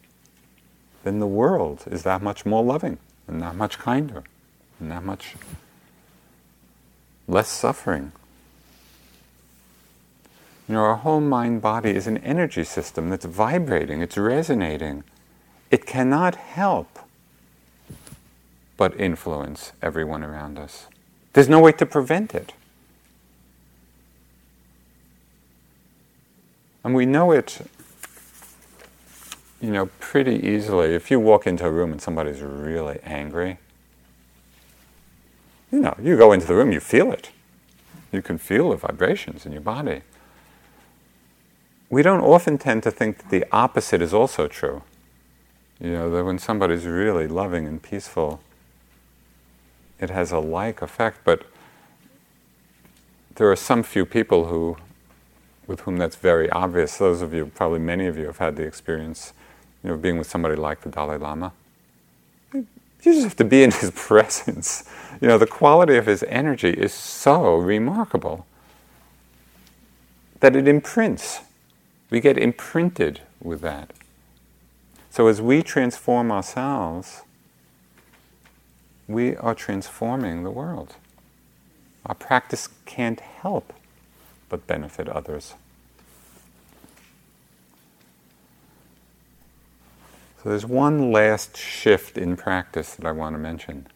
then 1.03 1.19
the 1.19 1.27
world 1.27 1.83
is 1.89 2.03
that 2.03 2.21
much 2.21 2.45
more 2.45 2.63
loving 2.63 2.97
and 3.27 3.41
that 3.41 3.55
much 3.55 3.79
kinder 3.79 4.23
and 4.79 4.91
that 4.91 5.03
much 5.03 5.35
less 7.27 7.49
suffering. 7.49 8.11
You 10.67 10.75
know, 10.75 10.83
our 10.83 10.95
whole 10.97 11.19
mind 11.19 11.61
body 11.61 11.91
is 11.91 12.07
an 12.07 12.17
energy 12.19 12.63
system 12.63 13.09
that's 13.09 13.25
vibrating, 13.25 14.01
it's 14.01 14.17
resonating. 14.17 15.03
It 15.71 15.85
cannot 15.85 16.35
help 16.35 16.99
but 18.77 18.99
influence 18.99 19.73
everyone 19.81 20.23
around 20.23 20.57
us. 20.59 20.87
There's 21.33 21.49
no 21.49 21.59
way 21.59 21.71
to 21.73 21.85
prevent 21.85 22.33
it. 22.33 22.53
And 26.83 26.93
we 26.93 27.05
know 27.05 27.31
it, 27.31 27.61
you 29.61 29.71
know, 29.71 29.87
pretty 29.99 30.35
easily. 30.45 30.93
If 30.93 31.09
you 31.09 31.19
walk 31.19 31.47
into 31.47 31.65
a 31.65 31.71
room 31.71 31.91
and 31.91 32.01
somebody's 32.01 32.41
really 32.41 32.99
angry, 33.03 33.57
you 35.71 35.79
know, 35.79 35.95
you 36.01 36.17
go 36.17 36.33
into 36.33 36.45
the 36.45 36.55
room, 36.55 36.71
you 36.71 36.79
feel 36.79 37.11
it. 37.11 37.31
You 38.11 38.21
can 38.21 38.37
feel 38.37 38.69
the 38.69 38.75
vibrations 38.75 39.45
in 39.45 39.53
your 39.53 39.61
body. 39.61 40.01
We 41.89 42.03
don't 42.03 42.21
often 42.21 42.57
tend 42.57 42.83
to 42.83 42.91
think 42.91 43.19
that 43.19 43.29
the 43.29 43.45
opposite 43.51 44.01
is 44.01 44.13
also 44.13 44.47
true. 44.47 44.83
You 45.79 45.91
know, 45.91 46.11
that 46.11 46.23
when 46.23 46.37
somebody's 46.37 46.85
really 46.85 47.27
loving 47.27 47.65
and 47.67 47.81
peaceful, 47.81 48.41
it 50.03 50.09
has 50.09 50.31
a 50.31 50.39
like 50.39 50.81
effect, 50.81 51.19
but 51.23 51.43
there 53.35 53.49
are 53.49 53.55
some 53.55 53.81
few 53.83 54.05
people 54.05 54.45
who, 54.45 54.77
with 55.65 55.81
whom 55.81 55.97
that's 55.97 56.15
very 56.15 56.49
obvious. 56.51 56.97
Those 56.97 57.21
of 57.21 57.33
you, 57.33 57.47
probably 57.47 57.79
many 57.79 58.05
of 58.05 58.17
you, 58.17 58.25
have 58.25 58.37
had 58.37 58.55
the 58.55 58.63
experience, 58.63 59.33
you 59.83 59.89
know, 59.89 59.97
being 59.97 60.17
with 60.17 60.27
somebody 60.27 60.55
like 60.55 60.81
the 60.81 60.89
Dalai 60.89 61.17
Lama. 61.17 61.53
You 62.53 62.65
just 63.13 63.23
have 63.23 63.35
to 63.37 63.45
be 63.45 63.63
in 63.63 63.71
his 63.71 63.91
presence. 63.95 64.83
You 65.21 65.27
know, 65.27 65.37
the 65.37 65.47
quality 65.47 65.97
of 65.97 66.05
his 66.05 66.23
energy 66.23 66.69
is 66.69 66.93
so 66.93 67.55
remarkable 67.55 68.45
that 70.41 70.55
it 70.55 70.67
imprints. 70.67 71.39
We 72.09 72.19
get 72.19 72.37
imprinted 72.37 73.21
with 73.41 73.61
that. 73.61 73.91
So 75.09 75.27
as 75.27 75.41
we 75.41 75.63
transform 75.63 76.31
ourselves, 76.31 77.21
we 79.13 79.35
are 79.37 79.55
transforming 79.55 80.43
the 80.43 80.51
world. 80.51 80.95
Our 82.05 82.15
practice 82.15 82.67
can't 82.85 83.19
help 83.19 83.71
but 84.49 84.67
benefit 84.67 85.07
others. 85.07 85.53
So 90.41 90.49
there's 90.49 90.65
one 90.65 91.11
last 91.11 91.55
shift 91.55 92.17
in 92.17 92.35
practice 92.35 92.95
that 92.95 93.05
I 93.05 93.11
want 93.11 93.35
to 93.35 93.39
mention. 93.39 93.87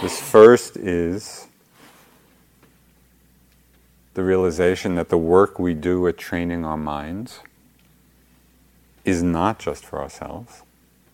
This 0.00 0.20
first 0.20 0.76
is 0.76 1.48
the 4.14 4.22
realization 4.22 4.94
that 4.94 5.08
the 5.08 5.18
work 5.18 5.58
we 5.58 5.74
do 5.74 6.06
at 6.06 6.16
training 6.16 6.64
our 6.64 6.76
minds 6.76 7.40
is 9.04 9.22
not 9.22 9.58
just 9.58 9.84
for 9.84 10.00
ourselves 10.00 10.62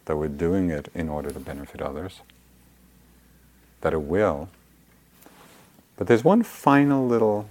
that 0.06 0.16
we're 0.16 0.28
doing 0.28 0.70
it 0.70 0.88
in 0.94 1.08
order 1.08 1.30
to 1.30 1.38
benefit 1.38 1.80
others, 1.80 2.20
that 3.82 3.92
it 3.92 4.02
will. 4.02 4.48
But 5.96 6.06
there's 6.06 6.24
one 6.24 6.42
final 6.42 7.06
little, 7.06 7.48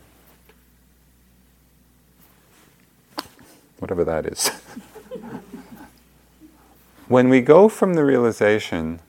whatever 3.79 4.03
that 4.03 4.25
is. 4.25 4.49
when 7.07 7.29
we 7.29 7.41
go 7.41 7.69
from 7.69 7.93
the 7.93 8.03
realization 8.03 8.99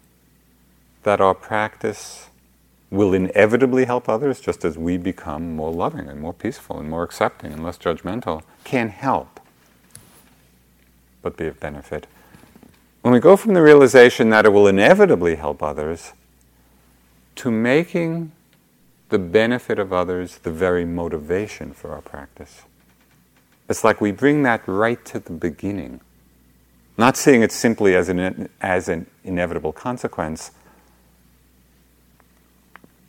that 1.02 1.20
our 1.20 1.34
practice 1.34 2.28
will 2.90 3.14
inevitably 3.14 3.86
help 3.86 4.08
others 4.08 4.38
just 4.38 4.64
as 4.64 4.76
we 4.76 4.98
become 4.98 5.56
more 5.56 5.72
loving 5.72 6.08
and 6.08 6.20
more 6.20 6.34
peaceful 6.34 6.78
and 6.78 6.90
more 6.90 7.02
accepting 7.02 7.52
and 7.52 7.64
less 7.64 7.78
judgmental, 7.78 8.42
can 8.64 8.90
help 8.90 9.40
but 11.22 11.36
be 11.36 11.46
of 11.46 11.58
benefit 11.58 12.06
when 13.02 13.12
we 13.12 13.20
go 13.20 13.36
from 13.36 13.54
the 13.54 13.62
realization 13.62 14.30
that 14.30 14.46
it 14.46 14.50
will 14.50 14.66
inevitably 14.66 15.34
help 15.34 15.62
others 15.62 16.12
to 17.34 17.50
making 17.50 18.32
the 19.08 19.18
benefit 19.18 19.78
of 19.78 19.92
others 19.92 20.38
the 20.38 20.50
very 20.50 20.84
motivation 20.84 21.72
for 21.72 21.92
our 21.92 22.00
practice. 22.00 22.62
It's 23.68 23.84
like 23.84 24.00
we 24.00 24.12
bring 24.12 24.42
that 24.44 24.66
right 24.66 25.04
to 25.06 25.18
the 25.18 25.32
beginning, 25.32 26.00
not 26.96 27.16
seeing 27.16 27.42
it 27.42 27.52
simply 27.52 27.94
as 27.94 28.08
an, 28.08 28.48
as 28.60 28.88
an 28.88 29.06
inevitable 29.24 29.72
consequence, 29.72 30.52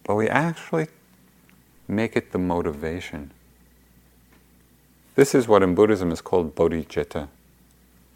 but 0.04 0.16
we 0.16 0.28
actually 0.28 0.88
make 1.88 2.16
it 2.16 2.32
the 2.32 2.40
motivation. 2.40 3.32
This 5.16 5.36
is 5.36 5.48
what 5.48 5.62
in 5.62 5.76
Buddhism 5.76 6.12
is 6.12 6.22
called 6.22 6.56
bodhicitta. 6.56 7.28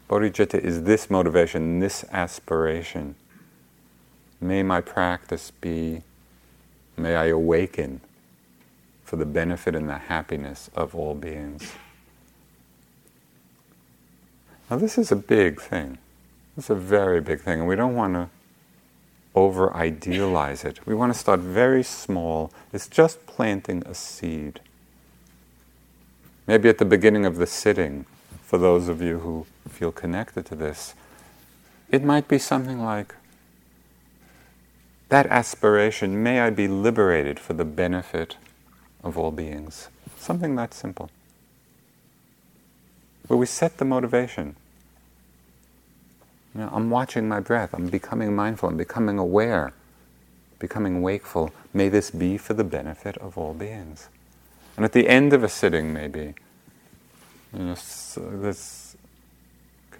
Bodhicitta 0.08 0.58
is 0.58 0.84
this 0.84 1.10
motivation, 1.10 1.80
this 1.80 2.04
aspiration. 2.10 3.14
May 4.40 4.62
my 4.62 4.80
practice 4.80 5.50
be, 5.50 6.02
may 6.96 7.14
I 7.14 7.26
awaken 7.26 8.00
for 9.04 9.16
the 9.16 9.26
benefit 9.26 9.74
and 9.74 9.88
the 9.88 9.98
happiness 9.98 10.70
of 10.74 10.94
all 10.94 11.14
beings. 11.14 11.72
Now, 14.70 14.76
this 14.76 14.98
is 14.98 15.10
a 15.10 15.16
big 15.16 15.60
thing. 15.60 15.98
It's 16.56 16.70
a 16.70 16.74
very 16.74 17.20
big 17.20 17.40
thing, 17.40 17.60
and 17.60 17.68
we 17.68 17.76
don't 17.76 17.94
want 17.94 18.14
to 18.14 18.28
over 19.34 19.74
idealize 19.74 20.64
it. 20.64 20.86
We 20.86 20.94
want 20.94 21.12
to 21.12 21.18
start 21.18 21.40
very 21.40 21.82
small. 21.82 22.52
It's 22.72 22.88
just 22.88 23.24
planting 23.26 23.82
a 23.86 23.94
seed. 23.94 24.60
Maybe 26.46 26.68
at 26.68 26.78
the 26.78 26.84
beginning 26.84 27.24
of 27.24 27.36
the 27.36 27.46
sitting, 27.46 28.06
for 28.42 28.58
those 28.58 28.88
of 28.88 29.00
you 29.00 29.18
who 29.20 29.46
feel 29.68 29.92
connected 29.92 30.46
to 30.46 30.54
this, 30.54 30.94
it 31.90 32.02
might 32.04 32.28
be 32.28 32.38
something 32.38 32.82
like 32.82 33.14
that 35.08 35.26
aspiration, 35.26 36.22
may 36.22 36.40
I 36.40 36.50
be 36.50 36.68
liberated 36.68 37.40
for 37.40 37.54
the 37.54 37.64
benefit 37.64 38.36
of 39.02 39.16
all 39.16 39.30
beings. 39.30 39.88
Something 40.18 40.54
that 40.56 40.74
simple. 40.74 41.10
Where 43.26 43.38
we 43.38 43.46
set 43.46 43.78
the 43.78 43.84
motivation. 43.84 44.56
You 46.54 46.62
know, 46.62 46.70
I'm 46.72 46.90
watching 46.90 47.28
my 47.28 47.40
breath. 47.40 47.72
I'm 47.72 47.88
becoming 47.88 48.34
mindful. 48.34 48.68
I'm 48.68 48.76
becoming 48.76 49.18
aware, 49.18 49.72
becoming 50.58 51.02
wakeful. 51.02 51.52
May 51.72 51.88
this 51.88 52.10
be 52.10 52.36
for 52.36 52.54
the 52.54 52.64
benefit 52.64 53.16
of 53.18 53.38
all 53.38 53.54
beings. 53.54 54.08
And 54.76 54.84
at 54.84 54.92
the 54.92 55.08
end 55.08 55.32
of 55.32 55.42
a 55.42 55.48
sitting, 55.48 55.92
maybe, 55.92 56.34
you 57.52 57.64
know, 57.64 57.74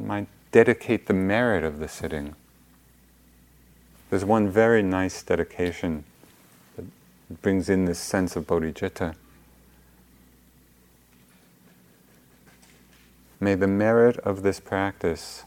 might 0.00 0.28
dedicate 0.52 1.06
the 1.06 1.14
merit 1.14 1.64
of 1.64 1.78
the 1.78 1.88
sitting. 1.88 2.34
There's 4.10 4.24
one 4.24 4.48
very 4.48 4.82
nice 4.82 5.22
dedication 5.22 6.04
that 6.76 6.86
brings 7.42 7.68
in 7.68 7.84
this 7.84 7.98
sense 7.98 8.36
of 8.36 8.46
bodhicitta. 8.46 9.14
May 13.40 13.54
the 13.54 13.66
merit 13.66 14.16
of 14.18 14.42
this 14.42 14.58
practice 14.58 15.44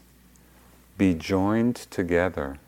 be 0.96 1.14
joined 1.14 1.76
together 1.76 2.58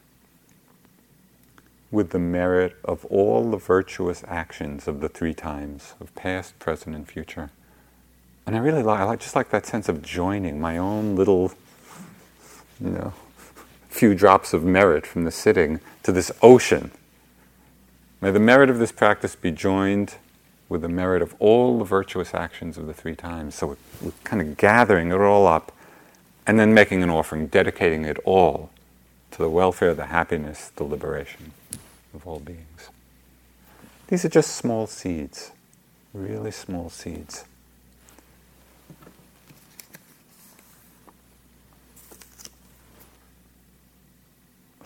with 1.91 2.11
the 2.11 2.19
merit 2.19 2.77
of 2.85 3.05
all 3.07 3.51
the 3.51 3.57
virtuous 3.57 4.25
actions 4.27 4.89
of 4.89 5.01
the 5.01 5.09
three 5.09 5.33
times 5.33 5.95
of 6.01 6.15
past, 6.15 6.59
present, 6.59 6.97
and 6.97 7.09
future. 7.09 7.51
And 8.47 8.57
I 8.57 8.59
really 8.59 8.83
like, 8.83 9.01
I 9.01 9.05
like 9.05 9.21
just 9.21 9.37
like 9.37 9.51
that 9.51 9.65
sense 9.65 9.89
of 9.89 10.03
joining 10.03 10.61
my 10.61 10.77
own 10.77 11.15
little, 11.15 11.53
you 12.85 12.91
know, 12.91 13.13
few 13.89 14.15
drops 14.15 14.53
of 14.53 14.63
merit 14.65 15.07
from 15.07 15.25
the 15.25 15.31
sitting 15.31 15.81
to 16.03 16.13
this 16.13 16.31
ocean. 16.43 16.91
May 18.21 18.31
the 18.31 18.41
merit 18.41 18.69
of 18.69 18.79
this 18.79 18.93
practice 18.93 19.35
be 19.35 19.51
joined 19.51 20.17
with 20.69 20.83
the 20.83 20.89
merit 20.89 21.23
of 21.23 21.35
all 21.39 21.79
the 21.79 21.85
virtuous 21.85 22.35
actions 22.35 22.77
of 22.77 22.87
the 22.87 22.95
three 22.95 23.15
times. 23.15 23.55
So 23.55 23.77
we're, 24.03 24.13
kind 24.25 24.43
of 24.43 24.57
gathering 24.57 25.11
it 25.11 25.21
all 25.21 25.47
up 25.47 25.73
and 26.47 26.59
then 26.59 26.75
making 26.75 27.03
an 27.03 27.11
offering, 27.11 27.47
dedicating 27.47 28.05
it 28.05 28.19
all 28.25 28.71
to 29.31 29.39
the 29.39 29.49
welfare, 29.49 29.95
the 29.95 30.07
happiness, 30.07 30.71
the 30.77 30.85
liberation 30.85 31.53
of 32.15 32.27
all 32.27 32.41
beings. 32.41 32.91
These 34.09 34.25
are 34.25 34.29
just 34.29 34.55
small 34.57 34.87
seeds, 34.87 35.53
really 36.13 36.51
small 36.51 36.91
seeds. 36.91 37.45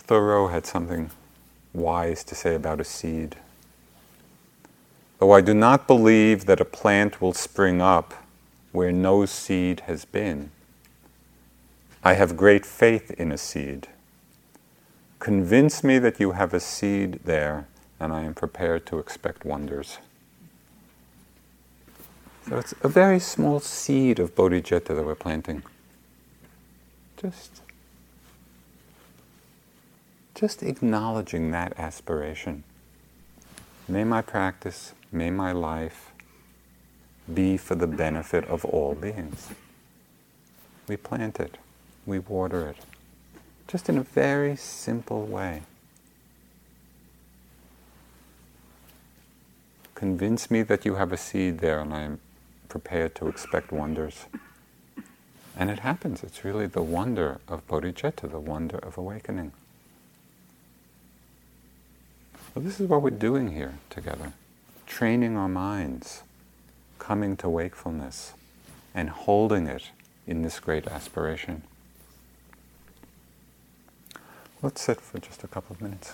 Thoreau 0.09 0.47
had 0.47 0.65
something 0.65 1.11
wise 1.71 2.23
to 2.23 2.33
say 2.33 2.55
about 2.55 2.81
a 2.81 2.83
seed. 2.83 3.35
Though 5.19 5.33
I 5.33 5.41
do 5.41 5.53
not 5.53 5.85
believe 5.85 6.47
that 6.47 6.59
a 6.59 6.65
plant 6.65 7.21
will 7.21 7.33
spring 7.33 7.79
up 7.79 8.15
where 8.71 8.91
no 8.91 9.27
seed 9.27 9.81
has 9.81 10.05
been, 10.05 10.49
I 12.03 12.13
have 12.13 12.35
great 12.35 12.65
faith 12.65 13.11
in 13.19 13.31
a 13.31 13.37
seed. 13.37 13.87
Convince 15.19 15.83
me 15.83 15.99
that 15.99 16.19
you 16.19 16.31
have 16.31 16.55
a 16.55 16.59
seed 16.59 17.19
there, 17.23 17.67
and 17.99 18.11
I 18.11 18.23
am 18.23 18.33
prepared 18.33 18.87
to 18.87 18.97
expect 18.97 19.45
wonders. 19.45 19.99
So 22.47 22.57
it's 22.57 22.73
a 22.81 22.87
very 22.87 23.19
small 23.19 23.59
seed 23.59 24.17
of 24.17 24.33
bodhicitta 24.33 24.95
that 24.95 25.05
we're 25.05 25.13
planting. 25.13 25.61
Just, 27.15 27.61
just 30.39 30.63
acknowledging 30.63 31.51
that 31.51 31.73
aspiration. 31.77 32.63
May 33.87 34.03
my 34.03 34.21
practice, 34.21 34.93
may 35.11 35.31
my 35.31 35.51
life 35.51 36.11
be 37.33 37.57
for 37.57 37.75
the 37.75 37.87
benefit 37.87 38.45
of 38.45 38.63
all 38.63 38.95
beings. 38.95 39.49
We 40.87 40.95
plant 40.97 41.39
it 41.39 41.57
we 42.09 42.19
water 42.19 42.67
it. 42.67 42.77
Just 43.67 43.87
in 43.87 43.97
a 43.97 44.03
very 44.03 44.55
simple 44.55 45.25
way. 45.25 45.61
Convince 49.93 50.49
me 50.49 50.63
that 50.63 50.85
you 50.85 50.95
have 50.95 51.11
a 51.11 51.17
seed 51.17 51.59
there 51.59 51.79
and 51.79 51.93
I 51.93 52.01
am 52.01 52.19
prepared 52.67 53.13
to 53.15 53.27
expect 53.27 53.71
wonders. 53.71 54.25
And 55.55 55.69
it 55.69 55.79
happens. 55.79 56.23
It's 56.23 56.43
really 56.43 56.67
the 56.67 56.81
wonder 56.81 57.39
of 57.47 57.67
bodhicitta, 57.67 58.31
the 58.31 58.39
wonder 58.39 58.77
of 58.77 58.97
awakening. 58.97 59.51
Well, 62.55 62.65
this 62.65 62.79
is 62.79 62.87
what 62.89 63.03
we're 63.03 63.11
doing 63.11 63.53
here 63.53 63.75
together 63.89 64.33
training 64.87 65.37
our 65.37 65.47
minds, 65.47 66.23
coming 66.97 67.37
to 67.37 67.47
wakefulness, 67.47 68.33
and 68.95 69.09
holding 69.09 69.67
it 69.67 69.91
in 70.25 70.41
this 70.41 70.59
great 70.59 70.87
aspiration. 70.87 71.61
Let's 74.63 74.81
sit 74.81 74.99
for 74.99 75.19
just 75.19 75.43
a 75.43 75.47
couple 75.47 75.75
of 75.75 75.81
minutes. 75.81 76.13